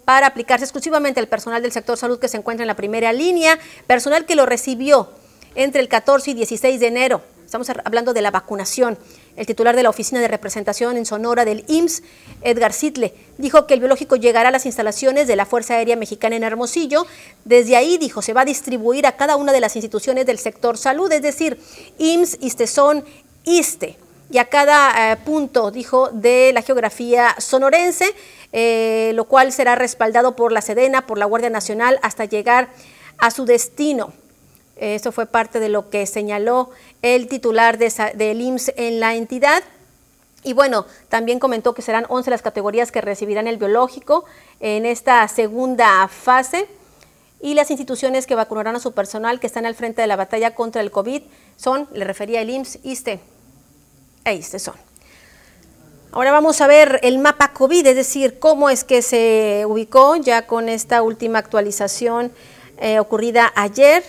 para 0.05 0.27
aplicarse 0.27 0.67
exclusivamente 0.67 1.19
al 1.19 1.29
personal 1.29 1.63
del 1.63 1.73
sector 1.73 1.97
salud 1.97 2.19
que 2.19 2.29
se 2.29 2.37
encuentra 2.37 2.65
en 2.65 2.69
la 2.69 2.77
primera 2.77 3.13
línea, 3.15 3.59
personal 3.87 4.27
que 4.27 4.37
lo 4.37 4.45
recibió 4.45 5.11
entre 5.55 5.81
el 5.81 5.89
14 5.89 6.33
y 6.33 6.35
16 6.35 6.79
de 6.79 6.87
enero. 6.89 7.23
Estamos 7.47 7.71
hablando 7.71 8.13
de 8.13 8.23
la 8.23 8.33
vacunación. 8.33 8.99
El 9.37 9.47
titular 9.47 9.77
de 9.77 9.83
la 9.83 9.91
Oficina 9.91 10.21
de 10.21 10.29
Representación 10.29 10.97
en 10.97 11.05
Sonora 11.05 11.45
del 11.45 11.65
IMSS, 11.69 12.03
Edgar 12.41 12.73
Sitle, 12.73 13.15
dijo 13.37 13.67
que 13.67 13.75
el 13.75 13.81
biológico 13.81 14.17
llegará 14.17 14.49
a 14.49 14.53
las 14.53 14.65
instalaciones 14.65 15.27
de 15.27 15.37
la 15.37 15.45
Fuerza 15.45 15.75
Aérea 15.75 15.95
Mexicana 15.95 16.37
en 16.37 16.43
Hermosillo. 16.43 17.07
Desde 17.45 17.77
ahí, 17.77 17.99
dijo, 17.99 18.23
se 18.23 18.33
va 18.33 18.41
a 18.41 18.47
distribuir 18.47 19.07
a 19.07 19.17
cada 19.17 19.37
una 19.37 19.53
de 19.53 19.61
las 19.61 19.77
instituciones 19.77 20.25
del 20.25 20.39
sector 20.39 20.79
salud, 20.79 21.13
es 21.13 21.21
decir, 21.21 21.61
IMSS, 21.99 22.39
ISTESON, 22.41 23.05
ISTE. 23.45 23.99
Y 24.31 24.39
a 24.39 24.47
cada 24.47 25.13
eh, 25.13 25.17
punto, 25.19 25.71
dijo, 25.71 26.09
de 26.11 26.53
la 26.53 26.63
geografía 26.63 27.37
sonorense, 27.39 28.07
eh, 28.53 29.13
lo 29.15 29.25
cual 29.27 29.53
será 29.53 29.75
respaldado 29.77 30.35
por 30.35 30.51
la 30.51 30.63
Sedena, 30.63 31.07
por 31.07 31.19
la 31.19 31.27
Guardia 31.27 31.51
Nacional, 31.51 32.01
hasta 32.03 32.25
llegar 32.25 32.71
a 33.19 33.31
su 33.31 33.45
destino. 33.45 34.13
Eso 34.77 35.11
fue 35.11 35.27
parte 35.27 35.59
de 35.59 35.71
lo 35.71 35.89
que 35.89 36.07
señaló 36.07 36.71
el 37.01 37.29
titular 37.29 37.79
de, 37.79 37.93
del 38.15 38.41
IMSS 38.41 38.73
en 38.77 39.01
la 39.01 39.15
entidad. 39.15 39.63
Y 40.43 40.53
bueno, 40.53 40.87
también 41.09 41.39
comentó 41.39 41.75
que 41.75 41.83
serán 41.83 42.05
11 42.09 42.31
las 42.31 42.43
categorías 42.43 42.93
que 42.93 43.01
recibirán 43.01 43.47
el 43.47 43.57
biológico 43.57 44.25
en 44.61 44.85
esta 44.85 45.27
segunda 45.29 46.07
fase. 46.09 46.69
Y 47.41 47.55
las 47.55 47.71
instituciones 47.71 48.27
que 48.27 48.35
vacunarán 48.35 48.77
a 48.77 48.81
su 48.81 48.93
personal 48.93 49.41
que 49.41 49.47
están 49.47 49.67
al 49.67 49.75
frente 49.75 50.03
de 50.03 50.07
la 50.07 50.17
batalla 50.17 50.55
contra 50.55 50.83
el 50.83 50.91
COVID 50.91 51.23
son, 51.57 51.89
le 51.93 52.05
refería 52.05 52.43
el 52.43 52.51
IMSS, 52.51 52.79
ISTE 52.83 53.21
e 54.25 54.35
ISTE 54.35 54.59
son. 54.59 54.75
Ahora 56.13 56.33
vamos 56.33 56.61
a 56.61 56.67
ver 56.67 57.01
el 57.03 57.19
mapa 57.19 57.53
COVID, 57.53 57.87
es 57.87 57.97
decir, 57.97 58.39
cómo 58.39 58.71
es 58.71 58.85
que 58.85 59.03
se 59.03 59.65
ubicó 59.67 60.17
ya 60.17 60.47
con 60.47 60.69
esta 60.69 61.03
última 61.03 61.39
actualización 61.39 62.33
eh, 62.79 63.01
ocurrida 63.01 63.53
ayer 63.55 64.03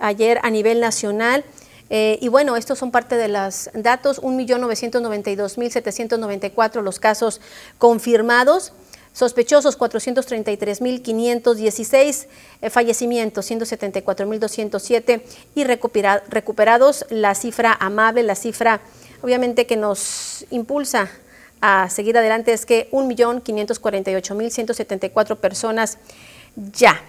ayer 0.00 0.40
a 0.42 0.50
nivel 0.50 0.80
nacional. 0.80 1.44
Eh, 1.90 2.18
y 2.20 2.28
bueno, 2.28 2.56
estos 2.56 2.78
son 2.78 2.90
parte 2.92 3.16
de 3.16 3.28
los 3.28 3.68
datos, 3.74 4.22
1.992.794 4.22 6.82
los 6.82 7.00
casos 7.00 7.40
confirmados, 7.78 8.72
sospechosos 9.12 9.76
433.516, 9.76 12.28
eh, 12.62 12.70
fallecimientos 12.70 13.50
174.207 13.50 15.22
y 15.56 15.64
recuperados 15.64 17.06
la 17.10 17.34
cifra 17.34 17.76
amable, 17.78 18.22
la 18.22 18.36
cifra 18.36 18.80
obviamente 19.22 19.66
que 19.66 19.76
nos 19.76 20.46
impulsa 20.50 21.10
a 21.60 21.90
seguir 21.90 22.16
adelante 22.16 22.52
es 22.52 22.66
que 22.66 22.88
1.548.174 22.92 25.36
personas 25.36 25.98
ya 26.56 27.02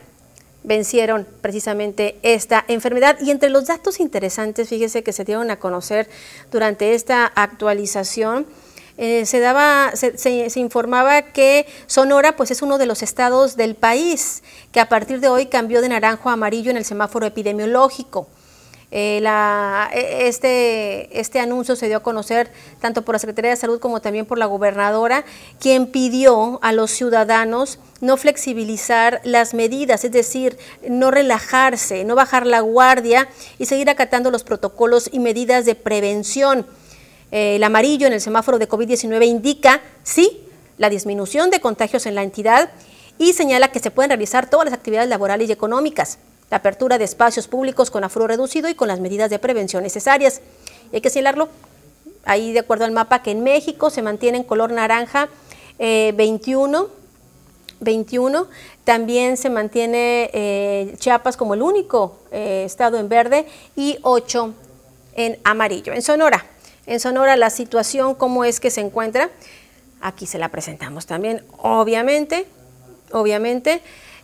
vencieron 0.63 1.27
precisamente 1.41 2.17
esta 2.21 2.63
enfermedad. 2.67 3.17
Y 3.21 3.31
entre 3.31 3.49
los 3.49 3.65
datos 3.65 3.99
interesantes, 3.99 4.69
fíjese 4.69 5.03
que 5.03 5.13
se 5.13 5.23
dieron 5.23 5.51
a 5.51 5.59
conocer 5.59 6.09
durante 6.51 6.93
esta 6.93 7.25
actualización, 7.25 8.45
eh, 8.97 9.25
se, 9.25 9.39
daba, 9.39 9.91
se, 9.95 10.17
se, 10.17 10.59
informaba 10.59 11.21
que 11.21 11.65
Sonora 11.87 12.35
pues, 12.35 12.51
es 12.51 12.61
uno 12.61 12.77
de 12.77 12.85
los 12.85 13.01
estados 13.01 13.55
del 13.55 13.75
país 13.75 14.43
que 14.71 14.79
a 14.79 14.89
partir 14.89 15.21
de 15.21 15.29
hoy 15.29 15.47
cambió 15.47 15.81
de 15.81 15.89
naranjo 15.89 16.29
a 16.29 16.33
amarillo 16.33 16.71
en 16.71 16.77
el 16.77 16.85
semáforo 16.85 17.25
epidemiológico. 17.25 18.27
Eh, 18.93 19.19
la, 19.21 19.89
e, 19.93 20.27
este, 20.27 21.17
este 21.17 21.39
anuncio 21.39 21.77
se 21.77 21.87
dio 21.87 21.97
a 21.97 22.03
conocer 22.03 22.51
tanto 22.81 23.03
por 23.03 23.15
la 23.15 23.19
Secretaría 23.19 23.51
de 23.51 23.55
Salud 23.55 23.79
como 23.79 24.01
también 24.01 24.25
por 24.25 24.37
la 24.37 24.47
gobernadora, 24.47 25.23
quien 25.59 25.87
pidió 25.87 26.59
a 26.61 26.73
los 26.73 26.91
ciudadanos 26.91 27.79
no 28.01 28.17
flexibilizar 28.17 29.21
las 29.23 29.53
medidas, 29.53 30.03
es 30.03 30.11
decir, 30.11 30.57
no 30.87 31.09
relajarse, 31.09 32.03
no 32.03 32.15
bajar 32.15 32.45
la 32.45 32.59
guardia 32.59 33.29
y 33.57 33.65
seguir 33.65 33.89
acatando 33.89 34.29
los 34.29 34.43
protocolos 34.43 35.09
y 35.11 35.19
medidas 35.19 35.65
de 35.65 35.75
prevención. 35.75 36.65
Eh, 37.31 37.55
el 37.55 37.63
amarillo 37.63 38.07
en 38.07 38.13
el 38.13 38.19
semáforo 38.19 38.59
de 38.59 38.67
COVID-19 38.67 39.25
indica, 39.25 39.81
sí, 40.03 40.45
la 40.77 40.89
disminución 40.89 41.49
de 41.49 41.61
contagios 41.61 42.05
en 42.07 42.15
la 42.15 42.23
entidad 42.23 42.71
y 43.17 43.31
señala 43.33 43.71
que 43.71 43.79
se 43.79 43.91
pueden 43.91 44.09
realizar 44.09 44.49
todas 44.49 44.65
las 44.65 44.73
actividades 44.73 45.07
laborales 45.07 45.47
y 45.47 45.51
económicas 45.53 46.17
la 46.51 46.57
apertura 46.57 46.97
de 46.97 47.05
espacios 47.05 47.47
públicos 47.47 47.89
con 47.89 48.03
aforo 48.03 48.27
reducido 48.27 48.69
y 48.69 48.75
con 48.75 48.89
las 48.89 48.99
medidas 48.99 49.29
de 49.29 49.39
prevención 49.39 49.81
necesarias. 49.81 50.41
Y 50.91 50.97
hay 50.97 51.01
que 51.01 51.09
señalarlo 51.09 51.47
ahí 52.25 52.51
de 52.51 52.59
acuerdo 52.59 52.85
al 52.85 52.91
mapa 52.91 53.23
que 53.23 53.31
en 53.31 53.41
México 53.41 53.89
se 53.89 54.01
mantiene 54.01 54.37
en 54.37 54.43
color 54.43 54.71
naranja 54.71 55.29
21, 55.79 56.83
eh, 56.83 56.87
21, 57.79 58.47
también 58.83 59.37
se 59.37 59.49
mantiene 59.49 60.29
eh, 60.33 60.95
Chiapas 60.99 61.37
como 61.37 61.53
el 61.53 61.61
único 61.61 62.19
eh, 62.31 62.63
estado 62.65 62.99
en 62.99 63.07
verde 63.07 63.47
y 63.77 63.97
8 64.03 64.53
en 65.15 65.39
amarillo. 65.45 65.93
En 65.93 66.01
Sonora, 66.01 66.45
en 66.85 66.99
Sonora 66.99 67.37
la 67.37 67.49
situación 67.49 68.13
cómo 68.13 68.43
es 68.43 68.59
que 68.59 68.69
se 68.69 68.81
encuentra, 68.81 69.29
aquí 70.01 70.27
se 70.27 70.37
la 70.37 70.49
presentamos 70.49 71.05
también, 71.05 71.43
obviamente, 71.57 72.45
obviamente. 73.13 73.81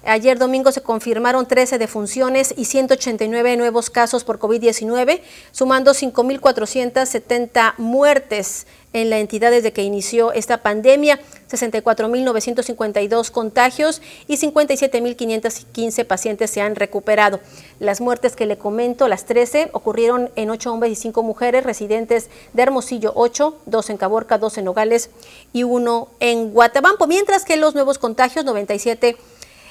Ayer 0.10 0.40
domingo 0.40 0.72
se 0.72 0.80
confirmaron 0.80 1.46
13 1.50 1.78
defunciones 1.80 2.54
y 2.56 2.64
189 2.64 3.58
nuevos 3.58 3.90
casos 3.90 4.24
por 4.24 4.40
COVID-19, 4.40 5.20
sumando 5.52 5.92
5.470 5.94 7.74
muertes 7.78 8.68
en 8.94 9.10
la 9.10 9.20
entidad 9.20 9.52
desde 9.52 9.74
que 9.74 9.84
inició 9.84 10.32
esta 10.32 10.60
pandemia, 10.60 11.20
64.952 11.52 13.32
contagios 13.32 14.02
y 14.30 14.38
57.515 14.38 16.06
pacientes 16.06 16.52
se 16.52 16.62
han 16.62 16.76
recuperado. 16.76 17.42
Las 17.82 18.00
muertes 18.00 18.38
que 18.38 18.46
le 18.46 18.58
comento, 18.58 19.10
las 19.10 19.26
13, 19.26 19.72
ocurrieron 19.74 20.32
en 20.38 20.50
8 20.50 20.72
hombres 20.72 20.94
y 20.94 20.96
5 20.96 21.22
mujeres 21.22 21.66
residentes 21.66 22.30
de 22.54 22.64
Hermosillo, 22.64 23.12
8, 23.14 23.58
2 23.66 23.90
en 23.90 23.98
Caborca, 23.98 24.38
2 24.38 24.58
en 24.60 24.66
Nogales 24.66 25.10
y 25.52 25.64
1 25.64 26.08
en 26.22 26.52
Guatabampo, 26.52 27.08
mientras 27.08 27.44
que 27.44 27.58
los 27.58 27.76
nuevos 27.76 27.98
contagios, 27.98 28.46
97 28.46 29.18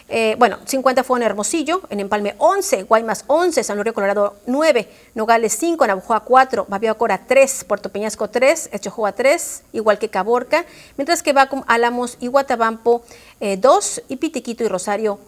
eh, 0.09 0.37
bueno, 0.39 0.59
50 0.65 1.03
fue 1.03 1.19
en 1.19 1.25
Hermosillo, 1.25 1.83
en 1.91 1.99
Empalme 1.99 2.37
11, 2.39 2.85
Guaymas 2.85 3.25
11, 3.27 3.65
San 3.65 3.77
Luis 3.77 3.93
Colorado 3.93 4.37
9, 4.47 4.89
Nogales 5.15 5.57
5, 5.59 5.85
Navajoa 5.85 6.21
4, 6.21 6.67
Babiacora 6.69 7.27
3, 7.27 7.65
Puerto 7.65 7.89
Peñasco 7.89 8.31
3, 8.31 8.71
Echojoa 8.73 9.13
3, 9.13 9.65
igual 9.73 9.99
que 9.99 10.09
Caborca, 10.09 10.65
mientras 10.97 11.25
que 11.25 11.33
Bacum, 11.33 11.65
Álamos 11.67 12.19
y 12.21 12.29
Guatabampo 12.29 13.03
2 13.41 13.99
eh, 13.99 14.05
y 14.09 14.17
Pitiquito 14.17 14.63
y 14.63 14.69
Rosario 14.69 15.19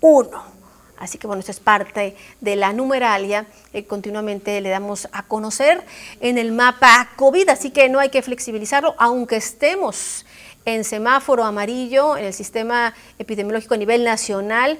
1. 0.00 0.54
Así 0.96 1.18
que 1.18 1.26
bueno, 1.26 1.40
esto 1.40 1.50
es 1.50 1.58
parte 1.58 2.16
de 2.40 2.54
la 2.54 2.72
numeralia 2.72 3.46
continuamente 3.88 4.60
le 4.60 4.68
damos 4.68 5.08
a 5.10 5.24
conocer 5.24 5.84
en 6.20 6.38
el 6.38 6.52
mapa 6.52 7.10
COVID, 7.16 7.48
así 7.48 7.72
que 7.72 7.88
no 7.88 7.98
hay 7.98 8.10
que 8.10 8.22
flexibilizarlo, 8.22 8.94
aunque 8.98 9.36
estemos 9.36 10.24
en 10.64 10.84
semáforo 10.84 11.44
amarillo 11.44 12.16
en 12.16 12.26
el 12.26 12.32
sistema 12.32 12.94
epidemiológico 13.18 13.74
a 13.74 13.78
nivel 13.78 14.04
nacional. 14.04 14.78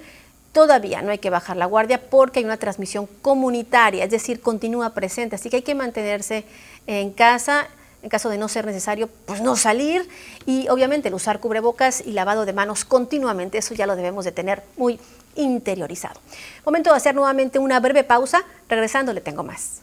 Todavía 0.53 1.03
no 1.03 1.11
hay 1.11 1.19
que 1.19 1.31
bajar 1.31 1.57
la 1.57 1.67
guardia 1.67 2.01
porque 2.01 2.39
hay 2.39 2.45
una 2.45 2.57
transmisión 2.57 3.09
comunitaria, 3.23 4.05
es 4.05 4.11
decir, 4.11 4.41
continúa 4.41 4.95
presente, 4.95 5.37
así 5.37 5.51
que 5.51 5.57
hay 5.57 5.63
que 5.63 5.75
mantenerse 5.75 6.45
en 6.87 7.11
casa 7.11 7.69
en 8.05 8.11
caso 8.11 8.29
de 8.29 8.37
no 8.37 8.49
ser 8.49 8.67
necesario, 8.67 9.09
pues 9.25 9.41
no 9.41 9.57
salir 9.57 10.07
y 10.45 10.69
obviamente 10.69 11.09
el 11.09 11.15
usar 11.15 11.41
cubrebocas 11.41 12.03
y 12.05 12.13
lavado 12.13 12.45
de 12.45 12.53
manos 12.53 12.85
continuamente, 12.85 13.57
eso 13.57 13.75
ya 13.75 13.87
lo 13.87 13.97
debemos 13.97 14.27
de 14.27 14.33
tener 14.33 14.63
muy 14.77 15.01
interiorizado. 15.37 16.21
Momento 16.67 16.91
de 16.91 16.99
hacer 16.99 17.15
nuevamente 17.15 17.59
una 17.59 17.81
breve 17.81 18.05
pausa, 18.05 18.45
regresando 18.69 19.15
le 19.15 19.23
tengo 19.23 19.43
más. 19.43 19.81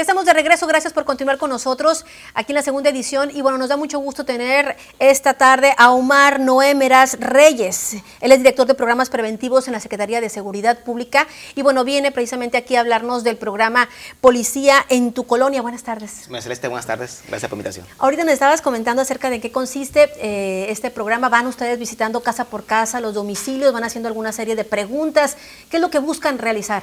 Estamos 0.00 0.24
de 0.24 0.32
regreso, 0.32 0.66
gracias 0.66 0.94
por 0.94 1.04
continuar 1.04 1.36
con 1.36 1.50
nosotros 1.50 2.06
aquí 2.32 2.52
en 2.52 2.56
la 2.56 2.62
segunda 2.62 2.88
edición 2.88 3.30
y 3.34 3.42
bueno, 3.42 3.58
nos 3.58 3.68
da 3.68 3.76
mucho 3.76 3.98
gusto 3.98 4.24
tener 4.24 4.76
esta 4.98 5.34
tarde 5.34 5.74
a 5.76 5.90
Omar 5.90 6.40
Noé 6.40 6.74
Meraz 6.74 7.18
Reyes. 7.20 7.96
Él 8.20 8.32
es 8.32 8.38
director 8.38 8.66
de 8.66 8.74
programas 8.74 9.10
preventivos 9.10 9.66
en 9.66 9.74
la 9.74 9.80
Secretaría 9.80 10.22
de 10.22 10.30
Seguridad 10.30 10.82
Pública 10.84 11.26
y 11.54 11.60
bueno, 11.60 11.84
viene 11.84 12.12
precisamente 12.12 12.56
aquí 12.56 12.76
a 12.76 12.80
hablarnos 12.80 13.24
del 13.24 13.36
programa 13.36 13.90
Policía 14.22 14.86
en 14.88 15.12
tu 15.12 15.26
Colonia. 15.26 15.60
Buenas 15.60 15.82
tardes. 15.82 16.28
Buenas 16.28 16.44
Celeste, 16.44 16.68
buenas 16.68 16.86
tardes, 16.86 17.22
gracias 17.28 17.50
por 17.50 17.58
la 17.58 17.60
invitación. 17.60 17.86
Ahorita 17.98 18.24
nos 18.24 18.32
estabas 18.32 18.62
comentando 18.62 19.02
acerca 19.02 19.28
de 19.28 19.40
qué 19.40 19.52
consiste 19.52 20.10
eh, 20.16 20.70
este 20.70 20.90
programa, 20.90 21.28
van 21.28 21.46
ustedes 21.46 21.78
visitando 21.78 22.22
casa 22.22 22.46
por 22.46 22.64
casa, 22.64 23.00
los 23.00 23.12
domicilios, 23.12 23.72
van 23.74 23.84
haciendo 23.84 24.08
alguna 24.08 24.32
serie 24.32 24.56
de 24.56 24.64
preguntas, 24.64 25.36
¿qué 25.70 25.76
es 25.76 25.82
lo 25.82 25.90
que 25.90 25.98
buscan 25.98 26.38
realizar? 26.38 26.82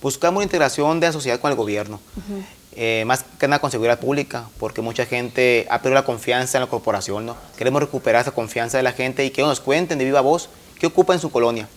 Buscamos 0.00 0.42
integración 0.42 1.00
de 1.00 1.08
la 1.08 1.12
sociedad 1.12 1.40
con 1.40 1.50
el 1.50 1.56
gobierno. 1.56 2.00
Eh, 2.80 3.02
más 3.06 3.24
que 3.40 3.48
nada 3.48 3.60
con 3.60 3.72
seguridad 3.72 3.98
pública, 3.98 4.48
porque 4.60 4.80
mucha 4.82 5.04
gente 5.04 5.66
ha 5.68 5.78
perdido 5.78 5.94
la 5.94 6.04
confianza 6.04 6.58
en 6.58 6.62
la 6.62 6.70
corporación, 6.70 7.26
¿no? 7.26 7.36
Queremos 7.56 7.82
recuperar 7.82 8.22
esa 8.22 8.30
confianza 8.30 8.76
de 8.76 8.84
la 8.84 8.92
gente 8.92 9.24
y 9.24 9.30
que 9.30 9.42
nos 9.42 9.58
cuenten 9.58 9.98
de 9.98 10.04
viva 10.04 10.20
voz 10.20 10.48
qué 10.78 10.86
ocupa 10.86 11.12
en 11.12 11.18
su 11.18 11.30
colonia, 11.30 11.68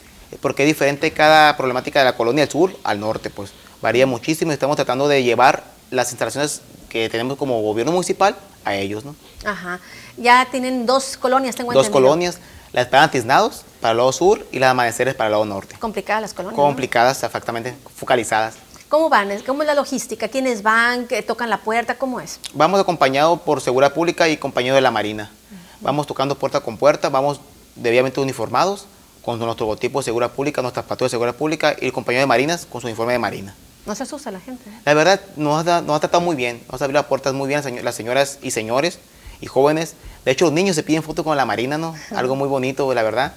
porque 0.42 0.62
es 0.62 0.68
diferente 0.68 1.12
cada 1.12 1.58
problemática 1.58 2.00
de 2.00 2.06
la 2.06 2.16
colonia 2.16 2.44
del 2.44 2.52
sur 2.52 2.76
al 2.84 3.00
norte, 3.00 3.32
pues 3.32 3.52
varía 3.82 4.06
muchísimo 4.06 4.52
y 4.52 4.54
estamos 4.54 4.76
tratando 4.76 5.08
de 5.08 5.24
llevar 5.24 5.64
las 5.90 6.12
instalaciones 6.12 6.62
que 6.88 7.10
tenemos 7.10 7.36
como 7.38 7.60
gobierno 7.62 7.92
municipal 7.94 8.36
a 8.64 8.76
ellos, 8.76 9.04
¿no? 9.04 9.16
Ajá. 9.44 9.80
Ya 10.18 10.48
tienen 10.52 10.86
dos 10.86 11.18
colonias, 11.18 11.56
tengo 11.56 11.74
Dos 11.74 11.90
colonias, 11.90 12.38
la 12.74 12.82
Esperanza 12.82 13.12
Tiznados 13.12 13.64
para 13.82 13.92
el 13.92 13.98
lado 13.98 14.12
sur 14.12 14.46
y 14.52 14.60
las 14.60 14.72
Amaneceres 14.72 15.16
para 15.16 15.28
el 15.28 15.32
lado 15.32 15.46
norte. 15.46 15.76
Complicadas 15.80 16.22
las 16.22 16.34
colonias. 16.34 16.56
Complicadas, 16.56 17.24
exactamente, 17.24 17.76
focalizadas. 17.96 18.56
¿Cómo 18.88 19.10
van? 19.10 19.30
¿Cómo 19.46 19.64
es 19.64 19.68
la 19.68 19.74
logística? 19.74 20.28
¿Quiénes 20.28 20.64
van? 20.64 21.08
¿Que 21.08 21.22
tocan 21.22 21.50
la 21.50 21.60
puerta? 21.60 21.98
¿Cómo 21.98 22.20
es? 22.20 22.40
Vamos 22.54 22.80
acompañados 22.80 23.40
por 23.42 23.62
Seguridad 23.62 23.94
Pública 23.94 24.28
y 24.28 24.38
compañeros 24.38 24.76
de 24.76 24.82
la 24.82 24.92
Marina. 24.92 25.32
Vamos 25.80 26.08
tocando 26.08 26.38
puerta 26.38 26.60
con 26.60 26.78
puerta, 26.78 27.10
vamos 27.10 27.40
debidamente 27.76 28.20
uniformados 28.20 28.86
con 29.22 29.40
nuestro 29.40 29.66
logotipo 29.66 30.00
de 30.00 30.06
Seguridad 30.06 30.32
Pública, 30.32 30.62
nuestras 30.62 30.86
patrullas 30.86 31.12
de 31.12 31.16
Seguridad 31.16 31.36
Pública 31.36 31.76
y 31.80 31.86
el 31.86 31.94
compañero 31.94 32.22
de 32.22 32.28
Marinas 32.28 32.66
con 32.66 32.82
su 32.82 32.88
uniforme 32.88 33.14
de 33.14 33.20
Marina. 33.20 33.56
¿No 33.86 33.96
se 33.96 34.04
asusta 34.04 34.30
la 34.30 34.40
gente? 34.40 34.70
La 34.86 34.94
verdad, 34.94 35.22
nos 35.38 35.66
ha, 35.66 35.82
nos 35.82 35.96
ha 35.96 36.00
tratado 36.00 36.22
muy 36.22 36.36
bien, 36.36 36.62
nos 36.72 36.82
ha 36.82 36.86
abierto 36.86 37.02
las 37.02 37.08
puertas 37.08 37.34
muy 37.34 37.48
bien 37.48 37.64
las 37.84 37.96
señoras 37.96 38.40
y 38.42 38.52
señores 38.52 39.00
y 39.40 39.48
jóvenes. 39.48 39.96
De 40.26 40.32
hecho, 40.32 40.46
los 40.46 40.54
niños 40.54 40.76
se 40.76 40.84
piden 40.84 41.04
fotos 41.04 41.26
con 41.26 41.36
la 41.36 41.46
Marina, 41.46 41.78
¿no? 41.78 41.96
Algo 42.16 42.36
muy 42.36 42.48
bonito, 42.48 42.94
la 42.94 43.04
verdad 43.04 43.34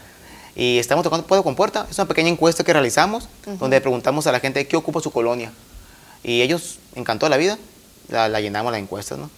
y 0.57 0.79
estamos 0.79 1.03
tocando 1.03 1.27
puerta 1.27 1.43
con 1.43 1.57
puerta. 1.57 1.87
Es 1.91 1.99
una 1.99 2.07
pequeña 2.07 2.29
encuesta 2.29 2.65
que 2.65 2.73
realizamos 2.73 3.29
donde 3.59 3.81
preguntamos 3.81 4.27
a 4.27 4.33
la 4.33 4.41
gente 4.41 4.67
qué 4.67 4.77
ocupa 4.77 5.01
su 5.01 5.11
colonia. 5.11 5.53
Y 6.23 6.43
ellos, 6.43 6.79
encantó 6.95 7.29
la 7.29 7.37
vida, 7.37 7.59
la, 8.09 8.41
llenamos 8.41 8.73
la 8.73 8.79
encuesta, 8.79 9.17
¿no? 9.17 9.31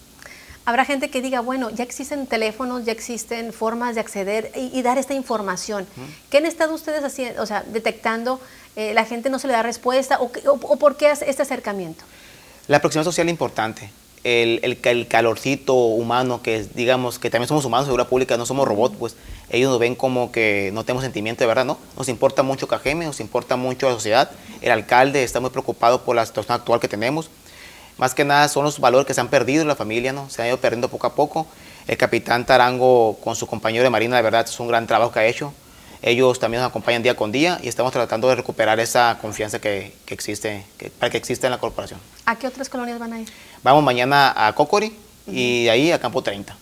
Habrá 0.65 0.83
gente 0.83 1.09
que 1.09 1.21
diga, 1.21 1.39
bueno, 1.39 1.69
ya 1.69 1.83
existen 1.83 2.27
teléfonos, 2.27 2.83
ya 2.83 2.91
existen 2.91 3.53
formas 3.53 3.95
de 3.95 4.01
acceder 4.01 4.51
y, 4.53 4.81
dar 4.81 4.97
esta 4.97 5.13
información. 5.13 5.87
¿Qué 6.29 6.37
han 6.37 6.45
estado 6.45 6.73
ustedes 6.73 7.03
haciendo, 7.05 7.41
o 7.41 7.45
sea, 7.45 7.63
detectando? 7.63 8.41
Eh, 8.75 8.93
¿La 8.93 9.05
gente 9.05 9.29
no 9.29 9.39
se 9.39 9.47
le 9.47 9.53
da 9.53 9.63
respuesta? 9.63 10.19
¿O, 10.19 10.29
o, 10.45 10.75
por 10.75 10.97
qué 10.97 11.09
este 11.09 11.41
acercamiento? 11.41 12.03
La 12.67 12.77
aproximación 12.77 13.13
social 13.13 13.27
es 13.27 13.31
importante 13.31 13.89
el, 14.23 14.59
el, 14.83 15.07
calorcito 15.07 15.73
humano, 15.73 16.41
que 16.41 16.65
digamos 16.75 17.19
que 17.19 17.29
también 17.29 17.47
somos 17.47 17.65
humanos, 17.65 17.85
seguridad 17.85 18.09
pública, 18.09 18.37
no 18.37 18.45
somos 18.45 18.67
robots, 18.67 18.95
pues 18.97 19.15
ellos 19.49 19.69
nos 19.69 19.79
ven 19.79 19.95
como 19.95 20.31
que 20.31 20.71
no 20.73 20.83
tenemos 20.83 21.03
sentimiento 21.03 21.43
de 21.43 21.47
verdad, 21.47 21.65
¿no? 21.65 21.77
Nos 21.97 22.09
importa 22.09 22.43
mucho 22.43 22.67
Cajeme, 22.67 23.05
nos 23.05 23.19
importa 23.19 23.55
mucho 23.55 23.87
la 23.87 23.95
sociedad, 23.95 24.31
el 24.61 24.71
alcalde 24.71 25.23
está 25.23 25.39
muy 25.39 25.49
preocupado 25.49 26.03
por 26.03 26.15
la 26.15 26.25
situación 26.25 26.55
actual 26.55 26.79
que 26.79 26.87
tenemos. 26.87 27.29
Más 27.97 28.13
que 28.13 28.23
nada 28.23 28.47
son 28.47 28.63
los 28.63 28.79
valores 28.79 29.07
que 29.07 29.13
se 29.13 29.21
han 29.21 29.29
perdido 29.29 29.61
en 29.63 29.67
la 29.67 29.75
familia, 29.75 30.13
¿no? 30.13 30.29
Se 30.29 30.41
han 30.41 30.49
ido 30.49 30.57
perdiendo 30.57 30.87
poco 30.89 31.07
a 31.07 31.15
poco. 31.15 31.47
El 31.87 31.97
capitán 31.97 32.45
Tarango 32.45 33.17
con 33.23 33.35
su 33.35 33.47
compañero 33.47 33.83
de 33.83 33.89
Marina, 33.89 34.17
de 34.17 34.21
verdad, 34.21 34.45
es 34.47 34.59
un 34.59 34.67
gran 34.67 34.85
trabajo 34.85 35.11
que 35.11 35.19
ha 35.19 35.25
hecho. 35.25 35.53
Ellos 36.01 36.39
también 36.39 36.61
nos 36.61 36.69
acompañan 36.69 37.01
día 37.01 37.15
con 37.15 37.31
día 37.31 37.59
y 37.63 37.67
estamos 37.67 37.91
tratando 37.91 38.29
de 38.29 38.35
recuperar 38.35 38.79
esa 38.79 39.17
confianza 39.19 39.59
que, 39.59 39.93
existe, 40.07 40.63
para 40.99 41.09
que 41.09 41.17
exista 41.17 41.47
en 41.47 41.51
la 41.51 41.57
corporación. 41.57 41.99
¿A 42.25 42.35
qué 42.35 42.45
otras 42.45 42.69
colonias 42.69 42.99
van 42.99 43.13
a 43.13 43.21
ir? 43.21 43.29
Vamos 43.67 43.83
mañana 43.83 44.33
a 44.33 44.55
Cocori 44.55 44.95
y 45.27 45.65
de 45.65 45.69
ahí 45.69 45.91
a 45.91 45.99
Campo 45.99 46.21
30. 46.21 46.55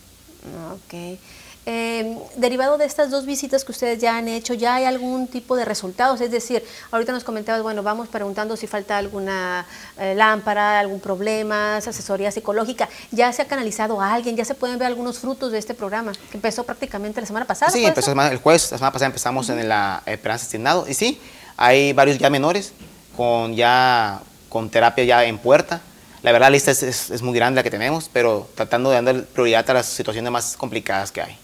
Ok. 0.73 1.19
Em, 1.67 2.17
derivado 2.35 2.79
de 2.79 2.85
estas 2.85 3.11
dos 3.11 3.27
visitas 3.27 3.63
que 3.63 3.71
ustedes 3.71 3.99
ya 4.01 4.17
han 4.17 4.27
hecho, 4.27 4.55
¿ya 4.55 4.73
hay 4.73 4.85
algún 4.85 5.27
tipo 5.27 5.55
de 5.55 5.65
resultados? 5.65 6.19
Es 6.21 6.31
decir, 6.31 6.65
ahorita 6.89 7.11
nos 7.11 7.23
comentabas, 7.23 7.61
bueno, 7.61 7.83
vamos 7.83 8.07
preguntando 8.07 8.57
si 8.57 8.65
falta 8.65 8.97
alguna 8.97 9.67
eh, 9.99 10.15
lámpara, 10.15 10.79
algún 10.79 10.99
problema, 10.99 11.77
asesoría 11.77 12.31
psicológica. 12.31 12.89
¿Ya 13.11 13.31
se 13.33 13.43
ha 13.43 13.45
canalizado 13.45 14.01
a 14.01 14.11
alguien? 14.11 14.35
¿Ya 14.35 14.43
se 14.43 14.55
pueden 14.55 14.79
ver 14.79 14.87
algunos 14.87 15.19
frutos 15.19 15.51
de 15.51 15.59
este 15.59 15.75
programa 15.75 16.11
que 16.31 16.37
empezó 16.37 16.63
prácticamente 16.63 17.21
la 17.21 17.27
semana 17.27 17.45
pasada? 17.45 17.71
Sí, 17.71 17.85
empezó 17.85 18.13
el 18.13 18.37
jueves, 18.39 18.71
la 18.71 18.79
semana 18.79 18.91
pasada 18.91 19.05
empezamos 19.05 19.47
en 19.49 19.69
la 19.69 20.01
Esperanza 20.07 20.47
Asignado 20.47 20.87
y 20.89 20.95
sí, 20.95 21.21
hay 21.55 21.93
varios 21.93 22.17
ya 22.17 22.31
menores 22.31 22.73
con 23.15 23.55
ya 23.55 24.21
con 24.49 24.71
terapia 24.71 25.03
ya 25.03 25.23
en 25.23 25.37
puerta. 25.37 25.81
La 26.25 26.31
verdad 26.31 26.47
la 26.47 26.53
lista 26.53 26.71
es, 26.71 26.81
es 26.81 27.21
muy 27.21 27.35
grande 27.35 27.59
la 27.59 27.63
que 27.63 27.69
tenemos, 27.69 28.09
pero 28.11 28.49
tratando 28.55 28.89
de 28.89 28.99
dar 28.99 29.25
prioridad 29.25 29.69
a 29.69 29.75
las 29.75 29.85
situaciones 29.85 30.31
más 30.31 30.57
complicadas 30.57 31.11
que 31.11 31.21
hay. 31.21 31.38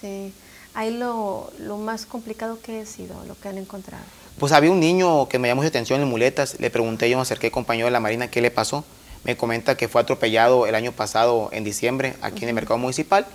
Sí, 0.00 0.32
ahí 0.74 0.90
lo, 0.90 1.52
más 1.78 2.06
complicado 2.06 2.58
que 2.60 2.80
ha 2.80 2.86
sido, 2.86 3.14
lo 3.28 3.38
que 3.38 3.50
han 3.50 3.56
encontrado. 3.56 4.02
Pues 4.36 4.50
había 4.50 4.72
un 4.72 4.80
niño 4.80 5.28
que 5.28 5.38
me 5.38 5.46
llamó 5.46 5.62
su 5.62 5.68
atención 5.68 6.00
en 6.00 6.08
muletas, 6.08 6.58
le 6.58 6.70
pregunté, 6.70 7.08
yo 7.08 7.16
me 7.16 7.22
acerqué 7.22 7.52
compañero 7.52 7.86
de 7.86 7.92
la 7.92 8.00
Marina, 8.00 8.28
¿qué 8.28 8.40
le 8.40 8.50
pasó? 8.50 8.84
Me 9.22 9.36
comenta 9.36 9.76
que 9.76 9.86
fue 9.86 10.00
atropellado 10.00 10.66
el 10.66 10.74
año 10.74 10.90
pasado 10.90 11.48
en 11.52 11.62
diciembre 11.62 12.16
aquí 12.20 12.42
en 12.42 12.48
el 12.48 12.56
mercado 12.56 12.78
municipal 12.78 13.26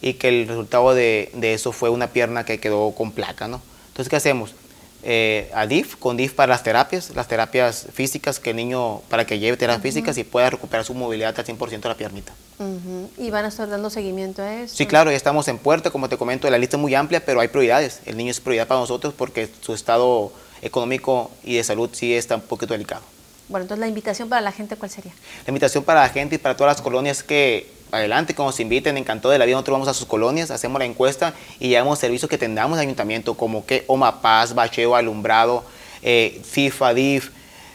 y 0.00 0.14
que 0.14 0.30
el 0.30 0.48
resultado 0.48 0.94
de, 0.94 1.30
de, 1.32 1.54
eso 1.54 1.70
fue 1.70 1.90
una 1.90 2.08
pierna 2.08 2.44
que 2.44 2.58
quedó 2.58 2.90
con 2.90 3.12
placa, 3.12 3.46
¿no? 3.46 3.62
Entonces, 3.86 4.10
¿qué 4.10 4.16
hacemos? 4.16 4.56
Eh, 5.02 5.50
a 5.54 5.66
DIF, 5.66 5.96
con 5.96 6.16
DIF 6.16 6.34
para 6.34 6.50
las 6.50 6.62
terapias, 6.62 7.14
las 7.14 7.26
terapias 7.28 7.86
físicas, 7.92 8.38
que 8.38 8.50
el 8.50 8.56
niño, 8.56 9.00
para 9.08 9.24
que 9.24 9.38
lleve 9.38 9.56
terapias 9.56 9.82
físicas 9.82 10.18
y 10.18 10.24
pueda 10.24 10.50
recuperar 10.50 10.84
su 10.84 10.94
movilidad 10.94 11.34
al 11.38 11.44
100% 11.44 11.80
de 11.80 11.88
la 11.88 11.94
piernita. 11.94 12.32
¿Y 13.16 13.30
van 13.30 13.46
a 13.46 13.48
estar 13.48 13.68
dando 13.68 13.88
seguimiento 13.88 14.42
a 14.42 14.62
eso? 14.62 14.76
Sí, 14.76 14.86
claro, 14.86 15.10
ya 15.10 15.16
estamos 15.16 15.48
en 15.48 15.56
puerta, 15.56 15.90
como 15.90 16.08
te 16.08 16.18
comento, 16.18 16.48
la 16.50 16.58
lista 16.58 16.76
es 16.76 16.80
muy 16.80 16.94
amplia, 16.94 17.24
pero 17.24 17.40
hay 17.40 17.48
prioridades. 17.48 18.00
El 18.04 18.16
niño 18.16 18.30
es 18.30 18.40
prioridad 18.40 18.66
para 18.66 18.80
nosotros 18.80 19.14
porque 19.16 19.48
su 19.60 19.72
estado 19.72 20.32
económico 20.60 21.30
y 21.42 21.56
de 21.56 21.64
salud 21.64 21.88
sí 21.92 22.14
está 22.14 22.36
un 22.36 22.42
poquito 22.42 22.74
delicado. 22.74 23.02
Bueno, 23.48 23.62
entonces 23.62 23.80
la 23.80 23.88
invitación 23.88 24.28
para 24.28 24.42
la 24.42 24.52
gente, 24.52 24.76
¿cuál 24.76 24.90
sería? 24.90 25.12
La 25.46 25.50
invitación 25.50 25.82
para 25.82 26.02
la 26.02 26.08
gente 26.10 26.36
y 26.36 26.38
para 26.38 26.56
todas 26.56 26.76
las 26.76 26.82
colonias 26.82 27.22
que 27.22 27.79
adelante, 27.92 28.34
como 28.34 28.52
se 28.52 28.62
inviten, 28.62 28.96
encantó 28.96 29.30
de 29.30 29.38
la 29.38 29.44
vida, 29.44 29.54
nosotros 29.54 29.74
vamos 29.74 29.88
a 29.88 29.94
sus 29.94 30.06
colonias, 30.06 30.50
hacemos 30.50 30.78
la 30.78 30.84
encuesta 30.84 31.34
y 31.58 31.68
llevamos 31.68 31.98
servicios 31.98 32.28
que 32.28 32.38
tengamos 32.38 32.78
en 32.78 32.82
ayuntamiento, 32.82 33.34
como 33.34 33.66
que 33.66 33.84
Omapaz, 33.86 34.54
Bacheo, 34.54 34.96
Alumbrado, 34.96 35.64
eh, 36.02 36.40
FIFA, 36.44 36.94
DIF, 36.94 37.30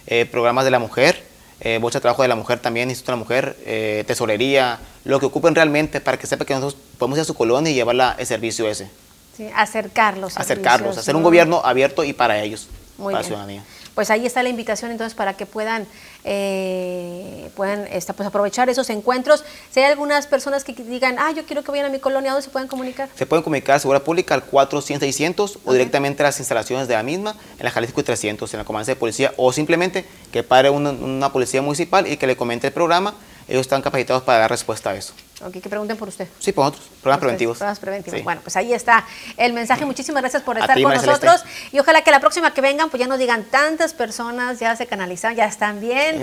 eh, 0.08 0.26
programas 0.26 0.66
de 0.66 0.72
la 0.72 0.80
mujer, 0.80 1.24
eh, 1.62 1.80
bolsa 1.80 2.00
de 2.00 2.02
trabajo 2.02 2.22
de 2.22 2.28
la 2.28 2.36
mujer 2.36 2.60
también, 2.60 2.90
Instituto 2.90 3.14
de 3.14 3.18
la 3.18 3.24
Mujer, 3.24 3.58
eh, 3.66 4.04
tesorería, 4.06 4.80
lo 5.04 5.20
que 5.20 5.26
ocupen 5.26 5.56
realmente 5.56 6.02
para 6.02 6.18
que 6.18 6.28
sepa 6.28 6.46
que 6.46 6.54
nosotros 6.54 6.80
podemos 6.98 7.18
ir 7.18 7.22
a 7.22 7.26
su 7.26 7.34
colonia 7.34 7.72
y 7.72 7.76
llevar 7.76 8.16
el 8.20 8.26
servicio 8.26 8.68
ese. 8.70 8.90
Sí, 9.36 9.50
acercarlos. 9.56 10.38
Acercarlos, 10.38 10.98
hacer 10.98 11.16
un 11.16 11.24
gobierno 11.24 11.62
abierto 11.64 12.04
y 12.04 12.14
para 12.14 12.42
ellos, 12.42 12.68
para 12.98 13.18
la 13.18 13.24
ciudadanía. 13.24 13.64
Pues 13.96 14.12
ahí 14.12 14.26
está 14.26 14.44
la 14.44 14.50
invitación 14.50 14.92
entonces 14.92 15.16
para 15.16 15.36
que 15.36 15.46
puedan, 15.46 15.88
eh, 16.24 17.50
puedan 17.56 17.88
este, 17.88 18.14
pues 18.14 18.28
aprovechar 18.28 18.70
esos 18.70 18.90
encuentros. 18.90 19.44
Si 19.72 19.80
hay 19.80 19.92
algunas 19.92 20.28
personas 20.28 20.64
que 20.64 20.74
digan, 20.74 21.16
ah, 21.18 21.32
yo 21.32 21.46
quiero 21.46 21.64
que 21.64 21.72
vayan 21.72 21.88
a 21.88 21.90
mi 21.90 22.00
colonia, 22.00 22.32
¿dónde 22.32 22.44
se 22.44 22.52
pueden 22.52 22.68
comunicar? 22.68 23.10
Se 23.16 23.26
pueden 23.26 23.44
comunicar 23.44 23.78
a 23.78 23.80
Seguridad 23.80 24.04
Pública 24.04 24.36
al 24.36 24.44
400 24.44 25.60
o 25.66 25.74
directamente 25.74 26.22
a 26.22 26.28
las 26.28 26.40
instalaciones 26.40 26.88
de 26.88 26.94
la 26.94 27.04
misma 27.04 27.36
en 27.58 27.64
la 27.64 27.72
Jalisco 27.72 28.04
300, 28.04 28.54
en 28.54 28.58
la 28.60 28.66
comandancia 28.66 28.94
de 28.94 29.00
policía, 29.00 29.34
o 29.38 29.52
simplemente 29.54 30.06
que 30.32 30.44
pare 30.44 30.70
una, 30.70 30.92
una 30.92 31.32
policía 31.32 31.62
municipal 31.62 32.06
y 32.06 32.18
que 32.18 32.28
le 32.28 32.36
comente 32.36 32.68
el 32.68 32.74
programa 32.74 33.16
ellos 33.48 33.62
están 33.62 33.82
capacitados 33.82 34.24
para 34.24 34.40
dar 34.40 34.50
respuesta 34.50 34.92
a 34.92 34.96
eso. 34.96 35.14
Ok, 35.42 35.52
que 35.62 35.70
pregunten 35.70 35.98
por 35.98 36.08
usted. 36.08 36.30
Sí, 36.40 36.54
por 36.54 36.68
otros, 36.68 36.86
programas 37.02 37.20
preventivos. 37.20 37.58
Programas 37.58 37.80
preventivos. 37.80 38.24
Bueno, 38.24 38.40
pues 38.42 38.56
ahí 38.56 38.74
está 38.74 39.06
el 39.36 39.52
mensaje. 39.52 39.86
Muchísimas 39.86 40.22
gracias 40.22 40.42
por 40.44 40.58
estar 40.58 40.82
con 40.82 40.94
nosotros. 40.94 41.44
Y 41.74 41.80
ojalá 41.80 42.04
que 42.04 42.12
la 42.12 42.22
próxima 42.22 42.54
que 42.54 42.62
vengan, 42.62 42.90
pues 42.90 43.02
ya 43.02 43.08
nos 43.08 43.20
digan 43.20 43.44
tantas 43.44 43.94
personas, 43.94 44.60
ya 44.60 44.78
se 44.78 44.88
canalizan, 44.88 45.36
ya 45.36 45.46
están 45.46 45.82
bien. 45.82 46.22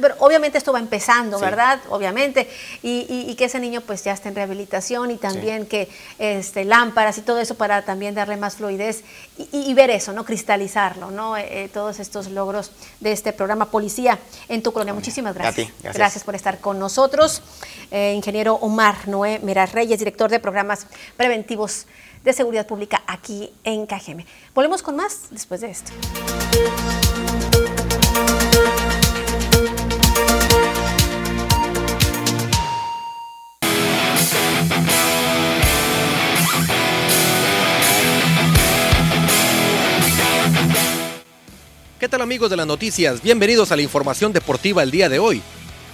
pero 0.00 0.14
obviamente 0.20 0.56
esto 0.58 0.72
va 0.72 0.78
empezando, 0.78 1.40
¿verdad? 1.40 1.80
Obviamente. 1.88 2.48
Y, 2.82 3.32
que 3.32 3.46
ese 3.46 3.58
niño 3.58 3.80
pues 3.80 4.04
ya 4.04 4.12
esté 4.12 4.28
en 4.28 4.34
rehabilitación 4.34 5.10
y 5.10 5.16
también 5.16 5.66
que 5.66 5.88
este, 6.18 6.64
lámparas 6.64 7.16
y 7.16 7.22
todo 7.22 7.40
eso 7.40 7.54
para 7.54 7.82
también 7.82 8.14
darle 8.14 8.36
más 8.36 8.56
fluidez 8.56 9.02
y, 9.50 9.72
ver 9.74 9.90
eso, 9.90 10.12
¿no? 10.12 10.24
Cristalizarlo, 10.24 11.10
¿no? 11.10 11.36
Eh, 11.36 11.64
eh, 11.64 11.68
todos 11.72 11.98
estos 11.98 12.28
logros 12.28 12.70
de 13.00 13.12
este 13.12 13.32
programa 13.32 13.70
Policía 13.70 14.18
en 14.48 14.62
tu 14.62 14.72
colonia. 14.72 14.94
Muchísimas 14.94 15.34
gracias. 15.34 15.72
gracias. 15.82 16.24
por 16.24 16.34
estar 16.34 16.60
con 16.60 16.78
nosotros. 16.78 17.42
Eh, 17.90 18.11
ingeniero 18.14 18.54
Omar 18.54 19.08
Noé 19.08 19.40
Meras 19.42 19.72
Reyes, 19.72 19.98
director 19.98 20.30
de 20.30 20.40
programas 20.40 20.86
preventivos 21.16 21.86
de 22.24 22.32
seguridad 22.32 22.66
pública 22.66 23.02
aquí 23.06 23.52
en 23.64 23.86
Cajeme. 23.86 24.26
Volvemos 24.54 24.82
con 24.82 24.96
más 24.96 25.28
después 25.30 25.60
de 25.60 25.70
esto. 25.70 25.92
¿Qué 42.02 42.08
tal 42.08 42.20
amigos 42.20 42.50
de 42.50 42.56
las 42.56 42.66
noticias? 42.66 43.22
Bienvenidos 43.22 43.70
a 43.70 43.76
la 43.76 43.82
información 43.82 44.32
deportiva 44.32 44.82
el 44.82 44.90
día 44.90 45.08
de 45.08 45.20
hoy. 45.20 45.40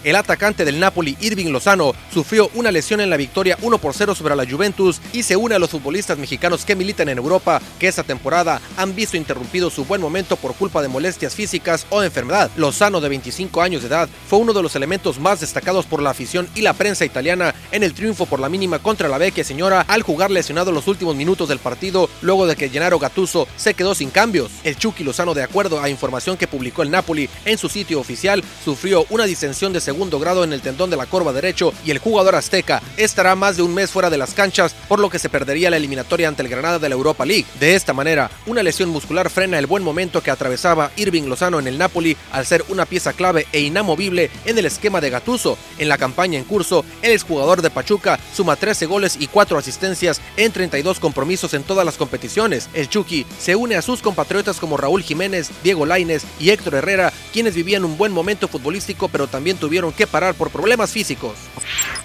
El 0.05 0.17
atacante 0.17 0.65
del 0.65 0.79
Napoli, 0.79 1.17
Irving 1.21 1.51
Lozano, 1.51 1.93
sufrió 2.13 2.51
una 2.55 2.71
lesión 2.71 3.01
en 3.01 3.11
la 3.11 3.17
victoria 3.17 3.59
1 3.63 3.79
por 3.79 3.95
0 3.95 4.15
sobre 4.15 4.37
la 4.37 4.49
Juventus 4.49 5.01
y 5.13 5.25
se 5.25 5.37
une 5.37 5.57
a 5.57 5.59
los 5.59 5.71
futbolistas 5.71 6.19
mexicanos 6.19 6.65
que 6.65 6.77
militan 6.77 7.09
en 7.09 7.19
Europa, 7.19 7.61
que 7.79 7.89
esta 7.89 8.05
temporada 8.05 8.61
han 8.77 8.95
visto 8.95 9.17
interrumpido 9.17 9.71
su 9.71 9.85
buen 9.85 10.01
momento 10.01 10.37
por 10.37 10.55
culpa 10.55 10.83
de 10.83 10.89
molestias 10.89 11.35
físicas 11.35 11.87
o 11.91 12.03
enfermedad. 12.03 12.51
Lozano, 12.57 13.01
de 13.01 13.09
25 13.09 13.61
años 13.61 13.83
de 13.83 13.89
edad, 13.89 14.09
fue 14.29 14.39
uno 14.39 14.53
de 14.53 14.63
los 14.63 14.77
elementos 14.77 15.19
más 15.19 15.41
destacados 15.41 15.87
por 15.87 16.01
la 16.01 16.11
afición 16.11 16.49
y 16.55 16.61
la 16.61 16.75
prensa 16.75 17.05
italiana 17.05 17.55
en 17.73 17.83
el 17.83 17.95
triunfo 17.95 18.27
por 18.27 18.39
la 18.39 18.49
mínima 18.49 18.79
contra 18.79 19.09
la 19.09 19.19
Vecchia 19.19 19.45
Señora 19.45 19.85
al 19.89 20.03
jugar 20.03 20.31
lesionado 20.31 20.71
los 20.71 20.87
últimos 20.87 21.17
minutos 21.17 21.49
del 21.49 21.59
partido 21.59 22.09
luego 22.23 22.47
de 22.47 22.55
que 22.55 22.69
Gennaro 22.69 22.99
Gattuso 22.99 23.49
se 23.57 23.75
quedó 23.75 23.95
sin 23.95 24.11
cambios. 24.11 24.51
El 24.63 24.77
Chucky 24.77 25.03
Lozano, 25.03 25.35
de 25.35 25.43
acuerdo 25.43 25.83
a 25.83 25.89
información 25.89 26.37
que 26.37 26.47
publicó 26.47 26.83
el 26.83 26.91
Napoli 26.91 27.29
en 27.45 27.59
su 27.59 27.69
sitio 27.69 27.99
oficial, 27.99 28.45
sufrió 28.65 29.05
una 29.11 29.25
distensión 29.25 29.73
de 29.73 29.81
segundo 29.89 30.19
grado 30.19 30.45
en 30.45 30.53
el 30.53 30.61
tendón 30.61 30.91
de 30.91 30.99
la 30.99 31.07
corva 31.07 31.33
derecho 31.33 31.73
y 31.83 31.93
el 31.93 31.99
jugador 31.99 32.35
azteca 32.35 32.83
estará 32.99 33.35
más 33.35 33.57
de 33.57 33.63
un 33.63 33.73
mes 33.73 33.91
fuera 33.91 34.11
de 34.11 34.19
las 34.19 34.35
canchas, 34.35 34.75
por 34.87 35.01
lo 35.01 35.09
que 35.09 35.19
se 35.19 35.31
perdería 35.31 35.71
la 35.71 35.79
eliminatoria 35.79 36.29
ante 36.29 36.43
el 36.43 36.51
Granada 36.51 36.79
de 36.79 36.91
la 36.91 36.95
Europa 36.95 37.25
League. 37.25 37.47
De 37.59 37.75
esta 37.75 37.95
manera, 37.95 38.31
una 38.45 38.63
lesión 38.63 38.91
muscular 38.91 39.31
frena 39.31 39.59
el 39.59 39.67
buen 39.67 39.83
momento 39.83 40.23
que 40.23 40.31
atravesaba 40.31 40.91
Irving 40.97 41.23
Lozano 41.23 41.59
en 41.59 41.67
el 41.67 41.79
Napoli 41.79 42.19
al 42.33 42.45
ser 42.45 42.67
una 42.69 42.85
pieza 42.85 43.15
clave 43.15 43.47
e 43.51 43.61
inamovible 43.61 44.31
en 44.45 44.59
el 44.59 44.67
esquema 44.67 45.01
de 45.01 45.09
Gatuso. 45.09 45.57
En 45.79 45.89
la 45.89 45.97
campaña 45.97 46.39
en 46.39 46.45
curso, 46.45 46.85
el 47.01 47.13
exjugador 47.13 47.63
de 47.63 47.71
Pachuca 47.71 48.21
suma 48.35 48.57
13 48.57 48.85
goles 48.85 49.17
y 49.19 49.27
4 49.27 49.57
asistencias 49.57 50.21
en 50.37 50.53
32 50.53 51.01
compromisos 51.01 51.55
en 51.55 51.63
todas 51.63 51.87
las 51.87 51.97
competiciones. 51.97 52.69
El 52.75 52.91
Chucky 52.91 53.25
se 53.41 53.57
une 53.57 53.77
a 53.77 53.81
sus 53.81 54.03
compatriotas 54.03 54.61
como 54.61 54.77
Raúl 54.77 55.03
Jiménez, 55.03 55.49
Diego 55.65 55.87
Laines 55.87 56.27
y 56.39 56.51
Héctor 56.51 56.75
Herrera, 56.75 57.11
quienes 57.33 57.55
vivían 57.55 57.87
un 57.87 57.97
buen 57.97 58.13
momento 58.13 58.49
futbolístico 58.49 59.09
pero 59.09 59.29
también 59.29 59.57
tuvieron 59.57 59.78
que 59.97 60.07
por 60.07 60.51
problemas 60.51 60.91
físicos. 60.91 61.35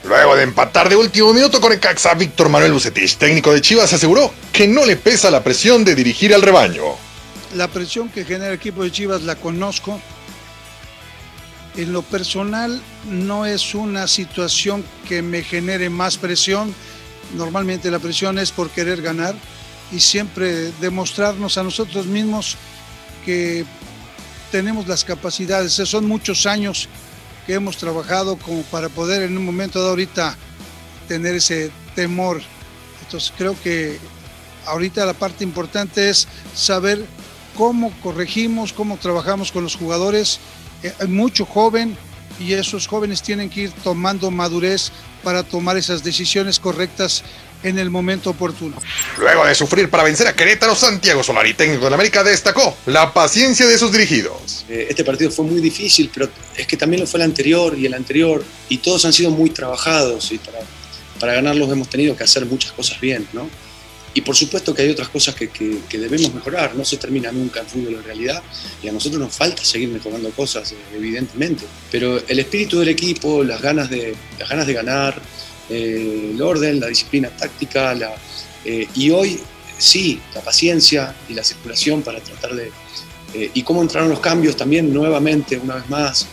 Luego 0.03 0.35
de 0.35 0.43
empatar 0.43 0.89
de 0.89 0.95
último 0.95 1.33
minuto 1.33 1.59
con 1.59 1.71
el 1.71 1.79
Caxa, 1.79 2.13
Víctor 2.13 2.49
Manuel 2.49 2.73
Bucetich, 2.73 3.17
técnico 3.17 3.53
de 3.53 3.61
Chivas, 3.61 3.93
aseguró 3.93 4.33
que 4.51 4.67
no 4.67 4.85
le 4.85 4.95
pesa 4.95 5.31
la 5.31 5.43
presión 5.43 5.83
de 5.83 5.95
dirigir 5.95 6.33
al 6.33 6.41
rebaño. 6.41 6.83
La 7.55 7.67
presión 7.67 8.09
que 8.09 8.25
genera 8.25 8.49
el 8.49 8.55
equipo 8.55 8.83
de 8.83 8.91
Chivas 8.91 9.23
la 9.23 9.35
conozco. 9.35 9.99
En 11.75 11.93
lo 11.93 12.01
personal 12.03 12.81
no 13.09 13.45
es 13.45 13.73
una 13.73 14.07
situación 14.07 14.83
que 15.07 15.21
me 15.21 15.43
genere 15.43 15.89
más 15.89 16.17
presión. 16.17 16.73
Normalmente 17.35 17.89
la 17.89 17.99
presión 17.99 18.37
es 18.37 18.51
por 18.51 18.69
querer 18.69 19.01
ganar 19.01 19.35
y 19.91 19.99
siempre 19.99 20.71
demostrarnos 20.81 21.57
a 21.57 21.63
nosotros 21.63 22.05
mismos 22.05 22.57
que 23.25 23.65
tenemos 24.51 24.87
las 24.87 25.03
capacidades. 25.03 25.73
Son 25.73 26.05
muchos 26.05 26.45
años 26.45 26.87
que 27.45 27.53
hemos 27.53 27.77
trabajado 27.77 28.37
como 28.37 28.61
para 28.63 28.89
poder 28.89 29.23
en 29.23 29.37
un 29.37 29.45
momento 29.45 29.81
de 29.81 29.89
ahorita 29.89 30.35
tener 31.07 31.35
ese 31.35 31.71
temor. 31.95 32.41
Entonces 33.01 33.33
creo 33.37 33.55
que 33.61 33.99
ahorita 34.65 35.05
la 35.05 35.13
parte 35.13 35.43
importante 35.43 36.09
es 36.09 36.27
saber 36.55 37.05
cómo 37.55 37.91
corregimos, 38.01 38.73
cómo 38.73 38.97
trabajamos 38.97 39.51
con 39.51 39.63
los 39.63 39.75
jugadores. 39.75 40.39
Eh, 40.81 40.93
hay 40.99 41.07
mucho 41.07 41.45
joven 41.45 41.97
y 42.39 42.53
esos 42.53 42.87
jóvenes 42.87 43.21
tienen 43.21 43.49
que 43.49 43.61
ir 43.61 43.71
tomando 43.83 44.31
madurez 44.31 44.91
para 45.23 45.43
tomar 45.43 45.77
esas 45.77 46.03
decisiones 46.03 46.59
correctas 46.59 47.23
en 47.63 47.79
el 47.79 47.89
momento 47.89 48.29
oportuno. 48.29 48.75
Luego 49.17 49.45
de 49.45 49.55
sufrir 49.55 49.89
para 49.89 50.03
vencer 50.03 50.27
a 50.27 50.33
Querétaro, 50.33 50.75
Santiago 50.75 51.23
Solari, 51.23 51.53
técnico 51.53 51.87
de 51.87 51.95
América, 51.95 52.23
destacó 52.23 52.75
la 52.85 53.13
paciencia 53.13 53.65
de 53.65 53.77
sus 53.77 53.91
dirigidos. 53.91 54.65
Eh, 54.69 54.87
este 54.89 55.03
partido 55.03 55.31
fue 55.31 55.45
muy 55.45 55.61
difícil, 55.61 56.11
pero 56.13 56.29
es 56.55 56.67
que 56.67 56.77
también 56.77 57.01
lo 57.01 57.07
fue 57.07 57.19
el 57.19 57.25
anterior 57.25 57.77
y 57.77 57.85
el 57.85 57.93
anterior, 57.93 58.43
y 58.69 58.77
todos 58.77 59.05
han 59.05 59.13
sido 59.13 59.31
muy 59.31 59.49
trabajados, 59.49 60.31
y 60.31 60.37
para, 60.37 60.59
para 61.19 61.33
ganarlos 61.35 61.71
hemos 61.71 61.89
tenido 61.89 62.15
que 62.15 62.23
hacer 62.23 62.45
muchas 62.45 62.73
cosas 62.73 62.99
bien, 62.99 63.27
¿no? 63.33 63.49
Y 64.15 64.21
por 64.21 64.35
supuesto 64.35 64.73
que 64.73 64.83
hay 64.83 64.89
otras 64.89 65.09
cosas 65.09 65.33
que, 65.33 65.49
que, 65.49 65.97
debemos 65.97 66.33
mejorar, 66.33 66.75
no 66.75 66.85
se 66.85 66.97
termina 66.97 67.31
nunca 67.31 67.61
en 67.61 67.65
fútbol 67.65 67.95
en 67.95 68.03
realidad, 68.03 68.43
y 68.83 68.87
a 68.87 68.91
nosotros 68.91 69.19
nos 69.19 69.33
falta 69.35 69.63
seguir 69.63 69.89
mejorando 69.89 70.29
cosas, 70.31 70.71
eh, 70.71 70.75
evidentemente. 70.95 71.65
Pero 71.91 72.21
el 72.27 72.39
espíritu 72.39 72.79
del 72.79 72.89
equipo, 72.89 73.43
las 73.43 73.61
ganas 73.61 73.89
de, 73.89 74.15
las 74.37 74.47
ganas 74.47 74.67
de 74.67 74.73
ganar, 74.73 75.19
eh, 75.69 76.31
el 76.33 76.41
orden, 76.41 76.79
la 76.79 76.87
disciplina 76.87 77.29
táctica, 77.29 77.93
la, 77.95 78.13
eh, 78.65 78.87
y 78.95 79.09
hoy 79.11 79.39
sí, 79.77 80.19
la 80.35 80.41
paciencia 80.41 81.15
y 81.29 81.33
la 81.33 81.43
circulación 81.43 82.01
para 82.01 82.19
tratar 82.19 82.53
de... 82.53 82.71
Eh, 83.33 83.49
y 83.53 83.63
cómo 83.63 83.81
entraron 83.81 84.09
los 84.09 84.19
cambios 84.19 84.55
también 84.55 84.93
nuevamente, 84.93 85.57
una 85.57 85.75
vez 85.75 85.89
más, 85.89 86.27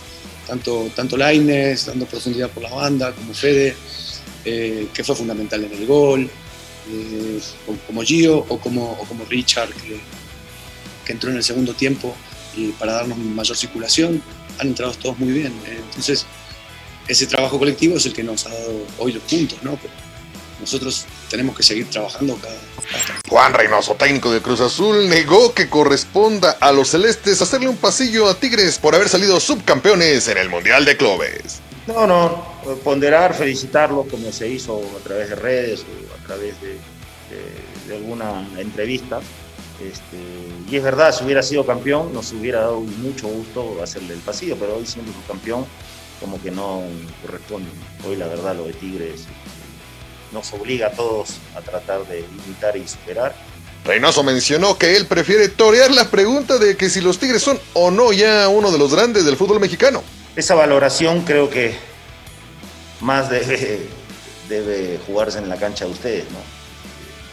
tanto, 0.47 0.91
tanto 0.95 1.17
Laines, 1.17 1.87
dando 1.87 2.07
profundidad 2.07 2.51
por 2.51 2.63
la 2.63 2.71
banda, 2.71 3.13
como 3.13 3.33
Fede, 3.33 3.75
que 4.43 5.05
fue 5.05 5.15
fundamental 5.15 5.65
en 5.65 5.73
el 5.73 5.87
gol, 5.87 6.29
como, 7.87 8.03
Gio 8.03 8.39
o 8.49 8.59
como, 8.59 8.93
o 8.93 9.05
como 9.05 9.25
Richard, 9.27 9.71
que, 9.71 10.01
que, 11.05 11.13
entró 11.13 11.31
en 11.31 11.37
el 11.37 11.45
segundo 11.45 11.75
tiempo 11.75 12.15
y 12.57 12.69
para 12.73 12.95
darnos 12.95 13.19
mayor 13.19 13.57
circulación, 13.57 14.23
han 14.59 14.69
entrado 14.69 14.93
todos 14.95 15.19
muy 15.19 15.33
bien. 15.33 15.53
entonces, 15.67 16.27
ese 17.09 17.27
trabajo 17.27 17.59
colectivo 17.59 17.97
es 17.97 18.07
el 18.07 18.13
que 18.13 18.23
nos 18.23 18.47
ha 18.47 18.51
dado 18.51 18.87
hoy 18.99 19.13
los 19.13 19.23
puntos, 19.25 19.63
¿no? 19.63 19.79
nosotros 20.61 21.07
tenemos 21.29 21.57
que 21.57 21.63
seguir 21.63 21.89
trabajando 21.89 22.37
cada, 22.37 22.57
Juan 23.29 23.55
Reynoso, 23.55 23.95
técnico 23.95 24.33
de 24.33 24.43
Cruz 24.43 24.61
Azul, 24.61 25.09
negó 25.09 25.55
que 25.55 25.69
corresponda 25.69 26.57
a 26.61 26.73
los 26.73 26.89
celestes 26.89 27.41
hacerle 27.41 27.69
un 27.69 27.77
pasillo 27.77 28.29
a 28.29 28.35
Tigres 28.35 28.79
por 28.79 28.95
haber 28.95 29.09
salido 29.09 29.41
subcampeones 29.41 30.29
en 30.29 30.39
el 30.39 30.49
Mundial 30.49 30.85
de 30.85 30.97
Clubes. 30.97 31.61
No, 31.87 32.07
no, 32.07 32.45
ponderar, 32.83 33.35
felicitarlo 33.35 34.05
como 34.05 34.33
se 34.33 34.49
hizo 34.49 34.81
a 34.99 35.03
través 35.03 35.31
de 35.31 35.37
redes 35.37 35.81
o 35.81 36.23
a 36.23 36.27
través 36.27 36.55
de, 36.61 36.79
alguna 37.95 38.47
entrevista. 38.57 39.21
Este, 39.81 40.17
y 40.71 40.77
es 40.77 40.83
verdad, 40.83 41.13
si 41.13 41.25
hubiera 41.25 41.43
sido 41.43 41.67
campeón, 41.67 42.13
nos 42.13 42.33
hubiera 42.33 42.61
dado 42.61 42.81
mucho 42.81 43.27
gusto 43.27 43.83
hacerle 43.83 44.15
el 44.15 44.21
pasillo, 44.21 44.57
pero 44.59 44.77
hoy 44.77 44.87
siendo 44.87 45.13
campeón 45.27 45.67
como 46.21 46.41
que 46.41 46.51
no 46.51 46.83
corresponde. 47.23 47.69
Hoy 48.07 48.17
la 48.17 48.27
verdad 48.27 48.55
lo 48.55 48.65
de 48.65 48.75
Tigres 48.75 49.25
nos 50.33 50.53
obliga 50.53 50.89
a 50.89 50.91
todos 50.93 51.39
a 51.57 51.61
tratar 51.61 52.07
de 52.07 52.21
imitar 52.47 52.77
y 52.77 52.87
superar. 52.87 53.35
Reynoso 53.85 54.23
mencionó 54.23 54.77
que 54.77 54.97
él 54.97 55.07
prefiere 55.07 55.49
torear 55.49 55.91
la 55.91 56.11
pregunta 56.11 56.59
de 56.59 56.77
que 56.77 56.91
si 56.91 57.01
los 57.01 57.19
Tigres 57.19 57.43
son 57.43 57.59
o 57.73 57.91
no 57.91 58.13
ya 58.13 58.49
uno 58.49 58.71
de 58.71 58.79
los 58.79 58.95
grandes 58.95 59.25
del 59.25 59.37
fútbol 59.37 59.59
mexicano. 59.59 60.03
Esa 60.37 60.55
valoración 60.55 61.23
creo 61.23 61.49
que 61.49 61.75
más 63.01 63.31
debe, 63.31 64.99
jugarse 65.07 65.39
en 65.39 65.49
la 65.49 65.57
cancha 65.57 65.85
de 65.85 65.91
ustedes, 65.91 66.25
¿no? 66.31 66.39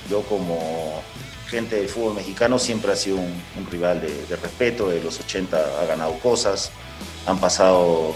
Yo 0.10 0.22
como 0.24 1.02
gente 1.50 1.78
del 1.78 1.90
fútbol 1.90 2.16
mexicano 2.16 2.60
siempre 2.60 2.92
ha 2.92 2.96
sido 2.96 3.18
un, 3.18 3.68
rival 3.72 4.02
de, 4.02 4.26
de, 4.28 4.36
respeto, 4.36 4.90
de 4.90 5.02
los 5.02 5.20
80 5.20 5.58
ha 5.82 5.86
ganado 5.86 6.14
cosas, 6.20 6.72
han 7.26 7.40
pasado 7.40 8.16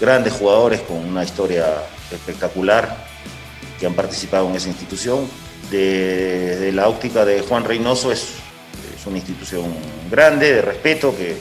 grandes 0.00 0.32
jugadores 0.32 0.80
con 0.80 0.96
una 0.96 1.24
historia 1.24 1.66
espectacular 2.10 3.06
que 3.78 3.86
han 3.86 3.94
participado 3.94 4.48
en 4.48 4.56
esa 4.56 4.68
institución. 4.68 5.28
De, 5.70 6.70
la 6.72 6.88
óptica 6.88 7.24
de 7.24 7.42
Juan 7.42 7.64
Reynoso 7.64 8.10
es, 8.10 8.22
es, 8.96 9.06
una 9.06 9.18
institución 9.18 9.64
grande, 10.10 10.54
de 10.54 10.62
respeto, 10.62 11.14
que, 11.16 11.36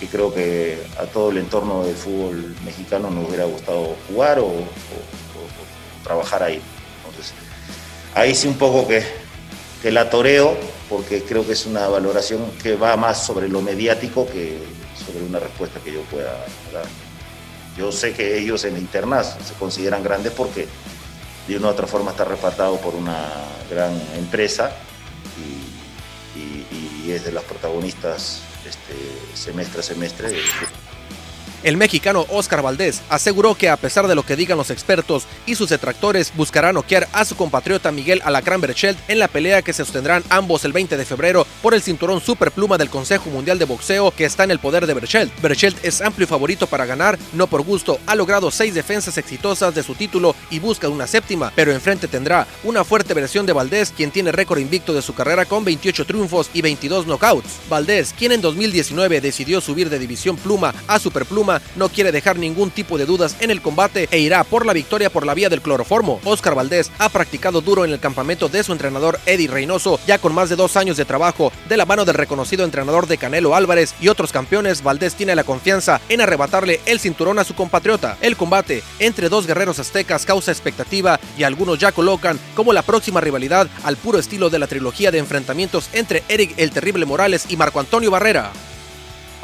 que, 0.00 0.06
creo 0.06 0.32
que 0.32 0.78
a 0.98 1.04
todo 1.04 1.30
el 1.30 1.38
entorno 1.38 1.84
del 1.84 1.96
fútbol 1.96 2.54
mexicano 2.64 3.10
nos 3.10 3.28
hubiera 3.28 3.44
gustado 3.44 3.96
jugar 4.08 4.38
o, 4.40 4.52
trabajar 6.04 6.42
ahí. 6.44 6.60
Entonces, 7.08 7.34
ahí 8.14 8.34
sí 8.34 8.46
un 8.46 8.56
poco 8.58 8.86
que, 8.86 9.04
que 9.82 9.90
la 9.90 10.08
toreo, 10.08 10.56
porque 10.88 11.22
creo 11.22 11.44
que 11.44 11.54
es 11.54 11.66
una 11.66 11.88
valoración 11.88 12.48
que 12.62 12.76
va 12.76 12.96
más 12.96 13.26
sobre 13.26 13.48
lo 13.48 13.60
mediático 13.60 14.26
que 14.26 14.56
sobre 15.04 15.24
una 15.24 15.38
respuesta 15.38 15.80
que 15.80 15.92
yo 15.92 16.02
pueda 16.02 16.32
dar. 16.72 16.86
Yo 17.76 17.92
sé 17.92 18.12
que 18.14 18.38
ellos 18.38 18.64
en 18.64 18.76
internas 18.76 19.36
se 19.44 19.54
consideran 19.54 20.02
grandes 20.02 20.32
porque 20.32 20.66
de 21.46 21.56
una 21.56 21.68
u 21.68 21.70
otra 21.70 21.86
forma 21.86 22.10
está 22.10 22.24
repartado 22.24 22.78
por 22.78 22.94
una 22.94 23.28
gran 23.70 23.92
empresa 24.16 24.72
y, 25.38 25.66
es 27.06 27.24
de 27.24 27.30
las 27.30 27.44
protagonistas 27.44 28.40
este, 28.66 28.94
semestre 29.34 29.80
a 29.80 29.82
semestre 29.82 30.28
el 31.66 31.76
mexicano 31.76 32.26
Oscar 32.28 32.62
Valdés 32.62 33.02
aseguró 33.08 33.56
que 33.56 33.68
a 33.68 33.76
pesar 33.76 34.06
de 34.06 34.14
lo 34.14 34.22
que 34.22 34.36
digan 34.36 34.56
los 34.56 34.70
expertos 34.70 35.26
y 35.46 35.56
sus 35.56 35.68
detractores, 35.68 36.32
buscará 36.36 36.72
noquear 36.72 37.08
a 37.12 37.24
su 37.24 37.34
compatriota 37.34 37.90
Miguel 37.90 38.22
Alacrán 38.24 38.60
Berchelt 38.60 38.96
en 39.08 39.18
la 39.18 39.26
pelea 39.26 39.62
que 39.62 39.72
se 39.72 39.84
sostendrán 39.84 40.22
ambos 40.28 40.64
el 40.64 40.72
20 40.72 40.96
de 40.96 41.04
febrero 41.04 41.44
por 41.62 41.74
el 41.74 41.82
cinturón 41.82 42.20
superpluma 42.20 42.78
del 42.78 42.88
Consejo 42.88 43.30
Mundial 43.30 43.58
de 43.58 43.64
Boxeo 43.64 44.12
que 44.12 44.24
está 44.24 44.44
en 44.44 44.52
el 44.52 44.60
poder 44.60 44.86
de 44.86 44.94
Berchelt. 44.94 45.32
Berchelt 45.42 45.84
es 45.84 46.00
amplio 46.02 46.28
favorito 46.28 46.68
para 46.68 46.86
ganar, 46.86 47.18
no 47.32 47.48
por 47.48 47.62
gusto, 47.62 47.98
ha 48.06 48.14
logrado 48.14 48.52
seis 48.52 48.72
defensas 48.72 49.18
exitosas 49.18 49.74
de 49.74 49.82
su 49.82 49.96
título 49.96 50.36
y 50.50 50.60
busca 50.60 50.88
una 50.88 51.08
séptima, 51.08 51.52
pero 51.56 51.72
enfrente 51.72 52.06
tendrá 52.06 52.46
una 52.62 52.84
fuerte 52.84 53.12
versión 53.12 53.44
de 53.44 53.52
Valdés, 53.52 53.92
quien 53.96 54.12
tiene 54.12 54.30
récord 54.30 54.60
invicto 54.60 54.94
de 54.94 55.02
su 55.02 55.16
carrera 55.16 55.46
con 55.46 55.64
28 55.64 56.04
triunfos 56.04 56.48
y 56.54 56.62
22 56.62 57.06
knockouts. 57.06 57.58
Valdés, 57.68 58.14
quien 58.16 58.30
en 58.30 58.40
2019 58.40 59.20
decidió 59.20 59.60
subir 59.60 59.90
de 59.90 59.98
división 59.98 60.36
pluma 60.36 60.72
a 60.86 61.00
superpluma, 61.00 61.55
no 61.76 61.88
quiere 61.88 62.12
dejar 62.12 62.38
ningún 62.38 62.70
tipo 62.70 62.98
de 62.98 63.06
dudas 63.06 63.36
en 63.40 63.50
el 63.50 63.62
combate 63.62 64.08
e 64.10 64.18
irá 64.18 64.44
por 64.44 64.66
la 64.66 64.72
victoria 64.72 65.10
por 65.10 65.26
la 65.26 65.34
vía 65.34 65.48
del 65.48 65.62
cloroformo. 65.62 66.20
Oscar 66.24 66.54
Valdés 66.54 66.90
ha 66.98 67.08
practicado 67.08 67.60
duro 67.60 67.84
en 67.84 67.92
el 67.92 68.00
campamento 68.00 68.48
de 68.48 68.62
su 68.62 68.72
entrenador 68.72 69.18
Eddie 69.26 69.48
Reynoso, 69.48 69.98
ya 70.06 70.18
con 70.18 70.34
más 70.34 70.48
de 70.48 70.56
dos 70.56 70.76
años 70.76 70.96
de 70.96 71.04
trabajo 71.04 71.52
de 71.68 71.76
la 71.76 71.86
mano 71.86 72.04
del 72.04 72.14
reconocido 72.14 72.64
entrenador 72.64 73.06
de 73.06 73.18
Canelo 73.18 73.54
Álvarez 73.54 73.94
y 74.00 74.08
otros 74.08 74.32
campeones. 74.32 74.82
Valdés 74.82 75.14
tiene 75.14 75.34
la 75.34 75.44
confianza 75.44 76.00
en 76.08 76.20
arrebatarle 76.20 76.80
el 76.86 77.00
cinturón 77.00 77.38
a 77.38 77.44
su 77.44 77.54
compatriota. 77.54 78.16
El 78.20 78.36
combate 78.36 78.82
entre 78.98 79.28
dos 79.28 79.46
guerreros 79.46 79.78
aztecas 79.78 80.26
causa 80.26 80.52
expectativa 80.52 81.20
y 81.38 81.42
algunos 81.42 81.78
ya 81.78 81.92
colocan 81.92 82.38
como 82.54 82.72
la 82.72 82.82
próxima 82.82 83.20
rivalidad 83.20 83.68
al 83.84 83.96
puro 83.96 84.18
estilo 84.18 84.50
de 84.50 84.58
la 84.58 84.66
trilogía 84.66 85.10
de 85.10 85.18
enfrentamientos 85.18 85.88
entre 85.92 86.22
Eric 86.28 86.54
el 86.56 86.70
Terrible 86.70 87.06
Morales 87.06 87.46
y 87.48 87.56
Marco 87.56 87.80
Antonio 87.80 88.10
Barrera. 88.10 88.52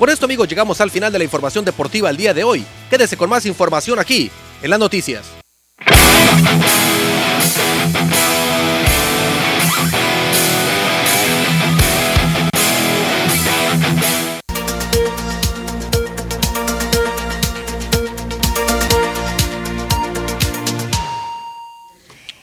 Con 0.03 0.11
esto 0.11 0.27
amigos 0.27 0.49
llegamos 0.49 0.81
al 0.81 0.91
final 0.91 1.13
de 1.13 1.19
la 1.19 1.23
información 1.23 1.65
deportiva 1.65 2.11
el 2.11 2.17
día 2.17 2.35
de 2.35 2.43
hoy. 2.43 2.67
Quédese 2.91 3.17
con 3.17 3.31
más 3.31 3.47
información 3.47 4.01
aquí, 4.01 4.33
en 4.61 4.71
las 4.71 4.81
noticias. 4.81 5.25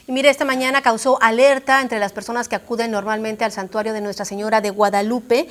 Mire, 0.06 0.30
esta 0.30 0.46
mañana 0.46 0.80
causó 0.80 1.22
alerta 1.22 1.82
entre 1.82 1.98
las 1.98 2.12
personas 2.12 2.48
que 2.48 2.56
acuden 2.56 2.90
normalmente 2.90 3.44
al 3.44 3.52
santuario 3.52 3.92
de 3.92 4.00
Nuestra 4.00 4.24
Señora 4.24 4.62
de 4.62 4.70
Guadalupe 4.70 5.46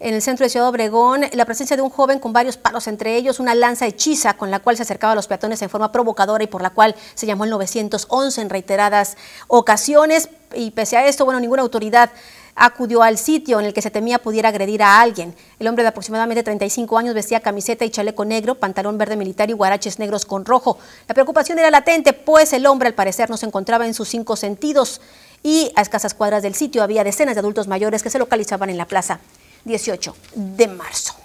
en 0.00 0.14
el 0.14 0.22
centro 0.22 0.44
de 0.44 0.50
Ciudad 0.50 0.68
Obregón 0.68 1.22
la 1.32 1.44
presencia 1.44 1.76
de 1.76 1.82
un 1.82 1.90
joven 1.90 2.18
con 2.18 2.32
varios 2.32 2.56
palos, 2.56 2.86
entre 2.86 3.16
ellos 3.16 3.40
una 3.40 3.54
lanza 3.54 3.86
hechiza 3.86 4.34
con 4.34 4.50
la 4.50 4.60
cual 4.60 4.76
se 4.76 4.82
acercaba 4.82 5.12
a 5.12 5.16
los 5.16 5.26
peatones 5.26 5.62
en 5.62 5.70
forma 5.70 5.92
provocadora 5.92 6.44
y 6.44 6.46
por 6.48 6.62
la 6.62 6.70
cual 6.70 6.94
se 7.14 7.26
llamó 7.26 7.44
el 7.44 7.50
911 7.50 8.40
en 8.40 8.50
reiteradas 8.50 9.16
ocasiones. 9.48 10.28
Y 10.54 10.70
pese 10.70 10.96
a 10.96 11.06
esto, 11.06 11.24
bueno, 11.24 11.40
ninguna 11.40 11.62
autoridad 11.62 12.10
acudió 12.54 13.02
al 13.02 13.18
sitio 13.18 13.58
en 13.58 13.66
el 13.66 13.74
que 13.74 13.82
se 13.82 13.90
temía 13.90 14.20
pudiera 14.20 14.50
agredir 14.50 14.82
a 14.82 15.00
alguien. 15.00 15.34
El 15.58 15.66
hombre 15.66 15.82
de 15.82 15.88
aproximadamente 15.88 16.42
35 16.42 16.98
años 16.98 17.14
vestía 17.14 17.40
camiseta 17.40 17.84
y 17.84 17.90
chaleco 17.90 18.24
negro, 18.24 18.54
pantalón 18.54 18.96
verde 18.96 19.16
militar 19.16 19.50
y 19.50 19.54
guaraches 19.54 19.98
negros 19.98 20.24
con 20.24 20.44
rojo. 20.44 20.78
La 21.08 21.14
preocupación 21.14 21.58
era 21.58 21.70
latente, 21.70 22.12
pues 22.12 22.52
el 22.52 22.66
hombre 22.66 22.88
al 22.88 22.94
parecer 22.94 23.28
no 23.30 23.36
se 23.36 23.46
encontraba 23.46 23.86
en 23.86 23.94
sus 23.94 24.08
cinco 24.08 24.36
sentidos 24.36 25.00
y 25.42 25.72
a 25.74 25.82
escasas 25.82 26.14
cuadras 26.14 26.42
del 26.42 26.54
sitio 26.54 26.82
había 26.82 27.04
decenas 27.04 27.34
de 27.34 27.40
adultos 27.40 27.66
mayores 27.66 28.02
que 28.02 28.10
se 28.10 28.18
localizaban 28.18 28.70
en 28.70 28.78
la 28.78 28.86
plaza 28.86 29.20
18 29.64 30.14
de 30.34 30.66
marzo. 30.66 31.23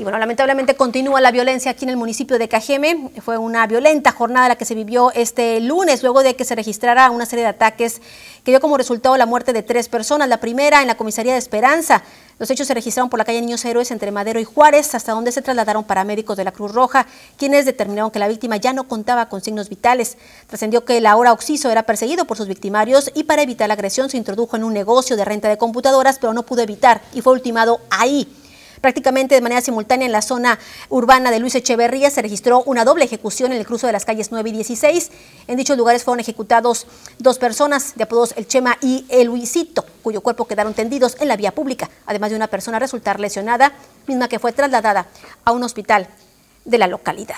Y 0.00 0.02
bueno, 0.02 0.18
lamentablemente 0.18 0.76
continúa 0.76 1.20
la 1.20 1.30
violencia 1.30 1.72
aquí 1.72 1.84
en 1.84 1.90
el 1.90 1.98
municipio 1.98 2.38
de 2.38 2.48
Cajeme. 2.48 3.10
Fue 3.20 3.36
una 3.36 3.66
violenta 3.66 4.12
jornada 4.12 4.48
la 4.48 4.56
que 4.56 4.64
se 4.64 4.74
vivió 4.74 5.12
este 5.12 5.60
lunes, 5.60 6.02
luego 6.02 6.22
de 6.22 6.34
que 6.36 6.46
se 6.46 6.54
registrara 6.54 7.10
una 7.10 7.26
serie 7.26 7.44
de 7.44 7.50
ataques 7.50 8.00
que 8.42 8.50
dio 8.50 8.60
como 8.60 8.78
resultado 8.78 9.18
la 9.18 9.26
muerte 9.26 9.52
de 9.52 9.62
tres 9.62 9.90
personas. 9.90 10.26
La 10.30 10.40
primera 10.40 10.80
en 10.80 10.86
la 10.86 10.96
comisaría 10.96 11.34
de 11.34 11.38
Esperanza. 11.38 12.02
Los 12.38 12.50
hechos 12.50 12.66
se 12.66 12.72
registraron 12.72 13.10
por 13.10 13.18
la 13.18 13.26
calle 13.26 13.42
Niños 13.42 13.62
Héroes 13.62 13.90
entre 13.90 14.10
Madero 14.10 14.40
y 14.40 14.44
Juárez, 14.44 14.94
hasta 14.94 15.12
donde 15.12 15.32
se 15.32 15.42
trasladaron 15.42 15.84
paramédicos 15.84 16.38
de 16.38 16.44
la 16.44 16.52
Cruz 16.52 16.72
Roja, 16.72 17.06
quienes 17.36 17.66
determinaron 17.66 18.10
que 18.10 18.18
la 18.18 18.28
víctima 18.28 18.56
ya 18.56 18.72
no 18.72 18.88
contaba 18.88 19.28
con 19.28 19.42
signos 19.42 19.68
vitales. 19.68 20.16
Trascendió 20.46 20.86
que 20.86 20.96
el 20.96 21.04
ahora 21.04 21.34
Oxiso 21.34 21.70
era 21.70 21.82
perseguido 21.82 22.24
por 22.24 22.38
sus 22.38 22.48
victimarios 22.48 23.10
y 23.14 23.24
para 23.24 23.42
evitar 23.42 23.68
la 23.68 23.74
agresión 23.74 24.08
se 24.08 24.16
introdujo 24.16 24.56
en 24.56 24.64
un 24.64 24.72
negocio 24.72 25.18
de 25.18 25.26
renta 25.26 25.50
de 25.50 25.58
computadoras, 25.58 26.18
pero 26.18 26.32
no 26.32 26.46
pudo 26.46 26.62
evitar 26.62 27.02
y 27.12 27.20
fue 27.20 27.34
ultimado 27.34 27.82
ahí. 27.90 28.39
Prácticamente 28.80 29.34
de 29.34 29.40
manera 29.40 29.60
simultánea 29.60 30.06
en 30.06 30.12
la 30.12 30.22
zona 30.22 30.58
urbana 30.88 31.30
de 31.30 31.38
Luis 31.38 31.54
Echeverría 31.54 32.10
se 32.10 32.22
registró 32.22 32.62
una 32.62 32.84
doble 32.84 33.04
ejecución 33.04 33.52
en 33.52 33.58
el 33.58 33.66
cruce 33.66 33.86
de 33.86 33.92
las 33.92 34.06
calles 34.06 34.32
9 34.32 34.48
y 34.48 34.52
16. 34.52 35.10
En 35.48 35.56
dichos 35.56 35.76
lugares 35.76 36.02
fueron 36.02 36.20
ejecutados 36.20 36.86
dos 37.18 37.38
personas 37.38 37.94
de 37.96 38.04
apodos 38.04 38.32
El 38.36 38.46
Chema 38.46 38.78
y 38.80 39.04
El 39.10 39.26
Luisito, 39.26 39.84
cuyo 40.02 40.22
cuerpo 40.22 40.46
quedaron 40.46 40.72
tendidos 40.72 41.16
en 41.20 41.28
la 41.28 41.36
vía 41.36 41.52
pública, 41.52 41.90
además 42.06 42.30
de 42.30 42.36
una 42.36 42.46
persona 42.46 42.78
resultar 42.78 43.20
lesionada, 43.20 43.72
misma 44.06 44.28
que 44.28 44.38
fue 44.38 44.52
trasladada 44.52 45.06
a 45.44 45.52
un 45.52 45.62
hospital 45.62 46.08
de 46.64 46.78
la 46.78 46.86
localidad. 46.86 47.36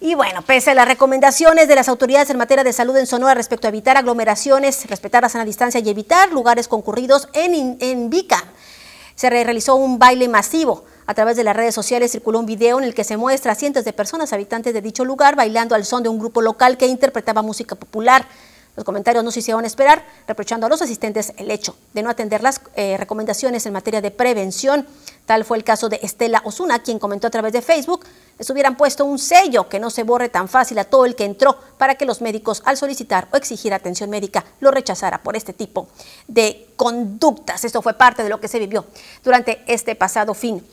Y 0.00 0.14
bueno, 0.14 0.42
pese 0.42 0.70
a 0.70 0.74
las 0.74 0.86
recomendaciones 0.86 1.66
de 1.68 1.74
las 1.74 1.88
autoridades 1.88 2.30
en 2.30 2.38
materia 2.38 2.62
de 2.62 2.72
salud 2.72 2.96
en 2.96 3.06
Sonora 3.06 3.34
respecto 3.34 3.66
a 3.66 3.70
evitar 3.70 3.96
aglomeraciones, 3.96 4.86
respetar 4.88 5.22
la 5.22 5.28
sana 5.28 5.44
distancia 5.44 5.80
y 5.80 5.88
evitar 5.88 6.32
lugares 6.32 6.68
concurridos 6.68 7.28
en, 7.32 7.76
en 7.80 8.10
Vica, 8.10 8.44
se 9.18 9.30
realizó 9.30 9.74
un 9.74 9.98
baile 9.98 10.28
masivo. 10.28 10.84
A 11.04 11.12
través 11.12 11.36
de 11.36 11.42
las 11.42 11.56
redes 11.56 11.74
sociales 11.74 12.12
circuló 12.12 12.38
un 12.38 12.46
video 12.46 12.78
en 12.78 12.84
el 12.84 12.94
que 12.94 13.02
se 13.02 13.16
muestra 13.16 13.50
a 13.50 13.54
cientos 13.56 13.84
de 13.84 13.92
personas 13.92 14.32
habitantes 14.32 14.72
de 14.72 14.80
dicho 14.80 15.04
lugar 15.04 15.34
bailando 15.34 15.74
al 15.74 15.84
son 15.84 16.04
de 16.04 16.08
un 16.08 16.20
grupo 16.20 16.40
local 16.40 16.76
que 16.76 16.86
interpretaba 16.86 17.42
música 17.42 17.74
popular. 17.74 18.28
Los 18.78 18.84
comentarios 18.84 19.24
no 19.24 19.32
se 19.32 19.40
hicieron 19.40 19.64
esperar, 19.64 20.06
reprochando 20.28 20.66
a 20.66 20.68
los 20.68 20.80
asistentes 20.80 21.32
el 21.36 21.50
hecho 21.50 21.76
de 21.94 22.02
no 22.04 22.10
atender 22.10 22.44
las 22.44 22.60
eh, 22.76 22.96
recomendaciones 22.96 23.66
en 23.66 23.72
materia 23.72 24.00
de 24.00 24.12
prevención. 24.12 24.86
Tal 25.26 25.44
fue 25.44 25.56
el 25.56 25.64
caso 25.64 25.88
de 25.88 25.98
Estela 26.00 26.42
Osuna, 26.44 26.78
quien 26.78 27.00
comentó 27.00 27.26
a 27.26 27.30
través 27.30 27.52
de 27.52 27.60
Facebook, 27.60 28.06
les 28.38 28.48
hubieran 28.50 28.76
puesto 28.76 29.04
un 29.04 29.18
sello 29.18 29.68
que 29.68 29.80
no 29.80 29.90
se 29.90 30.04
borre 30.04 30.28
tan 30.28 30.48
fácil 30.48 30.78
a 30.78 30.84
todo 30.84 31.06
el 31.06 31.16
que 31.16 31.24
entró 31.24 31.58
para 31.76 31.96
que 31.96 32.04
los 32.04 32.20
médicos 32.20 32.62
al 32.66 32.76
solicitar 32.76 33.26
o 33.32 33.36
exigir 33.36 33.74
atención 33.74 34.10
médica 34.10 34.44
lo 34.60 34.70
rechazara 34.70 35.24
por 35.24 35.34
este 35.34 35.52
tipo 35.52 35.88
de 36.28 36.68
conductas. 36.76 37.64
Esto 37.64 37.82
fue 37.82 37.94
parte 37.94 38.22
de 38.22 38.28
lo 38.28 38.38
que 38.38 38.46
se 38.46 38.60
vivió 38.60 38.86
durante 39.24 39.60
este 39.66 39.96
pasado 39.96 40.34
fin 40.34 40.64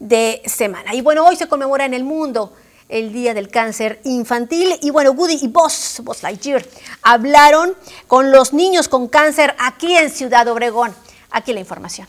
de 0.00 0.42
semana. 0.46 0.92
Y 0.92 1.02
bueno, 1.02 1.24
hoy 1.24 1.36
se 1.36 1.46
conmemora 1.46 1.84
en 1.84 1.94
el 1.94 2.02
mundo 2.02 2.52
el 2.94 3.12
Día 3.12 3.34
del 3.34 3.48
Cáncer 3.48 4.00
Infantil. 4.04 4.78
Y 4.80 4.90
bueno, 4.90 5.10
Woody 5.10 5.38
y 5.42 5.48
Boss, 5.48 6.00
Boss 6.04 6.22
Lightyear, 6.22 6.64
hablaron 7.02 7.74
con 8.06 8.30
los 8.30 8.52
niños 8.52 8.88
con 8.88 9.08
cáncer 9.08 9.54
aquí 9.58 9.96
en 9.96 10.10
Ciudad 10.10 10.46
Obregón. 10.46 10.94
Aquí 11.30 11.52
la 11.52 11.60
información. 11.60 12.06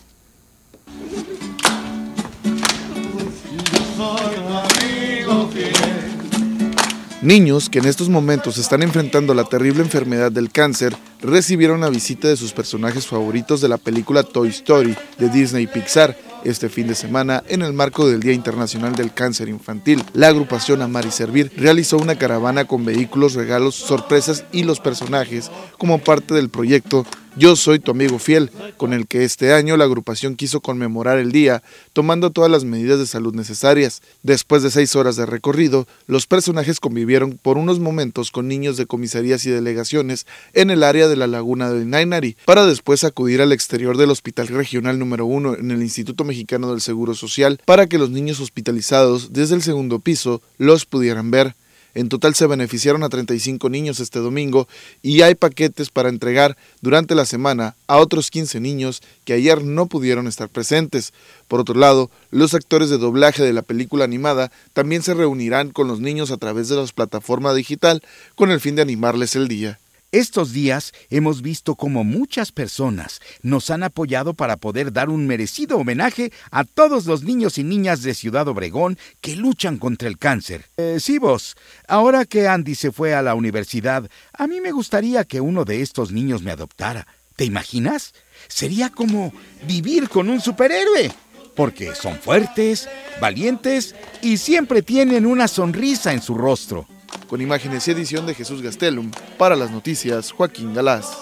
Niños 7.25 7.71
que 7.71 7.79
en 7.79 7.85
estos 7.85 8.07
momentos 8.07 8.59
están 8.59 8.83
enfrentando 8.83 9.33
la 9.33 9.45
terrible 9.45 9.81
enfermedad 9.81 10.31
del 10.31 10.51
cáncer 10.51 10.95
recibieron 11.23 11.81
la 11.81 11.89
visita 11.89 12.27
de 12.27 12.37
sus 12.37 12.53
personajes 12.53 13.07
favoritos 13.07 13.61
de 13.61 13.67
la 13.67 13.79
película 13.79 14.21
Toy 14.21 14.49
Story 14.49 14.95
de 15.17 15.29
Disney 15.29 15.65
Pixar 15.65 16.15
este 16.43 16.69
fin 16.69 16.85
de 16.85 16.93
semana 16.93 17.43
en 17.47 17.63
el 17.63 17.73
marco 17.73 18.07
del 18.07 18.19
Día 18.19 18.33
Internacional 18.33 18.93
del 18.93 19.11
Cáncer 19.11 19.49
Infantil. 19.49 20.03
La 20.13 20.27
agrupación 20.27 20.83
Amar 20.83 21.07
y 21.07 21.09
Servir 21.09 21.51
realizó 21.57 21.97
una 21.97 22.15
caravana 22.15 22.65
con 22.65 22.85
vehículos, 22.85 23.33
regalos, 23.33 23.73
sorpresas 23.73 24.45
y 24.51 24.61
los 24.61 24.79
personajes 24.79 25.49
como 25.79 25.97
parte 25.97 26.35
del 26.35 26.49
proyecto 26.49 27.07
Yo 27.37 27.57
soy 27.57 27.79
tu 27.79 27.91
amigo 27.91 28.17
fiel, 28.17 28.49
con 28.77 28.93
el 28.93 29.07
que 29.07 29.25
este 29.25 29.51
año 29.51 29.75
la 29.75 29.83
agrupación 29.83 30.37
quiso 30.37 30.61
conmemorar 30.61 31.17
el 31.17 31.33
día, 31.33 31.63
tomando 31.91 32.31
todas 32.31 32.49
las 32.49 32.63
medidas 32.63 32.97
de 32.97 33.05
salud 33.05 33.35
necesarias. 33.35 34.01
Después 34.23 34.63
de 34.63 34.71
seis 34.71 34.95
horas 34.95 35.17
de 35.17 35.25
recorrido, 35.25 35.85
los 36.07 36.27
personajes 36.27 36.79
convivieron 36.79 37.37
por 37.41 37.57
unos 37.57 37.79
momentos 37.79 38.31
con 38.31 38.47
niños 38.47 38.77
de 38.77 38.85
comisarías 38.85 39.45
y 39.45 39.49
delegaciones 39.49 40.25
en 40.53 40.69
el 40.69 40.81
área 40.81 41.09
de 41.09 41.17
la 41.17 41.27
laguna 41.27 41.69
del 41.69 41.89
Nainari, 41.89 42.37
para 42.45 42.65
después 42.65 43.03
acudir 43.03 43.41
al 43.41 43.51
exterior 43.51 43.97
del 43.97 44.11
Hospital 44.11 44.47
Regional 44.47 44.97
número 44.97 45.25
1 45.25 45.57
en 45.57 45.71
el 45.71 45.81
Instituto 45.81 46.23
Mexicano 46.23 46.71
del 46.71 46.79
Seguro 46.79 47.15
Social 47.15 47.59
para 47.65 47.87
que 47.87 47.97
los 47.97 48.11
niños 48.11 48.39
hospitalizados 48.39 49.33
desde 49.33 49.55
el 49.55 49.61
segundo 49.61 49.99
piso 49.99 50.41
los 50.57 50.85
pudieran 50.85 51.31
ver. 51.31 51.53
En 51.95 52.09
total 52.09 52.35
se 52.35 52.45
beneficiaron 52.45 53.03
a 53.03 53.09
35 53.09 53.69
niños 53.69 54.01
este 54.01 54.19
domingo 54.19 54.67
y 55.01 55.21
hay 55.21 55.33
paquetes 55.33 55.89
para 55.89 56.09
entregar 56.09 56.57
durante 56.81 57.15
la 57.15 57.25
semana 57.25 57.75
a 57.87 57.97
otros 57.97 58.29
15 58.31 58.59
niños 58.59 59.01
que 59.23 59.31
ayer 59.31 59.63
no 59.63 59.85
pudieron 59.85 60.27
estar 60.27 60.49
presentes. 60.49 61.13
Por 61.47 61.61
otro 61.61 61.75
lado, 61.79 62.11
los 62.31 62.53
actores 62.53 62.89
de 62.89 62.97
doblaje 62.97 63.43
de 63.43 63.53
la 63.53 63.61
película 63.61 64.03
animada 64.03 64.51
también 64.73 65.03
se 65.03 65.13
reunirán 65.13 65.71
con 65.71 65.87
los 65.87 66.01
niños 66.01 66.31
a 66.31 66.37
través 66.37 66.67
de 66.67 66.75
las 66.75 66.91
plataformas 66.91 67.55
digital 67.55 68.03
con 68.35 68.51
el 68.51 68.59
fin 68.59 68.75
de 68.75 68.81
animarles 68.81 69.37
el 69.37 69.47
día. 69.47 69.79
Estos 70.11 70.53
días 70.53 70.93
hemos 71.09 71.41
visto 71.41 71.75
cómo 71.75 72.03
muchas 72.03 72.51
personas 72.51 73.19
nos 73.41 73.69
han 73.69 73.83
apoyado 73.83 74.33
para 74.33 74.55
poder 74.55 74.93
dar 74.93 75.09
un 75.09 75.27
merecido 75.27 75.77
homenaje 75.77 76.31
a 76.51 76.63
todos 76.63 77.05
los 77.05 77.23
niños 77.23 77.57
y 77.57 77.63
niñas 77.63 78.01
de 78.01 78.13
Ciudad 78.13 78.47
Obregón 78.47 78.97
que 79.19 79.35
luchan 79.35 79.77
contra 79.77 80.07
el 80.07 80.17
cáncer. 80.17 80.69
Eh, 80.77 80.99
sí, 81.01 81.17
vos, 81.17 81.57
ahora 81.87 82.25
que 82.25 82.47
Andy 82.47 82.75
se 82.75 82.91
fue 82.91 83.13
a 83.13 83.21
la 83.21 83.35
universidad, 83.35 84.09
a 84.31 84.47
mí 84.47 84.61
me 84.61 84.71
gustaría 84.71 85.25
que 85.25 85.41
uno 85.41 85.65
de 85.65 85.81
estos 85.81 86.11
niños 86.11 86.43
me 86.43 86.51
adoptara. 86.51 87.07
¿Te 87.35 87.43
imaginas? 87.43 88.13
Sería 88.47 88.89
como 88.89 89.33
vivir 89.67 90.07
con 90.07 90.29
un 90.29 90.39
superhéroe. 90.39 91.11
Porque 91.55 91.95
son 91.95 92.17
fuertes, 92.19 92.87
valientes 93.19 93.95
y 94.21 94.37
siempre 94.37 94.81
tienen 94.81 95.25
una 95.25 95.47
sonrisa 95.47 96.13
en 96.13 96.21
su 96.21 96.35
rostro 96.35 96.87
con 97.27 97.41
imágenes 97.41 97.87
y 97.87 97.91
edición 97.91 98.25
de 98.25 98.33
Jesús 98.33 98.61
Gastelum. 98.61 99.11
Para 99.37 99.55
las 99.55 99.71
noticias, 99.71 100.31
Joaquín 100.31 100.73
Galás. 100.73 101.17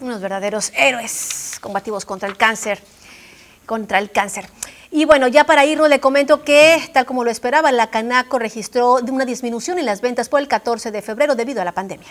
Unos 0.00 0.20
verdaderos 0.20 0.72
héroes 0.76 1.58
combativos 1.60 2.04
contra 2.04 2.28
el 2.28 2.36
cáncer. 2.36 2.80
Contra 3.66 3.98
el 3.98 4.10
cáncer. 4.10 4.48
Y 4.90 5.04
bueno, 5.04 5.28
ya 5.28 5.44
para 5.44 5.64
irnos 5.64 5.88
le 5.88 6.00
comento 6.00 6.44
que, 6.44 6.80
tal 6.92 7.06
como 7.06 7.24
lo 7.24 7.30
esperaba, 7.30 7.72
la 7.72 7.90
Canaco 7.90 8.38
registró 8.38 8.96
una 8.96 9.24
disminución 9.24 9.78
en 9.78 9.86
las 9.86 10.00
ventas 10.00 10.28
por 10.28 10.40
el 10.40 10.48
14 10.48 10.90
de 10.90 11.02
febrero 11.02 11.34
debido 11.34 11.60
a 11.60 11.64
la 11.64 11.72
pandemia. 11.72 12.08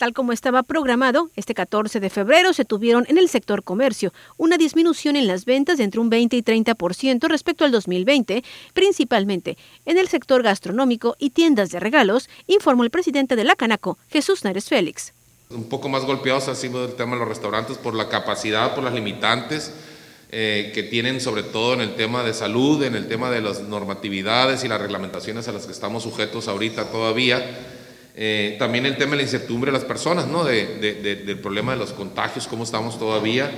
Tal 0.00 0.14
como 0.14 0.32
estaba 0.32 0.62
programado, 0.62 1.28
este 1.36 1.52
14 1.52 2.00
de 2.00 2.08
febrero 2.08 2.54
se 2.54 2.64
tuvieron 2.64 3.04
en 3.10 3.18
el 3.18 3.28
sector 3.28 3.62
comercio 3.62 4.14
una 4.38 4.56
disminución 4.56 5.14
en 5.14 5.26
las 5.26 5.44
ventas 5.44 5.76
de 5.76 5.84
entre 5.84 6.00
un 6.00 6.08
20 6.08 6.38
y 6.38 6.42
30% 6.42 7.28
respecto 7.28 7.66
al 7.66 7.70
2020, 7.70 8.42
principalmente 8.72 9.58
en 9.84 9.98
el 9.98 10.08
sector 10.08 10.42
gastronómico 10.42 11.16
y 11.18 11.28
tiendas 11.28 11.68
de 11.68 11.80
regalos, 11.80 12.30
informó 12.46 12.84
el 12.84 12.90
presidente 12.90 13.36
de 13.36 13.44
la 13.44 13.56
Canaco, 13.56 13.98
Jesús 14.08 14.42
Nares 14.42 14.70
Félix. 14.70 15.12
Un 15.50 15.68
poco 15.68 15.90
más 15.90 16.06
golpeados 16.06 16.48
ha 16.48 16.54
sido 16.54 16.82
el 16.86 16.94
tema 16.94 17.12
de 17.12 17.18
los 17.18 17.28
restaurantes 17.28 17.76
por 17.76 17.94
la 17.94 18.08
capacidad, 18.08 18.74
por 18.74 18.82
las 18.82 18.94
limitantes 18.94 19.70
eh, 20.30 20.72
que 20.74 20.82
tienen 20.82 21.20
sobre 21.20 21.42
todo 21.42 21.74
en 21.74 21.82
el 21.82 21.94
tema 21.96 22.22
de 22.22 22.32
salud, 22.32 22.82
en 22.84 22.94
el 22.94 23.06
tema 23.06 23.30
de 23.30 23.42
las 23.42 23.60
normatividades 23.60 24.64
y 24.64 24.68
las 24.68 24.80
reglamentaciones 24.80 25.46
a 25.48 25.52
las 25.52 25.66
que 25.66 25.72
estamos 25.72 26.04
sujetos 26.04 26.48
ahorita 26.48 26.90
todavía 26.90 27.76
eh, 28.22 28.56
también 28.58 28.84
el 28.84 28.98
tema 28.98 29.12
de 29.12 29.16
la 29.16 29.22
incertidumbre 29.22 29.72
de 29.72 29.78
las 29.78 29.86
personas, 29.86 30.26
¿no? 30.26 30.44
del 30.44 31.38
problema 31.40 31.72
de 31.72 31.78
los 31.78 31.94
contagios, 31.94 32.46
cómo 32.46 32.64
estamos 32.64 32.98
todavía. 32.98 33.50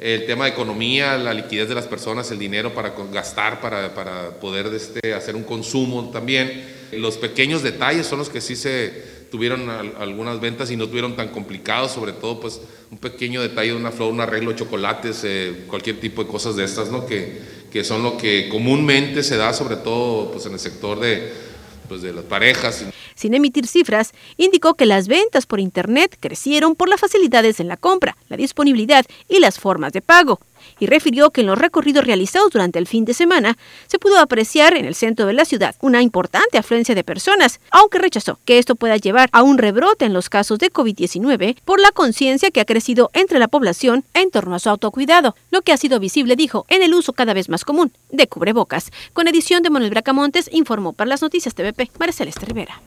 El 0.00 0.26
tema 0.26 0.46
de 0.46 0.50
economía, 0.50 1.16
la 1.16 1.32
liquidez 1.32 1.68
de 1.68 1.76
las 1.76 1.86
personas, 1.86 2.28
el 2.32 2.38
dinero 2.40 2.74
para 2.74 2.94
gastar, 3.12 3.60
para, 3.60 3.94
para 3.94 4.30
poder 4.40 4.66
este, 4.74 5.14
hacer 5.14 5.36
un 5.36 5.44
consumo 5.44 6.10
también. 6.10 6.64
Los 6.90 7.16
pequeños 7.16 7.62
detalles 7.62 8.08
son 8.08 8.18
los 8.18 8.28
que 8.28 8.40
sí 8.40 8.56
se 8.56 9.18
tuvieron 9.30 9.70
algunas 9.70 10.40
ventas 10.40 10.72
y 10.72 10.76
no 10.76 10.88
tuvieron 10.88 11.14
tan 11.14 11.28
complicados, 11.28 11.92
sobre 11.92 12.10
todo 12.10 12.40
pues 12.40 12.60
un 12.90 12.98
pequeño 12.98 13.40
detalle 13.40 13.70
de 13.70 13.76
una 13.76 13.92
flor, 13.92 14.12
un 14.12 14.20
arreglo 14.20 14.50
de 14.50 14.56
chocolates, 14.56 15.22
eh, 15.22 15.64
cualquier 15.68 16.00
tipo 16.00 16.24
de 16.24 16.28
cosas 16.28 16.56
de 16.56 16.64
estas, 16.64 16.90
¿no? 16.90 17.06
Que, 17.06 17.38
que 17.70 17.84
son 17.84 18.02
lo 18.02 18.16
que 18.16 18.48
comúnmente 18.48 19.22
se 19.22 19.36
da, 19.36 19.52
sobre 19.52 19.76
todo 19.76 20.32
pues 20.32 20.44
en 20.46 20.54
el 20.54 20.58
sector 20.58 20.98
de, 20.98 21.46
pues, 21.88 22.02
de 22.02 22.12
las 22.12 22.24
parejas. 22.24 22.84
Sin 23.14 23.34
emitir 23.34 23.66
cifras, 23.66 24.12
indicó 24.36 24.74
que 24.74 24.86
las 24.86 25.08
ventas 25.08 25.46
por 25.46 25.60
Internet 25.60 26.16
crecieron 26.20 26.74
por 26.74 26.88
las 26.88 27.00
facilidades 27.00 27.60
en 27.60 27.68
la 27.68 27.76
compra, 27.76 28.16
la 28.28 28.36
disponibilidad 28.36 29.04
y 29.28 29.40
las 29.40 29.58
formas 29.58 29.92
de 29.92 30.02
pago 30.02 30.40
y 30.80 30.86
refirió 30.86 31.30
que 31.30 31.42
en 31.42 31.46
los 31.46 31.58
recorridos 31.58 32.06
realizados 32.06 32.50
durante 32.52 32.78
el 32.78 32.86
fin 32.86 33.04
de 33.04 33.14
semana 33.14 33.56
se 33.86 33.98
pudo 33.98 34.18
apreciar 34.18 34.76
en 34.76 34.84
el 34.84 34.94
centro 34.94 35.26
de 35.26 35.32
la 35.32 35.44
ciudad 35.44 35.74
una 35.80 36.02
importante 36.02 36.58
afluencia 36.58 36.94
de 36.94 37.04
personas, 37.04 37.60
aunque 37.70 37.98
rechazó 37.98 38.38
que 38.44 38.58
esto 38.58 38.74
pueda 38.74 38.96
llevar 38.96 39.28
a 39.32 39.42
un 39.42 39.58
rebrote 39.58 40.04
en 40.04 40.12
los 40.12 40.28
casos 40.28 40.58
de 40.58 40.72
COVID-19 40.72 41.56
por 41.64 41.80
la 41.80 41.92
conciencia 41.92 42.50
que 42.50 42.60
ha 42.60 42.64
crecido 42.64 43.10
entre 43.12 43.38
la 43.38 43.48
población 43.48 44.04
en 44.14 44.30
torno 44.30 44.54
a 44.54 44.58
su 44.58 44.70
autocuidado, 44.70 45.34
lo 45.50 45.62
que 45.62 45.72
ha 45.72 45.76
sido 45.76 46.00
visible, 46.00 46.36
dijo, 46.36 46.66
en 46.68 46.82
el 46.82 46.94
uso 46.94 47.12
cada 47.12 47.34
vez 47.34 47.48
más 47.48 47.64
común 47.64 47.92
de 48.10 48.26
cubrebocas. 48.26 48.90
Con 49.12 49.28
edición 49.28 49.62
de 49.62 49.70
Manuel 49.70 49.90
Bracamontes, 49.90 50.48
informó 50.52 50.92
para 50.92 51.08
las 51.08 51.22
noticias 51.22 51.54
TVP 51.54 51.90
Marceleste 51.98 52.46
Rivera. 52.46 52.80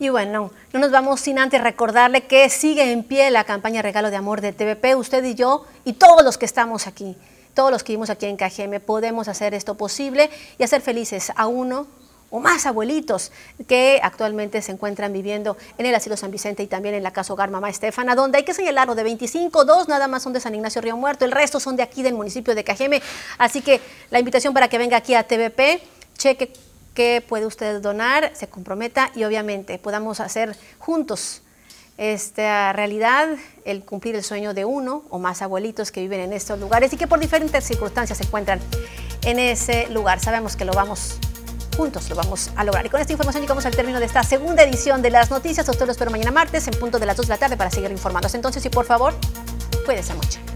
Y 0.00 0.08
bueno, 0.08 0.50
no 0.72 0.80
nos 0.80 0.90
vamos 0.90 1.20
sin 1.20 1.38
antes 1.38 1.62
recordarle 1.62 2.22
que 2.22 2.48
sigue 2.50 2.90
en 2.90 3.04
pie 3.04 3.30
la 3.30 3.44
campaña 3.44 3.80
Regalo 3.80 4.10
de 4.10 4.16
Amor 4.16 4.40
de 4.40 4.52
TVP. 4.52 4.96
Usted 4.96 5.22
y 5.22 5.34
yo 5.34 5.66
y 5.84 5.92
todos 5.92 6.24
los 6.24 6.36
que 6.36 6.46
estamos 6.46 6.88
aquí, 6.88 7.16
todos 7.54 7.70
los 7.70 7.84
que 7.84 7.92
vivimos 7.92 8.10
aquí 8.10 8.26
en 8.26 8.36
KGM, 8.36 8.80
podemos 8.80 9.28
hacer 9.28 9.54
esto 9.54 9.76
posible 9.76 10.30
y 10.58 10.64
hacer 10.64 10.80
felices 10.80 11.32
a 11.36 11.46
uno 11.46 11.86
o 12.30 12.40
más 12.40 12.66
abuelitos 12.66 13.30
que 13.68 14.00
actualmente 14.02 14.60
se 14.62 14.72
encuentran 14.72 15.12
viviendo 15.12 15.56
en 15.78 15.86
el 15.86 15.94
Asilo 15.94 16.16
San 16.16 16.32
Vicente 16.32 16.64
y 16.64 16.66
también 16.66 16.96
en 16.96 17.04
la 17.04 17.12
Casa 17.12 17.32
Hogar 17.32 17.50
Mamá 17.50 17.70
Estefana, 17.70 18.16
donde 18.16 18.38
hay 18.38 18.44
que 18.44 18.52
señalarlo, 18.52 18.96
de 18.96 19.04
25, 19.04 19.64
dos 19.64 19.86
nada 19.86 20.08
más 20.08 20.24
son 20.24 20.32
de 20.32 20.40
San 20.40 20.52
Ignacio 20.56 20.82
Río 20.82 20.96
Muerto, 20.96 21.24
el 21.24 21.30
resto 21.30 21.60
son 21.60 21.76
de 21.76 21.84
aquí 21.84 22.02
del 22.02 22.14
municipio 22.14 22.56
de 22.56 22.64
Cajeme. 22.64 23.00
Así 23.38 23.60
que 23.60 23.80
la 24.10 24.18
invitación 24.18 24.52
para 24.52 24.66
que 24.66 24.78
venga 24.78 24.96
aquí 24.96 25.14
a 25.14 25.22
TVP, 25.22 25.80
cheque 26.18 26.52
que 26.94 27.22
puede 27.26 27.46
usted 27.46 27.80
donar, 27.80 28.30
se 28.34 28.48
comprometa 28.48 29.10
y 29.14 29.24
obviamente 29.24 29.78
podamos 29.78 30.20
hacer 30.20 30.56
juntos 30.78 31.42
esta 31.96 32.72
realidad, 32.72 33.28
el 33.64 33.84
cumplir 33.84 34.16
el 34.16 34.24
sueño 34.24 34.54
de 34.54 34.64
uno 34.64 35.04
o 35.10 35.18
más 35.18 35.42
abuelitos 35.42 35.92
que 35.92 36.00
viven 36.00 36.20
en 36.20 36.32
estos 36.32 36.58
lugares 36.58 36.92
y 36.92 36.96
que 36.96 37.06
por 37.06 37.20
diferentes 37.20 37.64
circunstancias 37.64 38.18
se 38.18 38.24
encuentran 38.24 38.60
en 39.22 39.38
ese 39.38 39.88
lugar. 39.90 40.20
Sabemos 40.20 40.56
que 40.56 40.64
lo 40.64 40.72
vamos 40.72 41.18
juntos 41.74 42.08
lo 42.08 42.16
vamos 42.16 42.50
a 42.56 42.64
lograr. 42.64 42.86
Y 42.86 42.88
con 42.88 43.00
esta 43.00 43.12
información 43.12 43.42
llegamos 43.42 43.66
al 43.66 43.74
término 43.74 44.00
de 44.00 44.06
esta 44.06 44.22
segunda 44.22 44.62
edición 44.62 45.02
de 45.02 45.10
las 45.10 45.30
noticias. 45.30 45.68
A 45.68 45.72
lo 45.72 45.92
espero 45.92 46.10
mañana 46.10 46.30
martes 46.30 46.66
en 46.68 46.74
punto 46.74 46.98
de 46.98 47.06
las 47.06 47.16
2 47.16 47.26
de 47.26 47.30
la 47.34 47.38
tarde 47.38 47.56
para 47.56 47.70
seguir 47.70 47.90
informándose. 47.90 48.36
Entonces, 48.36 48.64
y 48.64 48.70
por 48.70 48.86
favor, 48.86 49.14
cuídense 49.84 50.14
mucho. 50.14 50.53